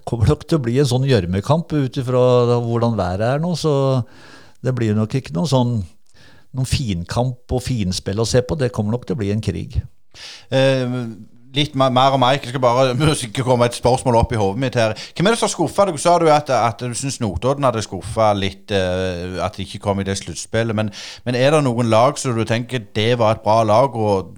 kommer 0.09 0.26
det 0.26 0.34
nok 0.34 0.49
til 0.49 0.59
å 0.59 0.64
bli 0.64 0.74
en 0.82 0.91
sånn 0.91 1.07
gjørmekamp 1.07 1.72
ut 1.76 2.01
ifra 2.01 2.22
hvordan 2.64 2.99
været 2.99 3.26
er 3.36 3.43
nå, 3.43 3.53
så 3.59 3.72
det 4.64 4.74
blir 4.74 4.97
nok 4.99 5.14
ikke 5.14 5.36
noen 5.36 5.51
sånn 5.51 5.72
noen 6.57 6.68
finkamp 6.68 7.53
og 7.53 7.62
finspill 7.62 8.22
å 8.22 8.26
se 8.28 8.43
på. 8.43 8.57
Det 8.59 8.72
kommer 8.74 8.97
nok 8.97 9.07
til 9.07 9.16
å 9.16 9.20
bli 9.20 9.32
en 9.34 9.43
krig. 9.45 9.76
Eh, 10.51 10.97
litt 11.55 11.76
mer 11.78 12.16
om 12.16 12.22
mer. 12.22 12.39
Jeg 12.39 12.53
skal 12.53 12.62
bare 12.62 12.95
ikke 13.28 13.45
komme 13.47 13.68
et 13.68 13.78
spørsmål 13.78 14.20
opp 14.22 14.32
i 14.34 14.41
hodet 14.41 14.62
mitt 14.62 14.78
her. 14.78 14.97
Hvem 15.16 15.28
er 15.28 15.36
det 15.36 15.43
som 15.43 15.53
skuffa 15.53 15.89
deg? 15.89 16.01
Sa 16.01 16.16
du 16.20 16.28
at, 16.32 16.51
at 16.55 16.82
du 16.82 16.97
syns 16.99 17.20
Notodden 17.22 17.66
hadde 17.68 17.84
skuffa 17.84 18.32
litt, 18.36 18.72
uh, 18.72 19.39
at 19.45 19.57
de 19.57 19.66
ikke 19.66 19.82
kom 19.84 20.01
i 20.01 20.09
det 20.09 20.18
sluttspillet. 20.20 20.76
Men, 20.76 20.93
men, 21.28 21.39
er 21.39 21.55
det 21.55 21.62
noen 21.66 21.93
lag 21.93 22.18
som 22.20 22.36
du 22.36 22.45
tenker 22.49 22.84
det 22.97 23.12
var 23.20 23.39
et 23.39 23.47
bra 23.47 23.61
lag? 23.66 23.97
Og, 23.97 24.34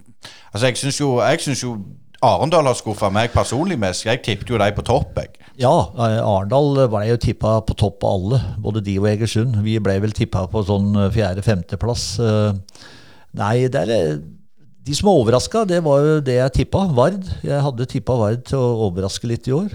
altså, 0.53 0.67
jeg 0.67 0.83
syns 0.83 1.01
jo, 1.01 1.17
jo 1.65 1.75
Arendal 2.21 2.67
har 2.69 2.77
skuffa 2.77 3.09
meg 3.09 3.31
personlig 3.33 3.79
mest. 3.81 4.05
Jeg 4.05 4.21
tippet 4.21 4.51
jo 4.53 4.59
de 4.61 4.67
på 4.77 4.83
topp. 4.85 5.17
jeg. 5.17 5.39
Ja, 5.57 5.89
eh, 5.97 6.19
Arendal 6.21 6.77
ble 6.93 7.07
jo 7.09 7.17
tippa 7.17 7.63
på 7.65 7.73
topp 7.73 8.05
av 8.05 8.13
alle. 8.13 8.41
Både 8.61 8.83
de 8.85 8.99
og 9.01 9.09
Egersund. 9.09 9.57
Vi 9.65 9.79
ble 9.81 9.95
vel 10.01 10.13
tippa 10.13 10.45
på 10.47 10.61
sånn 10.69 10.93
eh, 10.97 11.09
fjerde-femteplass. 11.15 12.05
Eh, 12.21 12.85
nei, 13.41 13.69
det 13.73 13.87
er 13.89 14.21
de 14.21 14.97
som 14.97 15.09
er 15.09 15.17
overraska, 15.17 15.65
det 15.65 15.81
var 15.85 16.05
jo 16.05 16.21
det 16.21 16.37
jeg 16.37 16.57
tippa. 16.59 16.85
Vard. 16.93 17.25
Jeg 17.41 17.65
hadde 17.65 17.89
tippa 17.89 18.19
Vard 18.21 18.45
til 18.45 18.61
å 18.61 18.91
overraske 18.91 19.29
litt 19.29 19.49
i 19.49 19.57
år. 19.57 19.73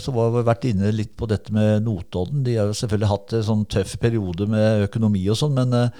Så 0.00 0.12
var 0.12 0.32
vi 0.32 0.48
vært 0.48 0.66
inne 0.68 0.92
litt 0.92 1.16
på 1.16 1.28
dette 1.28 1.52
med 1.52 1.84
Notodden. 1.84 2.44
De 2.44 2.56
har 2.56 2.68
jo 2.68 2.76
selvfølgelig 2.76 3.12
hatt 3.12 3.32
en 3.36 3.48
sånn 3.48 3.64
tøff 3.68 3.96
periode 4.00 4.46
med 4.48 4.84
økonomi 4.88 5.24
og 5.32 5.40
sånn, 5.40 5.56
men 5.56 5.92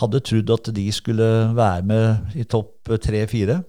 hadde 0.00 0.24
trodd 0.24 0.52
at 0.56 0.72
de 0.74 0.86
skulle 0.92 1.28
være 1.56 1.84
med 1.86 2.40
i 2.40 2.48
topp 2.48 2.88
tre-fire. 3.04 3.60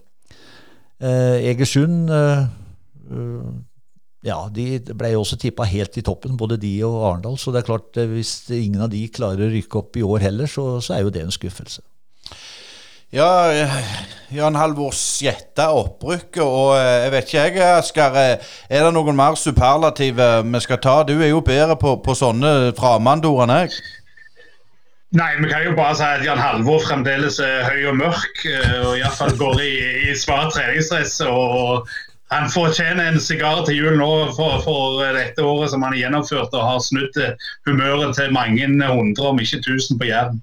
Egersund 1.01 2.11
ja, 4.21 4.37
de 4.53 4.65
ble 4.93 5.13
jo 5.15 5.23
også 5.23 5.37
tippa 5.41 5.65
helt 5.65 5.97
i 5.97 6.03
toppen, 6.05 6.35
både 6.37 6.59
de 6.61 6.75
og 6.85 6.99
Arendal. 7.07 7.39
Så 7.41 7.53
det 7.53 7.63
er 7.63 7.69
klart, 7.71 7.97
hvis 8.11 8.35
ingen 8.53 8.83
av 8.85 8.91
de 8.93 9.01
klarer 9.09 9.47
å 9.47 9.53
rykke 9.53 9.79
opp 9.81 9.97
i 9.97 10.05
år 10.05 10.27
heller, 10.27 10.49
så, 10.49 10.75
så 10.83 10.93
er 10.93 11.07
jo 11.07 11.13
det 11.13 11.23
en 11.25 11.33
skuffelse. 11.33 11.81
Ja, 13.11 13.27
Jan 14.31 14.55
Halvor 14.55 14.93
gjetta 14.95 15.65
opprykket, 15.75 16.43
og 16.45 16.77
eh, 16.77 17.01
jeg 17.03 17.11
vet 17.11 17.25
ikke 17.25 17.41
jeg, 17.41 17.63
Asker. 17.81 18.19
Eh, 18.21 18.51
er 18.71 18.85
det 18.85 18.93
noen 18.95 19.17
mer 19.17 19.35
superlative 19.35 20.29
vi 20.45 20.61
skal 20.63 20.79
ta? 20.79 20.93
Du 21.03 21.17
er 21.17 21.33
jo 21.33 21.41
bedre 21.43 21.75
på, 21.81 21.97
på 22.05 22.15
sånne 22.15 22.71
framandorer 22.77 23.49
enn 23.49 23.57
jeg. 23.57 23.81
Nei, 25.11 25.31
vi 25.41 25.49
kan 25.51 25.65
jo 25.65 25.73
bare 25.75 25.95
si 25.99 26.05
at 26.07 26.21
Jan 26.23 26.39
Halvor 26.39 26.85
fremdeles 26.85 27.39
er 27.43 27.65
høy 27.67 27.89
og 27.89 27.97
mørk, 27.99 28.45
eh, 28.47 28.77
og 28.79 28.93
iallfall 28.95 29.35
går 29.39 29.59
i, 29.59 29.73
i 30.07 30.15
svart 30.15 30.53
treningsdress. 30.55 31.17
og 31.27 31.89
han 32.31 32.47
fortjener 32.47 33.09
en 33.09 33.19
sigar 33.19 33.65
til 33.67 33.75
jul 33.75 33.97
nå 33.99 34.11
for, 34.37 34.61
for, 34.63 35.01
dette 35.17 35.43
året 35.43 35.73
som 35.73 35.83
han 35.83 35.91
har 35.97 36.05
gjennomført, 36.05 36.55
og 36.55 36.63
har 36.63 36.79
snudd 36.79 37.19
humøret 37.67 38.15
til 38.15 38.31
mange 38.31 38.69
hundre, 38.87 39.33
om 39.33 39.43
ikke 39.43 39.59
tusen, 39.65 39.99
på 39.99 40.07
Jæren. 40.07 40.39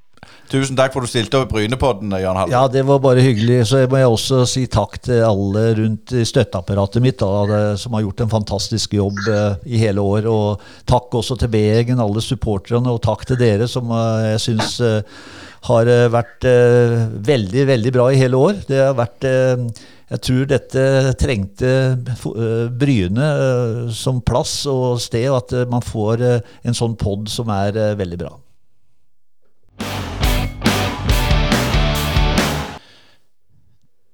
Tusen 0.49 0.79
takk 0.79 0.95
for 0.95 1.05
at 1.05 1.09
du 1.09 1.13
stilte 1.13 1.37
opp 1.43 1.51
i 1.53 1.59
Brynepodden, 1.59 2.13
Jan. 2.23 2.39
Ja, 2.49 2.63
det 2.73 2.87
var 2.89 3.03
bare 3.05 3.21
hyggelig. 3.25 3.67
Så 3.69 3.83
må 3.91 4.01
jeg 4.01 4.13
også 4.13 4.45
si 4.49 4.65
takk 4.71 4.97
til 5.05 5.21
alle 5.27 5.65
rundt 5.77 6.15
støtteapparatet 6.31 7.05
mitt, 7.05 7.21
da, 7.21 7.75
som 7.81 7.97
har 7.97 8.07
gjort 8.07 8.23
en 8.25 8.33
fantastisk 8.33 8.97
jobb 8.97 9.21
eh, 9.29 9.59
i 9.77 9.83
hele 9.83 10.01
år. 10.01 10.29
Og 10.31 10.65
takk 10.89 11.19
også 11.21 11.37
til 11.43 11.53
B-gjengen, 11.53 12.01
alle 12.01 12.25
supporterne, 12.25 12.95
og 12.95 13.03
takk 13.05 13.27
til 13.29 13.41
dere, 13.41 13.69
som 13.69 13.93
eh, 13.93 14.31
jeg 14.33 14.43
syns 14.47 14.79
eh, 14.81 15.21
har 15.69 15.89
vært 16.15 16.47
veldig, 17.27 17.65
veldig 17.67 17.93
bra 17.93 18.05
i 18.15 18.21
hele 18.21 18.39
år. 18.39 18.61
Det 18.69 18.79
har 18.79 18.95
vært 18.97 19.27
jeg 19.27 20.21
tror 20.25 20.47
dette 20.49 20.85
trengte 21.19 21.73
Bryne 22.79 23.29
som 23.93 24.23
plass 24.25 24.61
og 24.71 25.03
sted, 25.03 25.27
og 25.29 25.43
at 25.43 25.69
man 25.69 25.85
får 25.85 26.29
en 26.31 26.79
sånn 26.79 26.95
pod 26.97 27.27
som 27.29 27.51
er 27.53 27.75
veldig 27.99 28.23
bra. 28.23 28.37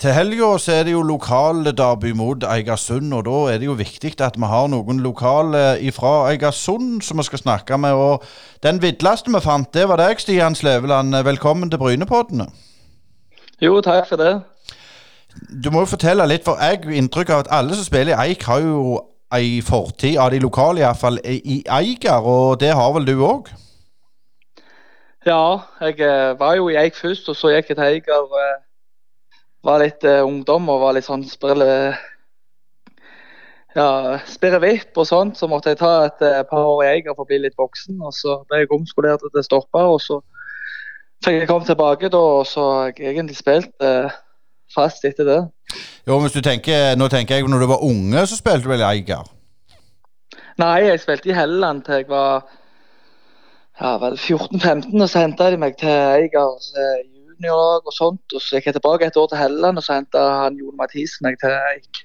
Til 0.05 0.13
helga 0.13 0.51
er 0.69 0.83
det 0.85 0.93
jo 0.93 1.01
lokalderby 1.01 2.11
mot 2.13 2.43
Eigersund, 2.45 3.15
og 3.17 3.23
da 3.25 3.37
er 3.55 3.59
det 3.59 3.65
jo 3.71 3.73
viktig 3.73 4.11
at 4.21 4.35
vi 4.37 4.49
har 4.51 4.67
noen 4.69 4.99
lokale 5.01 5.63
fra 5.97 6.11
Eigersund 6.29 7.01
som 7.01 7.17
vi 7.17 7.25
skal 7.25 7.41
snakke 7.41 7.79
med. 7.79 7.93
og 7.93 8.25
Den 8.63 8.83
vidleste 8.83 9.33
vi 9.33 9.41
fant, 9.41 9.71
det 9.73 9.89
var 9.89 9.97
deg, 9.97 10.21
Stian 10.21 10.55
Sleveland. 10.55 11.17
Velkommen 11.25 11.71
til 11.71 11.81
Brynepodden. 11.81 12.43
Jo, 13.63 13.81
takk 13.81 14.05
for 14.09 14.21
det. 14.21 14.35
Du 15.65 15.71
må 15.71 15.87
jo 15.87 15.93
fortelle 15.95 16.29
litt, 16.29 16.45
for 16.45 16.61
jeg 16.61 16.83
har 16.85 16.99
inntrykk 17.01 17.33
av 17.33 17.47
at 17.47 17.51
alle 17.63 17.73
som 17.73 17.89
spiller 17.89 18.13
i 18.13 18.29
Eik, 18.29 18.45
har 18.45 18.61
jo 18.61 19.01
ei 19.33 19.63
fortid, 19.65 20.19
av 20.19 20.35
de 20.37 20.43
lokale 20.45 20.85
iallfall, 20.85 21.17
i 21.25 21.63
Eiger, 21.65 22.21
og 22.21 22.61
det 22.61 22.75
har 22.77 22.93
vel 22.93 23.09
du 23.09 23.25
òg? 23.25 23.49
Ja, 25.25 25.65
jeg 25.81 25.97
eh, 26.05 26.37
var 26.37 26.61
jo 26.61 26.69
i 26.69 26.77
Eik 26.77 27.01
først, 27.01 27.33
og 27.33 27.41
så 27.41 27.57
gikk 27.57 27.73
jeg 27.73 27.81
til 27.81 27.89
Eiker 27.89 28.41
eh, 28.45 28.64
var 29.65 29.83
litt 29.83 30.05
uh, 30.07 30.23
ungdom 30.27 30.69
og 30.73 30.83
var 30.83 30.97
litt 30.97 31.07
sånn 31.07 31.25
spille 31.29 31.69
ja, 33.75 34.19
spille 34.31 34.61
vipp 34.63 34.99
og 35.01 35.09
sånt, 35.09 35.39
så 35.39 35.49
måtte 35.51 35.73
jeg 35.73 35.81
ta 35.81 35.95
et 36.07 36.23
uh, 36.23 36.43
par 36.49 36.69
år 36.69 36.85
i 36.85 36.91
Eiger 36.93 37.17
for 37.17 37.25
å 37.25 37.31
bli 37.31 37.41
litt 37.43 37.59
voksen. 37.59 37.99
og 38.03 38.15
Så 38.15 38.39
ble 38.49 38.63
jeg 38.63 38.73
omskolert 38.75 39.25
til 39.25 39.47
stopper, 39.47 39.89
og 39.97 40.01
så 40.03 40.21
fikk 41.25 41.41
jeg 41.41 41.51
komme 41.51 41.67
tilbake 41.67 42.11
da, 42.13 42.21
og 42.41 42.47
så 42.47 42.67
har 42.71 42.93
jeg 42.93 43.15
egentlig 43.15 43.39
spilt 43.39 43.73
uh, 43.83 44.13
fast 44.75 45.05
etter 45.09 45.27
det. 45.29 45.41
Jo, 46.07 46.21
hvis 46.23 46.37
du 46.37 46.43
tenker, 46.45 46.95
Nå 47.01 47.09
tenker 47.11 47.41
jeg 47.41 47.49
når 47.49 47.65
du 47.65 47.71
var 47.73 47.87
unge, 47.87 48.27
så 48.29 48.39
spilte 48.39 48.69
du 48.69 48.75
vel 48.75 48.85
i 48.85 48.91
Eiger? 48.93 49.25
Nei, 50.61 50.85
jeg 50.87 51.01
spilte 51.03 51.33
i 51.33 51.35
Helleland 51.35 51.83
til 51.83 52.05
jeg 52.05 52.07
var 52.13 52.45
ja, 53.81 53.97
14-15, 53.99 54.95
og 55.01 55.09
så 55.11 55.25
henta 55.25 55.51
de 55.51 55.59
meg 55.59 55.75
til 55.81 55.91
Eiger 55.91 56.61
juniorlag 57.45 57.87
og 57.87 57.95
sånt. 57.95 58.25
Og 58.33 58.43
så 58.43 58.57
gikk 58.57 58.71
jeg 58.71 58.79
tilbake 58.79 59.09
et 59.09 59.17
år 59.21 59.29
til 59.31 59.41
Helleland, 59.41 59.79
og 59.79 59.85
så 59.85 59.99
henta 59.99 60.25
han 60.45 60.59
Jon 60.61 60.77
Mathisen 60.79 61.29
jeg 61.29 61.41
til 61.43 61.55
Eik. 61.55 62.05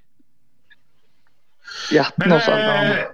I 1.93 1.99
18 2.01 2.33
år 2.33 2.49
eh, 2.49 3.05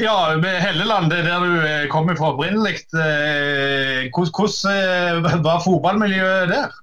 Ja, 0.00 0.36
med 0.38 0.60
Helleland, 0.62 1.10
det 1.10 1.20
er 1.20 1.28
der 1.28 1.44
du 1.44 1.66
eh, 1.66 1.88
kommer 1.90 2.16
fra 2.16 2.32
opprinnelig. 2.32 2.80
Eh, 2.94 4.08
hvordan 4.14 5.44
var 5.44 5.62
fotballmiljøet 5.64 6.48
der? 6.48 6.80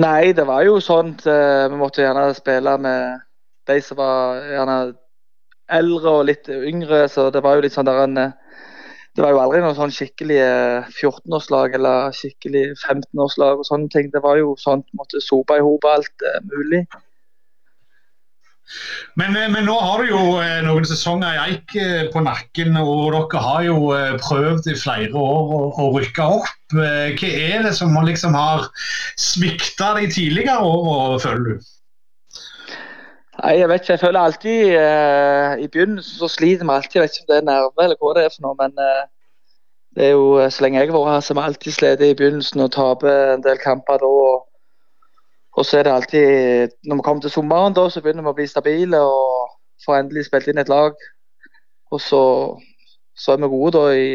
Nei, 0.00 0.32
det 0.32 0.46
var 0.46 0.62
jo 0.64 0.78
sånn 0.80 1.16
Vi 1.18 1.76
måtte 1.76 2.04
gjerne 2.04 2.30
spille 2.32 2.76
med 2.80 3.20
de 3.68 3.80
som 3.84 3.98
var 3.98 4.38
gjerne 4.48 4.76
eldre 5.70 6.12
og 6.20 6.28
litt 6.30 6.48
yngre, 6.48 7.04
så 7.10 7.28
det 7.30 7.42
var 7.44 7.58
jo 7.58 7.66
litt 7.66 7.74
sånn 7.74 7.86
der 7.86 8.04
en 8.06 8.16
det 9.16 9.24
var 9.24 9.34
jo 9.34 9.40
aldri 9.42 9.60
noe 9.64 9.74
sånn 9.74 9.92
skikkelig 9.94 10.40
14-årslag 10.94 11.76
eller 11.78 12.14
skikkelig 12.16 12.64
15-årslag 12.76 13.62
og 13.62 13.66
sånne 13.66 13.90
ting. 13.92 14.10
Det 14.14 14.22
var 14.24 14.38
jo 14.38 14.54
sånn 14.60 14.84
måtte 14.98 15.22
sope 15.24 15.58
i 15.58 15.64
hop 15.66 15.86
alt 15.90 16.26
eh, 16.30 16.42
mulig. 16.52 16.84
Men, 19.18 19.34
eh, 19.36 19.48
men, 19.50 19.66
nå 19.66 19.74
har 19.82 20.02
du 20.02 20.12
jo 20.12 20.22
eh, 20.42 20.60
noen 20.64 20.86
sesonger 20.86 21.34
i 21.34 21.40
Eik 21.48 21.74
eh, 21.80 22.04
på 22.12 22.22
nakken, 22.24 22.76
og 22.78 23.10
dere 23.16 23.42
har 23.42 23.64
jo 23.66 23.78
prøvd 24.22 24.70
i 24.70 24.78
flere 24.78 25.10
år 25.18 25.54
å, 25.56 25.60
å 25.74 25.88
rykke 25.96 26.28
opp. 26.38 26.54
Hva 26.70 26.86
er 27.26 27.66
det 27.66 27.74
som 27.74 27.96
liksom 28.06 28.36
har 28.38 28.68
svikta 29.18 29.96
de 29.98 30.06
tidligere 30.12 30.62
årene, 30.62 31.22
føler 31.24 31.48
du? 31.48 31.70
Nei, 33.40 33.54
jeg 33.58 33.68
vet 33.68 33.80
ikke. 33.80 33.92
Jeg 33.92 34.00
føler 34.00 34.20
alltid 34.20 34.58
uh, 34.76 35.52
I 35.64 35.68
begynnelsen 35.72 36.18
så 36.18 36.28
sliter 36.28 36.66
vi 36.66 36.74
alltid. 36.74 36.96
Jeg 36.98 37.02
vet 37.02 37.16
ikke 37.16 37.26
om 37.26 37.30
det 37.32 37.38
er 37.38 37.48
nerve 37.48 37.84
eller 37.84 37.98
hva 38.00 38.12
det 38.16 38.24
er 38.24 38.34
for 38.34 38.44
noe. 38.46 38.56
Men 38.58 38.74
uh, 38.76 39.04
det 39.96 40.06
er 40.06 40.10
jo 40.14 40.26
eh, 40.38 40.50
så 40.52 40.62
lenge 40.62 40.78
jeg 40.78 40.90
har 40.90 40.94
vært 40.94 41.12
her, 41.12 41.20
så 41.20 41.34
har 41.34 41.40
vi 41.40 41.46
alltid 41.48 41.74
slitt 41.74 42.02
i 42.06 42.14
begynnelsen 42.18 42.62
og 42.62 42.72
taper 42.76 43.34
en 43.34 43.42
del 43.46 43.58
kamper 43.58 44.02
da. 44.02 44.10
Og, 44.10 44.44
og, 45.56 45.64
så 45.66 45.78
er 45.78 45.88
det 45.88 45.94
alltid 45.94 46.76
Når 46.84 47.00
vi 47.00 47.06
kommer 47.06 47.22
til 47.22 47.34
sommeren, 47.34 47.74
da, 47.74 47.88
så 47.90 48.02
begynner 48.04 48.26
vi 48.26 48.30
å 48.30 48.36
bli 48.38 48.46
stabile 48.46 49.00
og 49.02 49.56
får 49.86 49.98
endelig 49.98 50.28
spilt 50.28 50.50
inn 50.52 50.62
et 50.62 50.70
lag. 50.70 50.94
Og 51.90 52.00
så, 52.00 52.22
så 53.18 53.32
er 53.32 53.42
vi 53.42 53.50
gode 53.50 53.72
da 53.78 53.86
i, 53.96 54.10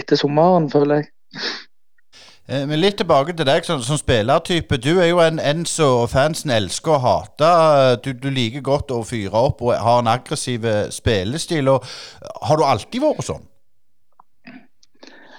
etter 0.00 0.16
sommeren, 0.16 0.70
føler 0.72 1.02
jeg. 1.02 1.10
Eh, 2.50 2.66
men 2.66 2.80
litt 2.82 2.96
tilbake 2.98 3.36
til 3.38 3.46
deg 3.46 3.66
som, 3.66 3.82
som 3.86 3.98
spillertype. 4.00 4.80
Du 4.82 4.96
er 4.98 5.12
jo 5.12 5.20
en, 5.22 5.38
en 5.38 5.62
som 5.70 6.08
fansen 6.10 6.50
elsker 6.50 6.96
å 6.96 7.02
hate. 7.04 7.52
Du, 8.02 8.10
du, 8.18 8.26
liker 8.34 8.64
godt 8.66 8.90
å 8.90 9.04
fyre 9.06 9.38
opp 9.38 9.62
og 9.62 9.76
har 9.78 10.02
en 10.02 10.10
aggressiv 10.10 10.66
eh, 10.66 10.88
spillestil. 10.90 11.70
Og 11.70 11.86
har 12.48 12.58
du 12.58 12.66
alltid 12.66 13.06
vært 13.06 13.26
sånn? 13.28 13.46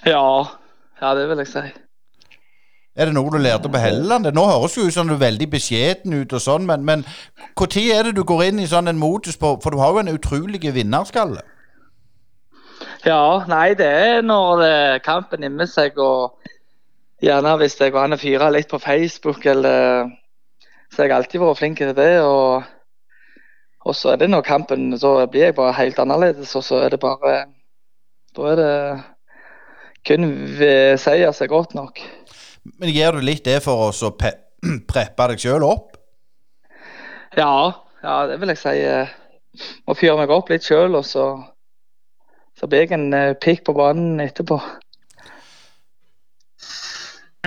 Ja. 0.08 0.24
Ja, 1.02 1.14
det 1.18 1.28
vil 1.28 1.42
jeg 1.42 1.50
si. 1.50 1.64
Er 2.92 3.08
det 3.08 3.16
noe 3.16 3.32
du 3.32 3.38
lærte 3.40 3.70
på 3.72 3.80
Helleland? 3.80 4.28
Nå 4.36 4.42
høres 4.46 4.76
jo 4.76 4.84
ut 4.86 4.94
som 4.94 5.08
du 5.08 5.14
er 5.14 5.22
veldig 5.22 5.48
beskjeden 5.52 6.12
ut, 6.12 6.32
og 6.36 6.42
sånn, 6.44 6.66
men, 6.68 6.84
men 6.84 7.04
når 7.56 7.86
er 7.94 8.08
det 8.08 8.12
du 8.18 8.20
går 8.28 8.50
inn 8.50 8.60
i 8.60 8.68
sånn 8.68 8.90
en 8.90 9.00
modus 9.00 9.38
på 9.40 9.54
For 9.64 9.72
du 9.72 9.80
har 9.80 9.94
jo 9.94 10.02
en 10.02 10.12
utrolig 10.12 10.60
vinnerskalle. 10.60 11.40
Ja, 13.06 13.42
nei, 13.48 13.72
det 13.78 13.88
er 13.88 14.20
når 14.22 14.60
det 14.60 14.76
kampen 15.06 15.42
nimmer 15.42 15.66
seg 15.70 15.96
og 15.98 16.36
gjerne 17.22 17.54
hvis 17.60 17.78
jeg 17.80 17.94
går 17.94 18.06
an 18.06 18.16
å 18.16 18.20
fyre 18.20 18.50
litt 18.54 18.70
på 18.70 18.80
Facebook, 18.82 19.46
eller 19.46 20.10
Så 20.92 21.02
har 21.02 21.08
jeg 21.08 21.16
alltid 21.16 21.40
vært 21.40 21.58
flink 21.58 21.78
til 21.78 21.94
det. 21.96 22.20
Og, 22.20 22.64
og 23.84 23.96
så 23.96 24.12
er 24.12 24.16
det 24.20 24.28
når 24.28 24.42
kampen 24.44 24.90
Så 24.98 25.14
blir 25.26 25.46
jeg 25.46 25.54
bare 25.56 25.72
helt 25.78 25.98
annerledes, 25.98 26.54
og 26.56 26.64
så 26.64 26.82
er 26.84 26.90
det 26.92 27.00
bare 27.00 27.46
Da 28.36 28.50
er 28.52 28.60
det 28.60 28.74
kun 30.04 30.28
seier 30.98 31.32
som 31.32 31.44
er 31.44 31.48
godt 31.48 31.74
nok. 31.78 32.00
Men 32.78 32.90
gjør 32.90 33.18
du 33.18 33.26
litt 33.26 33.44
det 33.46 33.60
for 33.62 33.88
å 33.88 34.12
preppe 34.90 35.28
deg 35.30 35.42
sjøl 35.42 35.62
opp? 35.66 35.96
Ja, 37.38 37.72
ja, 38.02 38.16
det 38.26 38.40
vil 38.42 38.50
jeg 38.52 38.60
si. 38.60 38.74
Må 39.86 39.94
fyre 39.98 40.16
meg 40.18 40.32
opp 40.34 40.50
litt 40.50 40.66
sjøl, 40.66 40.96
og 40.98 41.04
så, 41.06 41.26
så 42.58 42.68
blir 42.68 42.84
jeg 42.84 42.96
en 42.96 43.12
eh, 43.16 43.34
pikk 43.38 43.64
på 43.68 43.76
banen 43.76 44.20
etterpå. 44.24 44.58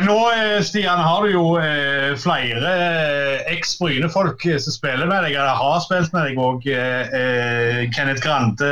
Nå 0.03 0.31
eh, 0.31 0.61
Stian, 0.61 0.99
har 0.99 1.23
du 1.23 1.29
jo 1.31 1.43
eh, 1.55 2.17
flere 2.19 2.71
eh, 2.75 3.45
eks-Bryne-folk 3.53 4.41
som 4.59 4.73
spiller 4.73 5.07
med 5.07 5.23
deg, 5.23 5.37
eller 5.37 5.55
har 5.55 5.77
spilt 5.85 6.11
med 6.11 6.25
deg 6.27 6.41
òg. 6.43 6.65
Kenneth 7.95 8.19
Grande, 8.25 8.71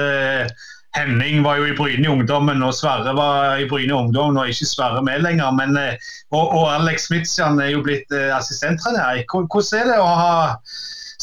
Henning 0.97 1.39
var 1.45 1.61
jo 1.61 1.69
i 1.69 1.77
Bryne 1.77 2.03
i 2.03 2.11
ungdommen, 2.11 2.59
og 2.67 2.75
Sverre 2.75 3.13
var 3.15 3.55
i 3.55 3.69
Bryne 3.69 3.93
i 3.93 3.95
ungdommen. 3.95 4.41
og 4.41 4.51
ikke 4.51 4.67
Sverre 4.67 4.99
med 5.07 5.23
lenger. 5.23 5.55
Men, 5.55 5.79
og, 6.35 6.43
og 6.43 6.67
Alex 6.73 7.07
Smitsjan 7.07 7.55
er 7.63 7.71
jo 7.71 7.85
blitt 7.87 8.11
assistenttrener. 8.11 9.23
Hvordan 9.31 9.79
er 9.79 9.89
det 9.93 10.01
å 10.03 10.11
ha 10.19 10.35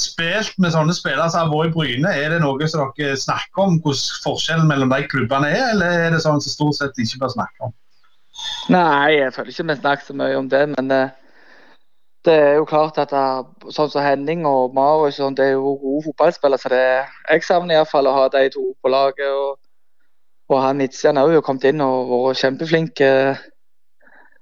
spilt 0.01 0.57
med 0.65 0.73
sånne 0.73 0.97
spillere 0.97 1.29
som 1.29 1.45
har 1.45 1.53
vært 1.53 1.75
i 1.75 1.77
Bryne? 1.77 2.15
Er 2.17 2.33
det 2.33 2.41
noe 2.41 2.73
som 2.73 2.89
dere 2.97 3.21
snakker 3.21 3.67
om, 3.67 3.77
hvordan 3.85 4.25
forskjellen 4.25 4.73
mellom 4.73 4.97
de 4.97 5.05
klubbene 5.13 5.53
er, 5.53 5.75
eller 5.75 6.09
er 6.09 6.17
det 6.17 6.25
sånn 6.25 6.41
som 6.41 6.57
stort 6.57 6.81
sett 6.81 7.05
ikke 7.05 7.21
bør 7.27 7.37
snakke 7.37 7.69
om? 7.69 7.77
Nei, 8.71 9.17
jeg 9.19 9.33
føler 9.35 9.51
ikke 9.51 9.67
vi 9.71 9.77
snakker 9.81 10.07
så 10.07 10.15
mye 10.17 10.37
om 10.39 10.49
det. 10.51 10.63
Men 10.75 10.93
uh, 10.95 11.09
det 12.25 12.35
er 12.35 12.55
jo 12.61 12.69
klart 12.69 12.99
at 13.03 13.15
sånn 13.73 13.91
som 13.91 14.05
Henning 14.05 14.45
og 14.49 14.75
Marius 14.77 15.19
sånn, 15.19 15.37
det 15.39 15.49
er 15.49 15.57
jo 15.57 15.75
gode 15.81 16.05
fotballspillere. 16.09 16.63
Så 16.63 16.73
det, 16.73 16.85
jeg 17.31 17.47
savner 17.47 17.79
iallfall 17.79 18.11
å 18.11 18.17
ha 18.17 18.29
de 18.33 18.47
to 18.55 18.65
på 18.83 18.93
laget. 18.93 19.27
Og, 19.31 19.59
og 20.53 20.63
han 20.63 20.83
Nitzian 20.83 21.19
har 21.21 21.33
jo 21.33 21.43
kommet 21.47 21.67
inn 21.71 21.83
og 21.85 22.13
vært 22.13 22.43
kjempeflink. 22.45 23.03
Uh, 23.03 23.35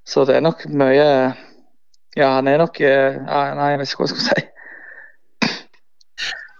så 0.08 0.24
det 0.28 0.38
er 0.38 0.44
nok 0.44 0.64
mye 0.72 1.08
Ja, 2.16 2.30
han 2.38 2.48
er 2.48 2.56
nok 2.58 2.78
Nei, 2.80 3.66
jeg 3.70 3.78
vet 3.78 3.90
ikke 3.90 4.00
hva 4.00 4.06
jeg 4.08 4.14
skal 4.14 4.24
si. 4.30 4.46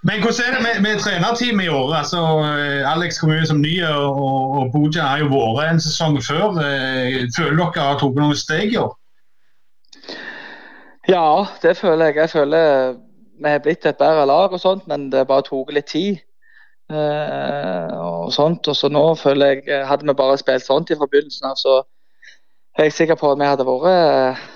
Men 0.08 0.22
hvordan 0.22 0.44
er 0.46 0.52
det 0.54 0.62
med, 0.66 0.76
med 0.86 1.00
trenerteamet 1.02 1.64
i 1.64 1.68
år? 1.68 1.88
Altså, 2.00 2.20
eh, 2.48 2.92
Alex 2.92 3.18
kom 3.20 3.32
jo 3.32 3.46
som 3.46 3.60
ny, 3.60 3.74
og, 3.84 4.20
og 4.58 4.70
Boja 4.72 5.04
har 5.10 5.18
jo 5.20 5.28
vært 5.32 5.74
en 5.74 5.82
sesong 5.84 6.16
før. 6.24 6.56
Eh, 6.64 7.26
føler 7.36 7.58
dere 7.58 7.84
har 7.88 7.98
tatt 8.00 8.16
noen 8.16 8.38
steg 8.38 8.72
i 8.72 8.78
år? 8.80 8.94
Ja, 11.08 11.44
det 11.62 11.76
føler 11.76 12.08
jeg. 12.08 12.16
Jeg 12.22 12.30
føler 12.30 12.96
vi 13.38 13.52
har 13.52 13.60
blitt 13.64 13.86
et 13.86 14.00
bedre 14.00 14.24
lag, 14.26 14.52
og 14.52 14.60
sånt, 14.60 14.88
men 14.88 15.10
det 15.12 15.26
bare 15.28 15.44
tok 15.44 15.76
litt 15.76 15.92
tid. 15.92 16.24
Eh, 16.88 17.92
og 18.00 18.32
sånt, 18.32 18.68
og 18.68 18.76
så 18.76 18.88
nå 18.88 19.02
føler 19.20 19.58
jeg 19.60 19.84
Hadde 19.84 20.08
vi 20.08 20.16
bare 20.16 20.38
spilt 20.40 20.64
sånt 20.64 20.88
fra 20.88 21.04
begynnelsen 21.04 21.50
av, 21.50 21.58
så 21.60 21.82
er 22.78 22.88
jeg 22.88 22.96
sikker 22.96 23.18
på 23.20 23.34
at 23.34 23.42
vi 23.42 23.50
hadde 23.50 23.66
vært 23.68 24.46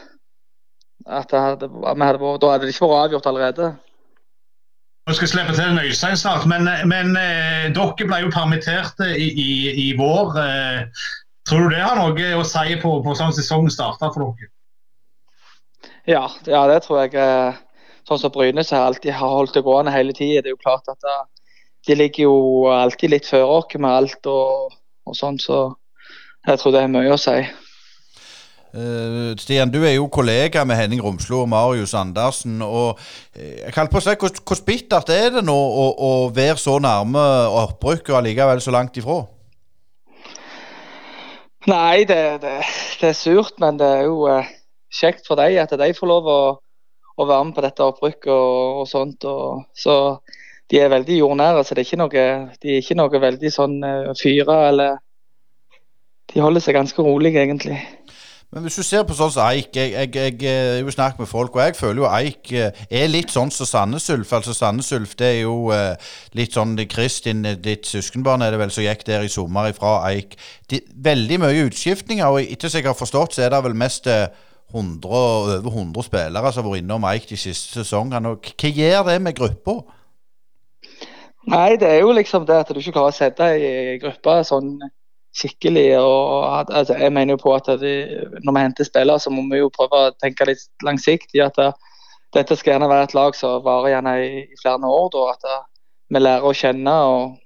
at 1.12 1.34
hadde, 1.36 1.68
vi 1.68 2.06
hadde 2.06 2.20
vært, 2.22 2.40
Da 2.40 2.54
hadde 2.54 2.64
det 2.64 2.72
ikke 2.72 2.88
vært 2.88 3.04
avgjort 3.04 3.28
allerede. 3.28 3.74
Vi 5.10 5.14
skal 5.18 5.28
slippe 5.28 5.54
til 5.56 5.78
Øystein 5.82 6.16
snart, 6.16 6.46
men, 6.46 6.68
men 6.86 7.16
eh, 7.18 7.72
dere 7.74 8.06
ble 8.06 8.20
jo 8.22 8.30
permittert 8.30 9.00
i, 9.02 9.26
i, 9.26 9.52
i, 9.84 9.86
vår. 9.98 10.36
Eh, 10.38 11.06
tror 11.48 11.66
du 11.66 11.74
det 11.74 11.82
har 11.82 11.98
noe 11.98 12.28
å 12.38 12.44
si 12.46 12.76
på, 12.78 12.92
på 13.02 13.14
sånn 13.18 13.34
sesongen 13.34 13.72
starta 13.74 14.12
for 14.14 14.30
dere? 14.30 14.52
Ja, 16.06 16.28
ja, 16.46 16.62
det 16.70 16.84
tror 16.84 17.02
jeg. 17.02 17.16
Eh, 17.18 17.58
sånn 18.06 18.22
som 18.22 18.34
Bryne 18.34 18.62
som 18.66 18.82
alltid 18.82 19.14
har 19.18 19.34
holdt 19.34 19.58
det 19.58 19.64
gående 19.66 19.94
hele 19.94 20.14
tida. 20.14 20.42
Det 20.42 20.52
er 20.52 20.56
jo 20.56 20.62
klart 20.62 20.86
at 20.94 21.10
eh, 21.10 21.26
de 21.88 21.98
ligger 21.98 22.28
jo 22.28 22.38
alltid 22.70 23.10
litt 23.10 23.26
før 23.26 23.58
oss 23.58 23.74
med 23.74 23.90
alt 23.90 24.30
og, 24.30 24.78
og 25.06 25.18
sånn, 25.18 25.42
så 25.42 25.64
jeg 26.46 26.62
tror 26.62 26.74
det 26.74 26.86
er 26.86 26.94
mye 26.94 27.14
å 27.14 27.18
si. 27.18 27.40
Uh, 28.72 29.34
Stian, 29.36 29.68
du 29.68 29.82
er 29.84 29.98
jo 29.98 30.06
kollega 30.08 30.62
med 30.64 30.78
Henning 30.78 31.02
Romslo 31.04 31.42
og 31.42 31.48
Marius 31.52 31.92
Andersen. 31.94 32.62
og 32.62 32.96
uh, 32.96 33.42
jeg 33.66 33.72
kan 33.74 33.90
på 33.92 34.00
å 34.00 34.04
si, 34.04 34.16
Hvor 34.16 34.64
bittert 34.64 35.12
er 35.12 35.28
det 35.34 35.44
nå 35.44 35.56
å, 35.56 35.86
å 35.92 36.10
være 36.32 36.56
så 36.56 36.78
nærme 36.80 37.20
opprykk 37.66 38.14
og 38.14 38.22
allikevel 38.22 38.64
så 38.64 38.72
langt 38.72 38.96
ifra? 38.96 39.20
Nei, 41.68 42.02
det, 42.08 42.40
det, 42.42 42.56
det, 42.98 43.08
er 43.12 43.14
surt, 43.14 43.54
men 43.62 43.76
det 43.78 43.86
er 43.86 44.06
jo 44.08 44.24
eh, 44.26 44.48
kjekt 44.90 45.28
for 45.28 45.38
dem 45.38 45.60
at 45.62 45.70
de 45.78 45.92
får 45.94 46.08
lov 46.10 46.26
å, 46.26 46.40
å 47.14 47.26
være 47.28 47.44
med 47.46 47.54
på 47.54 47.62
dette 47.62 47.86
opprykket 47.86 48.32
og, 48.34 48.80
og 48.80 48.88
sånt. 48.90 49.22
Og, 49.30 49.68
så 49.78 49.94
de 50.72 50.80
er 50.82 50.90
veldig 50.90 51.20
jordnære, 51.20 51.62
så 51.62 51.76
det 51.76 51.84
er 51.84 51.90
ikke 51.90 52.00
noe, 52.00 52.26
de 52.58 52.72
er 52.72 52.82
ikke 52.82 52.98
noe 52.98 53.22
veldig 53.28 53.52
sånn 53.54 53.78
uh, 53.84 54.10
fyra 54.18 54.58
eller 54.72 54.98
De 56.32 56.40
holder 56.40 56.64
seg 56.64 56.74
ganske 56.78 57.02
rolig, 57.04 57.34
egentlig. 57.36 57.76
Men 58.52 58.66
hvis 58.66 58.76
du 58.76 58.84
ser 58.84 59.04
på 59.08 59.14
sånn 59.16 59.30
som 59.32 59.46
Eik 59.48 59.72
Jeg, 59.78 59.94
jeg, 59.96 60.34
jeg, 60.42 60.80
jo 60.84 60.92
snakket 60.92 61.22
med 61.22 61.30
folk, 61.30 61.54
og 61.56 61.62
jeg 61.64 61.76
føler 61.78 62.02
jo 62.02 62.08
Eik 62.10 62.52
eh, 62.52 62.82
er 62.92 63.08
litt 63.08 63.32
sånn 63.32 63.52
som 63.54 63.68
Sandnes 63.68 64.10
Ulf. 64.12 64.34
Altså 64.36 64.52
Sandnes 64.56 64.92
Ulf 64.92 65.14
det 65.16 65.30
er 65.30 65.38
jo 65.46 65.54
uh, 65.72 65.96
litt 66.36 66.52
sånn 66.58 66.76
Kristin, 66.90 67.46
ditt 67.64 67.88
søskenbarn 67.88 68.44
er 68.44 68.52
det 68.52 68.60
vel, 68.60 68.74
som 68.74 68.84
gikk 68.84 69.06
der 69.08 69.24
i 69.24 69.32
sommer 69.32 69.72
ifra 69.72 70.02
Eik. 70.10 70.36
De, 70.68 70.82
veldig 71.08 71.40
mye 71.46 71.64
utskiftninger, 71.70 72.28
og 72.28 72.44
etter 72.44 72.68
som 72.68 72.82
jeg 72.82 72.90
har 72.90 72.98
forstått, 72.98 73.38
så 73.38 73.46
er 73.46 73.54
det 73.54 73.64
vel 73.64 73.78
mest 73.78 74.08
100, 74.12 74.28
eh, 74.76 75.16
over 75.16 75.72
100 75.72 76.08
spillere 76.10 76.52
som 76.52 76.66
har 76.66 76.70
vært 76.74 76.84
innom 76.84 77.08
Eik 77.08 77.28
de 77.32 77.40
siste 77.40 77.80
sesongene. 77.80 78.36
Hva 78.36 78.76
gjør 78.76 79.08
det 79.08 79.18
med 79.24 79.38
gruppa? 79.40 79.80
Nei, 81.48 81.70
det 81.80 81.88
er 81.88 82.02
jo 82.04 82.12
liksom 82.12 82.44
det 82.46 82.60
at 82.66 82.68
du 82.68 82.78
ikke 82.78 82.98
klarer 83.00 83.16
å 83.16 83.16
sette 83.16 83.48
ei 83.56 83.96
gruppe 84.02 84.42
sånn 84.46 84.76
skikkelig. 85.32 85.98
og 85.98 86.72
altså, 86.74 86.94
Jeg 86.94 87.12
mener 87.12 87.34
jo 87.34 87.42
på 87.42 87.54
at 87.54 87.68
vi, 87.80 87.94
når 88.44 88.52
vi 88.52 88.60
henter 88.60 88.84
spillere, 88.84 89.20
så 89.20 89.30
må 89.30 89.44
vi 89.50 89.62
jo 89.62 89.72
prøve 89.72 90.06
å 90.08 90.14
tenke 90.22 90.46
litt 90.48 90.68
langsiktig. 90.84 91.40
at 91.44 91.56
det, 91.56 91.72
dette 92.32 92.56
skal 92.56 92.74
gjerne 92.74 92.88
være 92.88 93.10
et 93.10 93.14
lag 93.14 93.36
som 93.36 93.62
varer 93.64 93.96
gjerne 93.96 94.16
i, 94.20 94.42
i 94.44 94.60
flere 94.60 94.88
år. 94.88 95.08
Da, 95.12 95.24
at 95.32 95.46
det, 95.48 95.58
vi 96.12 96.20
lærer 96.20 96.48
å 96.48 96.56
kjenne 96.56 96.96
og, 97.08 97.36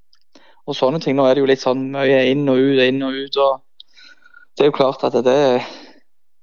og, 0.66 0.74
sånne 0.74 1.00
ting. 1.02 1.16
Nå 1.16 1.26
er 1.26 1.34
det 1.34 1.44
jo 1.44 1.50
litt 1.50 1.62
sånn 1.62 1.90
mye 1.94 2.24
inn 2.30 2.46
og 2.50 2.58
ut, 2.58 2.82
inn 2.82 3.02
og 3.06 3.14
ut. 3.14 3.36
og 3.36 3.60
Det 4.56 4.66
er 4.66 4.72
jo 4.72 4.78
klart 4.78 5.04
at 5.06 5.18
det, 5.26 5.36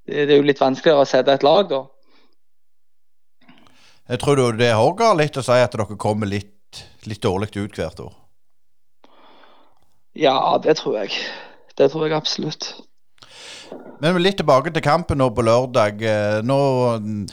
det 0.07 0.29
er 0.29 0.37
jo 0.37 0.47
litt 0.47 0.61
vanskeligere 0.61 1.03
å 1.03 1.09
sette 1.09 1.35
et 1.35 1.43
lag, 1.43 1.67
da. 1.69 1.85
Jeg 4.11 4.19
tror 4.19 4.35
du 4.35 4.57
det 4.59 4.73
har 4.75 5.15
litt 5.15 5.37
å 5.39 5.43
si 5.45 5.55
at 5.55 5.71
dere 5.71 5.95
kommer 5.95 6.27
litt, 6.27 6.83
litt 7.07 7.23
dårlig 7.23 7.53
ut 7.55 7.79
hvert 7.79 8.03
år? 8.03 8.22
Ja, 10.15 10.57
det 10.63 10.77
tror 10.77 10.97
jeg. 11.01 11.09
Det 11.77 11.91
tror 11.91 12.05
jeg 12.05 12.15
absolutt. 12.15 12.73
Men 14.03 14.17
litt 14.21 14.35
tilbake 14.37 14.71
til 14.73 14.83
kampen 14.83 15.17
nå 15.21 15.29
på 15.33 15.45
lørdag. 15.45 16.01
Eh, 16.03 16.39
nå 16.45 16.57
mm, 17.01 17.23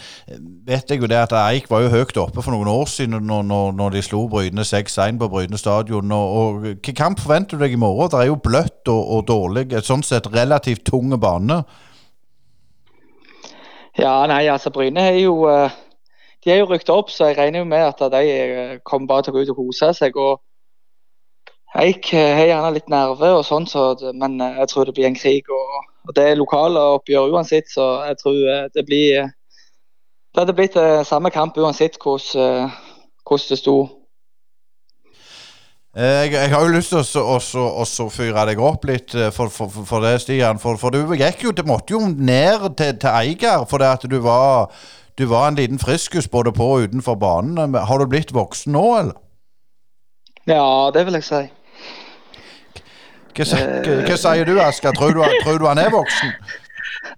vet 0.68 0.92
jeg 0.92 1.02
jo 1.02 1.08
det 1.10 1.18
at 1.18 1.34
Eik 1.34 1.66
var 1.70 1.82
jo 1.84 1.90
høyt 1.92 2.16
oppe 2.22 2.44
for 2.44 2.54
noen 2.54 2.70
år 2.70 2.86
siden 2.88 3.18
når, 3.26 3.44
når, 3.48 3.72
når 3.76 3.96
de 3.96 4.02
slo 4.06 4.22
Bryne 4.30 4.64
6-1 4.64 5.18
på 5.20 5.28
Bryne 5.32 5.58
stadion. 5.58 6.14
Og, 6.14 6.60
Hvilken 6.64 6.96
kamp 6.96 7.20
forventer 7.20 7.58
du 7.58 7.64
deg 7.64 7.74
i 7.74 7.80
morgen? 7.80 8.12
Det 8.12 8.20
er 8.22 8.30
jo 8.30 8.38
bløtt 8.40 8.92
og, 8.92 9.02
og 9.16 9.26
dårlig. 9.28 9.66
Sånn 9.84 10.06
sett 10.06 10.30
relativt 10.32 10.86
tung 10.88 11.12
bane. 11.20 11.62
Ja, 13.98 14.14
nei, 14.30 14.44
altså 14.48 14.70
Bryne 14.72 15.02
er 15.10 15.18
jo 15.18 15.42
eh, 15.50 15.74
De 16.44 16.54
er 16.54 16.62
jo 16.62 16.70
rykket 16.70 16.94
opp, 16.94 17.10
så 17.12 17.28
jeg 17.28 17.36
regner 17.36 17.64
jo 17.64 17.68
med 17.68 17.84
at 17.84 18.06
de 18.14 18.22
eh, 18.30 18.78
kommer 18.86 19.10
bare 19.10 19.26
til 19.26 19.34
å 19.34 19.36
gå 19.36 19.42
ut 19.44 19.52
og 19.56 19.64
kose 19.64 19.90
seg. 19.98 20.16
og 20.16 20.38
Eik 21.78 22.08
har 22.10 22.48
gjerne 22.48 22.72
litt 22.74 22.88
nerve, 22.90 23.28
og 23.36 23.44
sånn, 23.46 23.68
så, 23.70 23.92
men 24.18 24.40
eh, 24.42 24.58
jeg 24.58 24.72
tror 24.72 24.88
det 24.88 24.96
blir 24.96 25.06
en 25.06 25.18
krig. 25.18 25.46
Og, 25.54 25.76
og 26.08 26.16
Det 26.16 26.26
er 26.26 26.40
lokale 26.40 26.82
oppgjør 26.96 27.36
uansett, 27.36 27.70
så 27.70 27.92
jeg 28.08 28.18
tror 28.22 28.40
eh, 28.40 28.66
det 28.74 28.86
blir 28.88 29.30
Det 30.30 30.42
hadde 30.42 30.54
blitt 30.54 30.76
eh, 30.78 31.02
samme 31.06 31.30
kamp 31.30 31.56
uansett 31.58 31.98
hvordan, 32.02 32.70
hvordan 33.26 33.48
det 33.50 33.58
sto. 33.58 33.78
Jeg, 35.94 36.32
jeg, 36.32 36.50
har 36.52 36.62
jo 36.62 36.74
lyst 36.74 36.92
til 36.94 38.02
å 38.02 38.10
fyre 38.14 38.44
deg 38.46 38.60
opp 38.62 38.84
litt 38.86 39.10
for, 39.34 39.50
for, 39.50 39.66
for 39.66 40.06
det, 40.06 40.20
Stian. 40.22 40.60
For, 40.62 40.78
for, 40.78 40.94
du 40.94 41.16
gikk 41.18 41.42
jo, 41.42 41.50
du 41.50 41.64
måtte 41.66 41.96
jo 41.96 42.04
ned 42.06 42.68
til, 42.78 42.94
til 42.94 43.10
Eiger 43.10 43.66
for 43.66 43.82
det 43.82 43.88
at 43.96 44.06
du 44.06 44.20
var, 44.22 44.70
du 45.18 45.26
var 45.26 45.48
en 45.48 45.58
liten 45.58 45.82
friskus 45.82 46.30
både 46.30 46.54
på 46.54 46.68
og 46.76 46.86
utenfor 46.86 47.18
banen. 47.18 47.74
Har 47.74 47.98
du 47.98 48.06
blitt 48.06 48.30
voksen 48.34 48.74
nå, 48.78 48.86
eller? 49.00 49.18
Ja, 50.46 50.90
det 50.94 51.04
vil 51.06 51.18
jeg 51.18 51.26
si. 51.26 51.42
Hva, 53.36 54.16
sier 54.16 54.48
du, 54.48 54.58
Asker? 54.62 54.96
Tror 54.96 55.22
tror 55.44 55.62
du 55.62 55.68
han 55.70 55.80
er 55.80 55.92
voksen? 55.94 56.34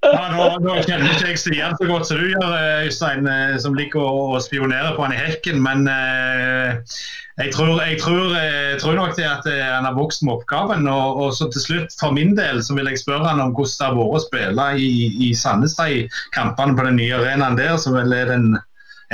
Nå, 0.02 0.44
nå, 0.62 0.76
kjenner 0.82 1.10
ikke 1.10 1.30
jeg 1.30 1.38
Stian 1.38 1.74
så 1.78 1.86
godt 1.86 2.08
som 2.08 2.18
du 2.18 2.28
gjør, 2.30 2.54
Øystein, 2.86 3.26
eh, 3.30 3.54
som 3.62 3.74
liker 3.78 4.02
å, 4.02 4.38
spionere 4.42 4.94
på 4.96 5.04
han 5.04 5.14
i 5.14 5.18
hekken. 5.18 5.60
Men 5.62 5.86
eh, 5.90 6.96
jeg, 7.38 7.52
tror, 7.54 7.76
jeg, 7.82 8.00
tror, 8.02 8.34
jeg, 8.34 8.72
eh, 8.72 8.78
tror, 8.82 8.96
nok 8.98 9.14
det 9.18 9.28
at 9.28 9.46
eh, 9.50 9.62
han 9.62 9.86
har 9.86 9.96
vokst 9.98 10.24
med 10.26 10.34
oppgaven. 10.36 10.88
Og, 10.90 11.22
og, 11.22 11.30
så 11.38 11.48
til 11.54 11.66
slutt, 11.66 11.94
for 12.00 12.14
min 12.14 12.34
del, 12.38 12.62
så 12.66 12.76
vil 12.78 12.90
jeg 12.90 13.02
spørre 13.02 13.30
han 13.30 13.42
om 13.42 13.54
hvordan 13.54 13.78
det 13.78 13.88
har 13.88 13.96
vært 14.00 14.18
å 14.18 14.24
spille 14.26 14.68
i, 14.82 14.90
i 15.28 15.32
Sandnes 15.38 15.78
de 15.78 16.04
kampene 16.34 16.78
på 16.78 16.86
den 16.88 16.98
nye 16.98 17.18
arenaen 17.20 17.58
der, 17.58 17.78
som 17.78 17.98
vel 17.98 18.14
er 18.16 18.30
den, 18.34 18.52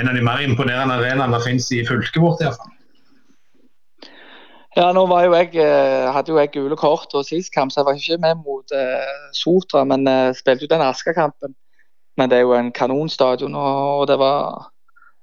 en 0.00 0.10
av 0.10 0.16
de 0.16 0.24
mer 0.24 0.44
imponerende 0.44 1.00
arenaene 1.00 1.36
som 1.36 1.48
finnes 1.50 1.70
i 1.76 1.84
fylket 1.88 2.20
vårt. 2.22 2.42
i 2.42 2.48
hvert 2.48 2.60
fall. 2.60 2.74
Ja, 4.78 4.92
nå 4.94 5.02
jo 5.10 5.34
jeg, 5.34 5.56
eh, 5.58 6.06
hadde 6.14 6.30
jo 6.30 6.38
jeg 6.38 6.52
gule 6.54 6.76
kort 6.78 7.14
og 7.18 7.24
sist 7.26 7.50
kamp, 7.54 7.72
så 7.72 7.80
jeg 7.80 7.86
var 7.86 7.96
ikke 7.98 8.18
med 8.22 8.42
mot 8.44 8.74
uh, 8.74 9.30
Sotra. 9.34 9.82
Men 9.84 10.06
uh, 10.06 10.30
spilte 10.38 10.68
jo 10.68 10.70
den 10.70 10.84
Asker-kampen. 10.86 11.56
Men 12.18 12.30
det 12.30 12.38
er 12.38 12.46
jo 12.46 12.54
en 12.54 12.70
kanonstadion, 12.72 13.54
og 13.54 14.06
det 14.10 14.18
var, 14.18 14.70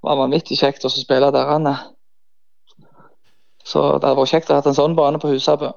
var 0.04 0.20
vanvittig 0.20 0.58
kjekt 0.60 0.84
å 0.88 0.92
spille 0.92 1.32
der. 1.32 1.52
Anne. 1.56 1.76
Så 3.64 3.82
det 3.96 4.10
hadde 4.10 4.20
vært 4.20 4.34
kjekt 4.34 4.52
å 4.52 4.60
ha 4.60 4.66
en 4.68 4.78
sånn 4.78 4.96
bane 4.96 5.24
på 5.24 5.32
Husabø. 5.32 5.72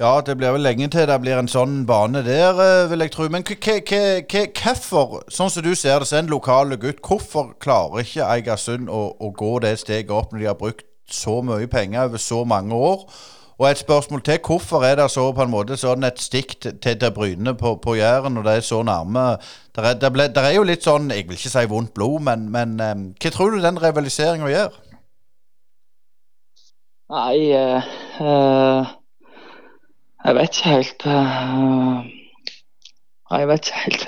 Ja, 0.00 0.12
det 0.24 0.36
blir 0.40 0.52
vel 0.56 0.64
lenge 0.64 0.88
til 0.92 1.08
det 1.08 1.18
blir 1.20 1.40
en 1.40 1.48
sånn 1.48 1.82
bane 1.88 2.22
der, 2.24 2.60
vil 2.92 3.04
jeg 3.04 3.12
tro. 3.16 3.28
Men 3.32 3.44
hvorfor, 3.44 5.18
sånn 5.32 5.52
som 5.52 5.64
du 5.64 5.72
ser 5.74 6.00
det, 6.00 6.08
så 6.08 6.20
er 6.20 6.24
en 6.26 6.32
lokal 6.32 6.76
gutt, 6.76 7.00
hvorfor 7.04 7.54
klarer 7.60 8.04
ikke 8.04 8.28
Eigersund 8.36 8.88
å, 8.88 9.02
å 9.16 9.32
gå 9.36 9.58
det 9.64 9.78
steget 9.80 10.12
opp 10.12 10.32
når 10.32 10.44
de 10.44 10.52
har 10.52 10.60
brukt 10.60 10.89
så 11.14 11.40
mye 11.44 11.68
penger 11.70 12.08
over 12.08 12.22
så 12.22 12.44
mange 12.44 12.74
år. 12.74 13.04
Og 13.60 13.70
et 13.70 13.78
spørsmål 13.78 14.22
til. 14.24 14.38
Hvorfor 14.46 14.82
er 14.82 14.94
det 14.96 15.10
så 15.10 15.32
på 15.36 15.42
en 15.44 15.50
måte 15.52 15.76
sånn 15.76 16.04
et 16.08 16.20
stikk 16.20 16.54
til, 16.64 16.78
til 16.80 17.10
Bryne 17.12 17.52
på, 17.60 17.74
på 17.84 17.94
Jæren 17.98 18.32
når 18.32 18.46
det 18.46 18.54
er 18.56 18.64
så 18.64 18.78
nærme? 18.82 19.24
Der 19.76 19.88
er, 19.90 20.10
ble, 20.10 20.30
er, 20.32 20.54
jo 20.54 20.62
litt 20.64 20.86
sånn, 20.86 21.10
jeg 21.12 21.26
vil 21.28 21.36
ikke 21.36 21.52
si 21.52 21.66
vondt 21.68 21.92
blod, 21.94 22.22
men, 22.24 22.48
men 22.54 22.72
um, 22.80 23.02
hva 23.20 23.32
tror 23.34 23.52
du 23.52 23.60
den 23.60 23.82
rivaliseringa 23.82 24.48
gjør? 24.48 24.80
Nei, 27.10 27.36
uh, 27.52 27.92
uh, 28.24 28.96
jeg 30.24 30.38
vet 30.40 30.56
ikke 30.56 30.74
helt. 30.78 31.06
Uh, 31.06 32.08
jeg 33.36 33.48
vet 33.52 33.68
ikke 33.68 33.84
helt. 33.84 34.06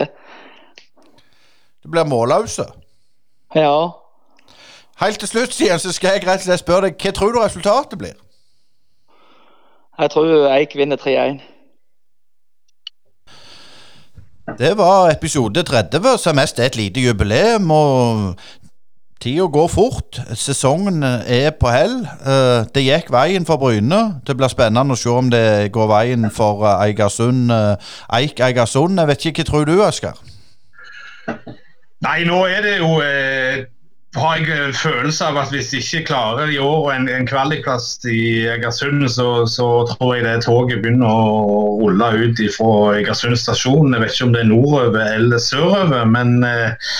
Det 1.83 1.93
blir 1.93 2.09
målløse? 2.09 2.71
Ja. 3.55 4.02
Helt 5.03 5.19
til 5.19 5.29
slutt, 5.29 5.55
Sian, 5.55 5.79
så 5.79 5.93
skal 5.93 6.15
jeg 6.15 6.27
rett 6.27 6.45
og 6.45 6.47
slett 6.47 6.63
spørre 6.63 6.91
deg, 6.91 7.01
hva 7.03 7.11
tror 7.17 7.33
du 7.35 7.41
resultatet 7.43 7.99
blir? 7.99 8.13
Jeg 9.99 10.11
tror 10.15 10.45
Eik 10.55 10.77
vinner 10.79 10.97
3-1. 10.97 11.41
Det 14.59 14.77
var 14.79 15.11
episode 15.11 15.63
30, 15.63 16.19
som 16.19 16.39
mest 16.39 16.59
er 16.59 16.71
et 16.71 16.77
lite 16.77 17.03
jubileum. 17.03 17.71
og 17.71 18.35
Tida 19.21 19.47
går 19.47 19.69
fort. 19.69 20.21
Sesongen 20.35 21.03
er 21.03 21.51
på 21.51 21.71
hell. 21.71 21.99
Eh, 22.27 22.65
det 22.75 22.87
gikk 22.87 23.11
veien 23.15 23.47
for 23.47 23.57
Bryne. 23.57 24.01
Det 24.27 24.37
blir 24.37 24.51
spennende 24.51 24.95
å 24.95 24.99
se 24.99 25.11
om 25.11 25.31
det 25.31 25.71
går 25.75 25.91
veien 25.91 26.31
for 26.31 26.63
eh, 26.67 26.87
Eigersund. 26.89 27.51
Eh, 27.51 27.93
Eik 28.19 28.43
Eigersund. 28.43 28.99
Jeg 28.99 29.11
vet 29.13 29.29
ikke, 29.31 29.43
Hva 29.43 29.51
tror 29.51 29.65
du, 29.71 29.77
Asker? 29.83 30.19
Nei, 32.03 32.25
nå 32.27 32.43
er 32.51 32.67
det 32.67 32.79
jo 32.81 32.99
eh, 33.03 33.63
har 34.13 34.37
jeg 34.37 34.53
en 34.53 34.75
følelse 34.77 35.25
av 35.25 35.39
at 35.41 35.53
hvis 35.55 35.71
de 35.73 35.81
ikke 35.81 36.05
klarer 36.11 36.51
i 36.53 36.59
år 36.61 36.91
en, 36.93 37.09
en 37.09 37.27
kvalikplass 37.29 37.95
i 38.05 38.45
Egersund, 38.53 39.07
så, 39.09 39.47
så, 39.49 39.69
tror 39.95 40.15
jeg 40.19 40.27
det 40.27 40.43
toget 40.45 40.83
begynner 40.85 41.09
å 41.09 41.79
rulle 41.81 42.11
ut 42.21 42.43
fra 42.53 42.73
Egersund 42.99 43.41
stasjon. 43.41 43.95
Jeg 43.95 44.05
vet 44.05 44.13
ikke 44.13 44.29
om 44.29 44.35
det 44.37 44.43
er 44.45 44.51
nordover 44.51 45.17
eller 45.17 45.41
sørover, 45.41 46.05
men 46.13 46.45
eh, 46.45 46.93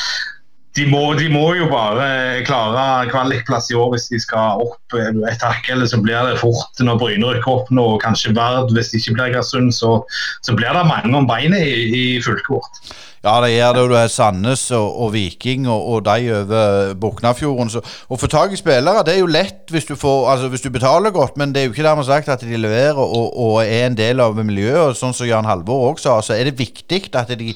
de 0.79 0.87
må, 0.89 1.03
de 1.19 1.29
må, 1.29 1.45
jo 1.59 1.69
bare 1.69 2.41
klare 2.49 3.11
kvalikplass 3.13 3.69
i 3.69 3.77
år 3.77 3.93
hvis 3.93 4.09
de 4.09 4.21
skal 4.23 4.65
opp 4.65 4.97
et 4.97 5.45
hakk. 5.45 5.69
Eller 5.69 5.91
så 5.91 6.01
blir 6.01 6.31
det 6.31 6.41
fort 6.41 6.81
når 6.81 7.01
Bryne 7.03 7.37
rykker 7.37 7.59
opp 7.59 7.73
nå, 7.77 7.91
og 7.99 8.05
kanskje 8.05 8.33
Verd 8.39 8.73
hvis 8.73 8.95
det 8.95 9.03
ikke 9.03 9.19
blir 9.19 9.29
Egersund. 9.35 9.77
Så, 9.77 9.99
så 10.41 10.57
blir 10.57 10.73
det 10.73 10.89
mange 10.89 11.13
om 11.19 11.29
beinet 11.29 11.61
i, 11.61 11.89
i 11.93 12.05
fullkort. 12.25 12.81
Ja, 13.23 13.37
det 13.39 13.53
gjør 13.53 13.77
det. 13.77 13.83
Du 13.87 13.95
har 13.95 14.09
Sandnes 14.11 14.65
og, 14.75 14.89
og 15.05 15.13
Viking 15.15 15.69
og, 15.71 15.85
og 15.93 16.01
de 16.09 16.33
over 16.35 16.95
Boknafjorden. 16.99 17.71
Å 17.79 18.19
få 18.19 18.29
tak 18.31 18.55
i 18.55 18.59
spillere 18.59 19.05
det 19.07 19.15
er 19.15 19.21
jo 19.21 19.31
lett 19.31 19.71
hvis 19.71 19.87
du, 19.87 19.95
får, 19.99 20.27
altså 20.33 20.49
hvis 20.51 20.65
du 20.65 20.73
betaler 20.75 21.15
godt, 21.15 21.39
men 21.39 21.55
det 21.55 21.63
er 21.63 21.69
jo 21.69 21.77
ikke 21.77 21.87
dermed 21.87 22.09
sagt 22.09 22.33
at 22.35 22.43
de 22.43 22.59
leverer 22.59 22.99
og, 22.99 23.31
og 23.39 23.61
er 23.63 23.87
en 23.87 23.99
del 23.99 24.23
av 24.25 24.35
miljøet. 24.43 24.99
Sånn 24.99 25.15
som 25.15 25.29
Jan 25.29 25.47
Halvor 25.47 25.93
også 25.93 26.09
sa, 26.09 26.17
så 26.27 26.35
er 26.35 26.51
det 26.51 26.59
viktig 26.59 27.05
at 27.15 27.31
de 27.39 27.55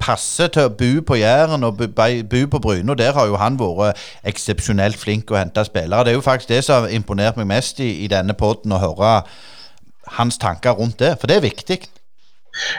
passer 0.00 0.48
til 0.52 0.68
å 0.68 0.72
bo 0.72 0.90
på 1.08 1.16
Jæren 1.20 1.64
og 1.64 1.80
bo 1.80 2.42
på 2.52 2.60
Bryne. 2.60 2.92
og 2.92 2.98
Der 3.00 3.16
har 3.16 3.28
jo 3.28 3.40
han 3.40 3.56
vært 3.60 4.00
eksepsjonelt 4.28 5.00
flink 5.00 5.32
å 5.32 5.38
hente 5.40 5.64
spillere. 5.64 6.04
Det 6.04 6.12
er 6.12 6.18
jo 6.18 6.26
faktisk 6.26 6.52
det 6.52 6.60
som 6.68 6.84
har 6.84 6.92
imponert 6.92 7.40
meg 7.40 7.48
mest 7.48 7.80
i, 7.80 7.88
i 8.04 8.12
denne 8.12 8.36
poden, 8.36 8.76
å 8.76 8.82
høre 8.84 9.14
hans 10.20 10.40
tanker 10.40 10.76
rundt 10.76 11.00
det. 11.00 11.14
For 11.20 11.32
det 11.32 11.40
er 11.40 11.48
viktig. 11.48 11.80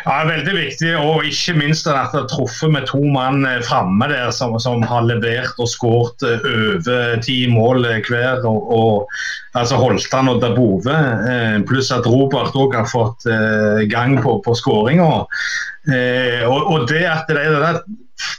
Ja, 0.06 0.22
Veldig 0.28 0.54
viktig, 0.56 0.92
og 0.98 1.26
ikke 1.28 1.56
minst 1.58 1.88
at 1.90 2.14
det 2.14 2.22
har 2.22 2.30
truffet 2.32 2.72
med 2.74 2.88
to 2.90 3.02
mann 3.14 3.46
eh, 3.48 3.62
framme 3.66 4.08
der 4.12 4.32
som, 4.36 4.58
som, 4.62 4.84
har 4.88 5.06
levert 5.08 5.60
og 5.62 5.70
skåret 5.70 6.26
eh, 6.26 6.46
over 6.52 7.22
ti 7.26 7.38
mål 7.52 7.88
eh, 7.90 8.02
hver. 8.08 8.46
Og, 8.50 8.70
og, 8.78 9.16
altså 9.58 9.80
Holtan 9.82 10.32
og 10.32 10.42
Dabove, 10.44 11.00
pluss 11.68 11.92
at 11.94 12.08
Robert 12.08 12.56
òg 12.56 12.78
har 12.78 12.88
fått 12.88 13.26
gang 13.92 14.16
på, 14.24 14.38
på 14.46 14.54
skåringa. 14.56 15.10
Og, 16.48 16.62
og, 16.72 16.86
det 16.88 17.02
at 17.10 17.28
det 17.28 17.44
det 17.52 17.74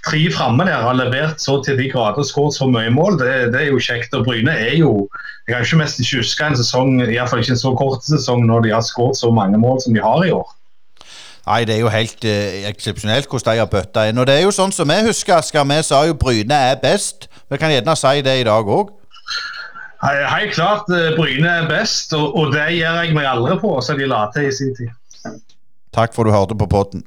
tre 0.07 0.23
framme 0.33 0.65
der 0.65 0.87
har 0.87 0.97
levert 0.97 1.43
så 1.43 1.59
til 1.67 1.77
de 1.77 1.91
grader 1.93 2.25
skåret 2.25 2.57
så 2.57 2.69
mye 2.71 2.91
mål, 2.95 3.19
det, 3.21 3.35
det, 3.53 3.61
er 3.61 3.71
jo 3.75 3.83
kjekt. 3.83 4.15
Og 4.17 4.25
Bryne 4.25 4.55
er 4.55 4.77
jo 4.79 5.09
Jeg 5.49 5.57
kan 5.57 5.67
ikke 5.67 5.83
mest 5.83 6.03
huske 6.07 6.47
en 6.47 6.57
sesong, 6.57 6.97
iallfall 7.03 7.43
ikke 7.43 7.57
en 7.57 7.65
så 7.65 7.75
kort 7.77 8.07
sesong, 8.07 8.47
når 8.49 8.67
de 8.67 8.75
har 8.77 8.85
skåret 8.87 9.19
så 9.19 9.33
mange 9.35 9.59
mål 9.59 9.83
som 9.85 9.97
de 9.97 10.01
har 10.05 10.25
i 10.25 10.33
år. 10.33 10.49
Nei, 11.47 11.65
det 11.67 11.75
er 11.75 11.81
jo 11.83 11.91
helt 11.91 12.25
uh, 12.25 12.69
eksepsjonelt 12.71 13.27
hvordan 13.31 13.57
de 13.57 13.63
har 13.65 13.71
bøtta 13.71 14.07
inn. 14.09 14.19
Og 14.23 14.27
det 14.29 14.39
er 14.39 14.45
jo 14.47 14.55
sånn 14.55 14.75
som 14.75 14.91
vi 14.91 14.99
husker, 15.09 15.41
Asker. 15.41 15.67
Vi 15.67 15.79
sa 15.87 16.05
jo 16.07 16.19
Bryne 16.19 16.59
er 16.71 16.79
best. 16.83 17.27
Vi 17.51 17.59
kan 17.59 17.73
gjerne 17.75 17.97
si 17.99 18.23
det 18.23 18.37
i 18.41 18.47
dag 18.47 18.69
òg. 18.79 18.93
Helt 20.03 20.55
klart 20.55 20.91
uh, 20.91 21.13
Bryne 21.19 21.51
er 21.63 21.71
best, 21.71 22.15
og, 22.19 22.37
og 22.39 22.55
det 22.55 22.69
gir 22.75 22.87
jeg 22.87 23.15
meg 23.17 23.27
aldri 23.31 23.59
på, 23.63 23.75
som 23.83 23.99
de 23.99 24.11
la 24.11 24.27
til 24.35 24.51
i 24.51 24.55
sin 24.55 24.75
tid. 24.79 24.95
Takk 25.93 26.15
for 26.15 26.25
du 26.25 26.35
hørte 26.35 26.57
på 26.59 26.71
potten. 26.71 27.03